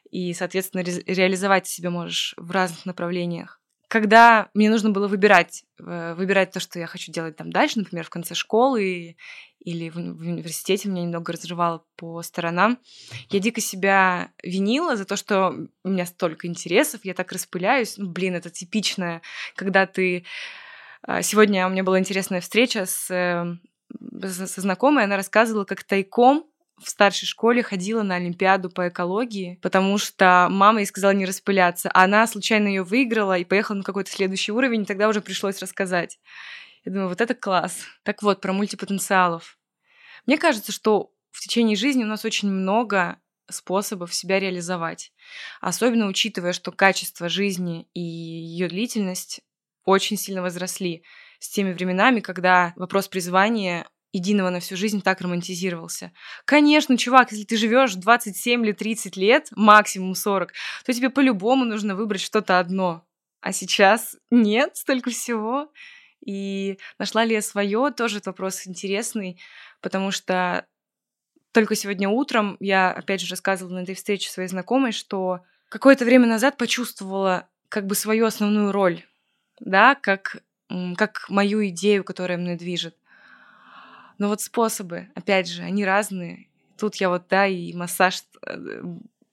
И, 0.09 0.33
соответственно, 0.33 0.83
ре- 0.83 1.03
реализовать 1.05 1.67
себя 1.67 1.91
можешь 1.91 2.33
в 2.37 2.49
разных 2.49 2.87
направлениях. 2.87 3.60
Когда 3.91 4.47
мне 4.53 4.69
нужно 4.69 4.91
было 4.91 5.09
выбирать, 5.09 5.65
э, 5.77 6.13
выбирать 6.13 6.51
то, 6.51 6.61
что 6.61 6.79
я 6.79 6.87
хочу 6.87 7.11
делать 7.11 7.35
там 7.35 7.51
дальше, 7.51 7.77
например, 7.77 8.05
в 8.05 8.09
конце 8.09 8.35
школы 8.35 9.17
или 9.59 9.89
в, 9.89 9.97
университете 9.97 10.87
меня 10.87 11.01
немного 11.01 11.33
разрывало 11.33 11.83
по 11.97 12.21
сторонам. 12.21 12.79
Я 13.29 13.39
дико 13.41 13.59
себя 13.59 14.31
винила 14.43 14.95
за 14.95 15.03
то, 15.03 15.17
что 15.17 15.53
у 15.83 15.89
меня 15.89 16.05
столько 16.05 16.47
интересов, 16.47 17.01
я 17.03 17.13
так 17.13 17.33
распыляюсь. 17.33 17.97
Ну, 17.97 18.09
блин, 18.09 18.33
это 18.35 18.49
типичное, 18.49 19.21
когда 19.57 19.85
ты... 19.85 20.23
А, 21.01 21.21
сегодня 21.21 21.67
у 21.67 21.69
меня 21.69 21.83
была 21.83 21.99
интересная 21.99 22.39
встреча 22.39 22.85
с, 22.85 23.11
эм, 23.13 23.59
со 24.25 24.61
знакомой, 24.61 25.03
она 25.03 25.17
рассказывала, 25.17 25.65
как 25.65 25.83
тайком 25.83 26.45
в 26.83 26.89
старшей 26.89 27.25
школе 27.25 27.63
ходила 27.63 28.03
на 28.03 28.15
Олимпиаду 28.15 28.69
по 28.69 28.89
экологии, 28.89 29.59
потому 29.61 29.97
что 29.97 30.47
мама 30.49 30.79
ей 30.79 30.85
сказала 30.85 31.11
не 31.11 31.25
распыляться, 31.25 31.89
а 31.93 32.03
она 32.03 32.27
случайно 32.27 32.67
ее 32.67 32.83
выиграла 32.83 33.37
и 33.37 33.45
поехала 33.45 33.77
на 33.77 33.83
какой-то 33.83 34.11
следующий 34.11 34.51
уровень, 34.51 34.83
и 34.83 34.85
тогда 34.85 35.07
уже 35.07 35.21
пришлось 35.21 35.59
рассказать. 35.59 36.19
Я 36.83 36.91
думаю, 36.91 37.09
вот 37.09 37.21
это 37.21 37.35
класс. 37.35 37.81
Так 38.03 38.23
вот, 38.23 38.41
про 38.41 38.53
мультипотенциалов. 38.53 39.57
Мне 40.25 40.37
кажется, 40.37 40.71
что 40.71 41.13
в 41.29 41.39
течение 41.39 41.75
жизни 41.75 42.03
у 42.03 42.07
нас 42.07 42.25
очень 42.25 42.49
много 42.49 43.19
способов 43.49 44.13
себя 44.13 44.39
реализовать. 44.39 45.11
Особенно 45.59 46.07
учитывая, 46.07 46.53
что 46.53 46.71
качество 46.71 47.29
жизни 47.29 47.87
и 47.93 47.99
ее 47.99 48.67
длительность 48.67 49.41
очень 49.83 50.17
сильно 50.17 50.41
возросли 50.41 51.03
с 51.39 51.49
теми 51.49 51.73
временами, 51.73 52.19
когда 52.19 52.73
вопрос 52.75 53.07
призвания 53.07 53.87
единого 54.13 54.49
на 54.49 54.59
всю 54.59 54.75
жизнь 54.75 55.01
так 55.01 55.21
романтизировался. 55.21 56.11
Конечно, 56.45 56.97
чувак, 56.97 57.31
если 57.31 57.45
ты 57.45 57.57
живешь 57.57 57.95
27 57.95 58.65
или 58.65 58.71
30 58.71 59.15
лет, 59.15 59.47
максимум 59.55 60.15
40, 60.15 60.53
то 60.85 60.93
тебе 60.93 61.09
по-любому 61.09 61.65
нужно 61.65 61.95
выбрать 61.95 62.21
что-то 62.21 62.59
одно. 62.59 63.05
А 63.41 63.51
сейчас 63.53 64.17
нет, 64.29 64.77
столько 64.77 65.09
всего. 65.09 65.71
И 66.25 66.77
нашла 66.99 67.25
ли 67.25 67.33
я 67.33 67.41
свое, 67.41 67.91
тоже 67.91 68.17
этот 68.17 68.27
вопрос 68.27 68.67
интересный, 68.67 69.39
потому 69.81 70.11
что 70.11 70.65
только 71.51 71.75
сегодня 71.75 72.07
утром 72.07 72.57
я, 72.59 72.91
опять 72.91 73.21
же, 73.21 73.29
рассказывала 73.29 73.75
на 73.75 73.83
этой 73.83 73.95
встрече 73.95 74.29
своей 74.29 74.47
знакомой, 74.47 74.91
что 74.91 75.41
какое-то 75.69 76.05
время 76.05 76.27
назад 76.27 76.57
почувствовала 76.57 77.47
как 77.69 77.87
бы 77.87 77.95
свою 77.95 78.25
основную 78.25 78.71
роль, 78.71 79.03
да, 79.59 79.95
как, 79.95 80.43
как 80.97 81.25
мою 81.29 81.67
идею, 81.69 82.03
которая 82.03 82.37
мной 82.37 82.55
движет. 82.55 82.95
Но 84.21 84.27
вот 84.27 84.39
способы, 84.39 85.09
опять 85.15 85.49
же, 85.49 85.63
они 85.63 85.83
разные. 85.83 86.47
Тут 86.77 86.97
я 86.97 87.09
вот, 87.09 87.23
да, 87.27 87.47
и 87.47 87.73
массаж 87.73 88.23
э, 88.45 88.83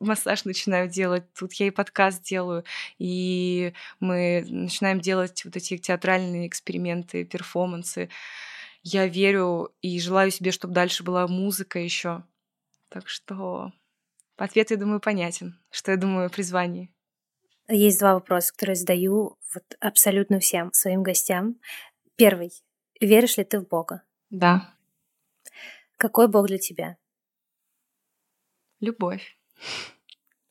массаж 0.00 0.46
начинаю 0.46 0.88
делать, 0.88 1.30
тут 1.34 1.52
я 1.52 1.66
и 1.66 1.70
подкаст 1.70 2.22
делаю, 2.22 2.64
и 2.98 3.74
мы 4.00 4.46
начинаем 4.48 4.98
делать 4.98 5.44
вот 5.44 5.56
эти 5.56 5.76
театральные 5.76 6.48
эксперименты, 6.48 7.26
перформансы. 7.26 8.08
Я 8.82 9.06
верю 9.06 9.74
и 9.82 10.00
желаю 10.00 10.30
себе, 10.30 10.52
чтобы 10.52 10.72
дальше 10.72 11.04
была 11.04 11.28
музыка 11.28 11.78
еще. 11.78 12.24
Так 12.88 13.10
что 13.10 13.74
ответ, 14.38 14.70
я 14.70 14.78
думаю, 14.78 15.00
понятен, 15.00 15.60
что 15.70 15.90
я 15.90 15.98
думаю 15.98 16.28
о 16.28 16.30
призвании. 16.30 16.90
Есть 17.68 17.98
два 17.98 18.14
вопроса, 18.14 18.54
которые 18.54 18.76
задаю 18.76 19.36
вот 19.52 19.64
абсолютно 19.80 20.40
всем 20.40 20.72
своим 20.72 21.02
гостям. 21.02 21.56
Первый. 22.16 22.52
Веришь 23.02 23.36
ли 23.36 23.44
ты 23.44 23.60
в 23.60 23.68
Бога? 23.68 24.00
Да. 24.30 24.77
Какой 25.98 26.28
Бог 26.28 26.46
для 26.46 26.58
тебя? 26.58 26.96
Любовь. 28.80 29.36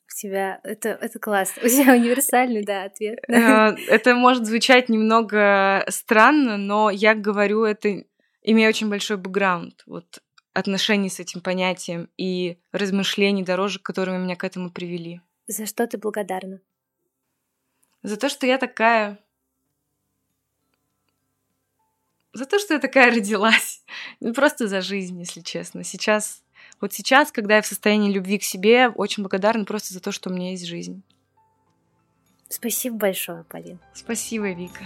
У 0.05 0.19
тебя 0.19 0.59
это, 0.63 0.89
это 0.89 1.19
классно. 1.19 1.61
У 1.65 1.69
тебя 1.69 1.93
универсальный, 1.93 2.65
да, 2.65 2.83
ответ. 2.83 3.19
Э, 3.29 3.69
это 3.87 4.13
может 4.13 4.45
звучать 4.45 4.89
немного 4.89 5.85
странно, 5.87 6.57
но 6.57 6.89
я 6.89 7.15
говорю 7.15 7.63
это, 7.63 8.03
имея 8.43 8.67
очень 8.67 8.89
большой 8.89 9.15
бэкграунд, 9.17 9.83
вот 9.85 10.21
отношений 10.53 11.09
с 11.09 11.19
этим 11.19 11.39
понятием 11.39 12.09
и 12.17 12.57
размышлений, 12.73 13.43
дорожек, 13.43 13.83
которые 13.83 14.19
меня 14.19 14.35
к 14.35 14.43
этому 14.43 14.69
привели. 14.69 15.21
За 15.47 15.65
что 15.65 15.87
ты 15.87 15.97
благодарна? 15.97 16.59
За 18.03 18.17
то, 18.17 18.27
что 18.27 18.45
я 18.45 18.57
такая... 18.57 19.19
За 22.37 22.45
то, 22.45 22.59
что 22.59 22.75
я 22.75 22.79
такая 22.79 23.09
родилась. 23.09 23.81
Просто 24.35 24.67
за 24.67 24.81
жизнь, 24.81 25.17
если 25.19 25.41
честно. 25.41 25.83
Сейчас 25.83 26.43
вот 26.79 26.93
сейчас, 26.93 27.31
когда 27.31 27.55
я 27.55 27.61
в 27.63 27.65
состоянии 27.65 28.11
любви 28.11 28.37
к 28.37 28.43
себе, 28.43 28.89
очень 28.89 29.23
благодарна 29.23 29.65
просто 29.65 29.95
за 29.95 29.99
то, 29.99 30.11
что 30.11 30.29
у 30.29 30.33
меня 30.33 30.51
есть 30.51 30.67
жизнь. 30.67 31.01
Спасибо 32.47 32.95
большое, 32.97 33.43
Полин. 33.45 33.79
Спасибо, 33.95 34.51
Вика. 34.51 34.83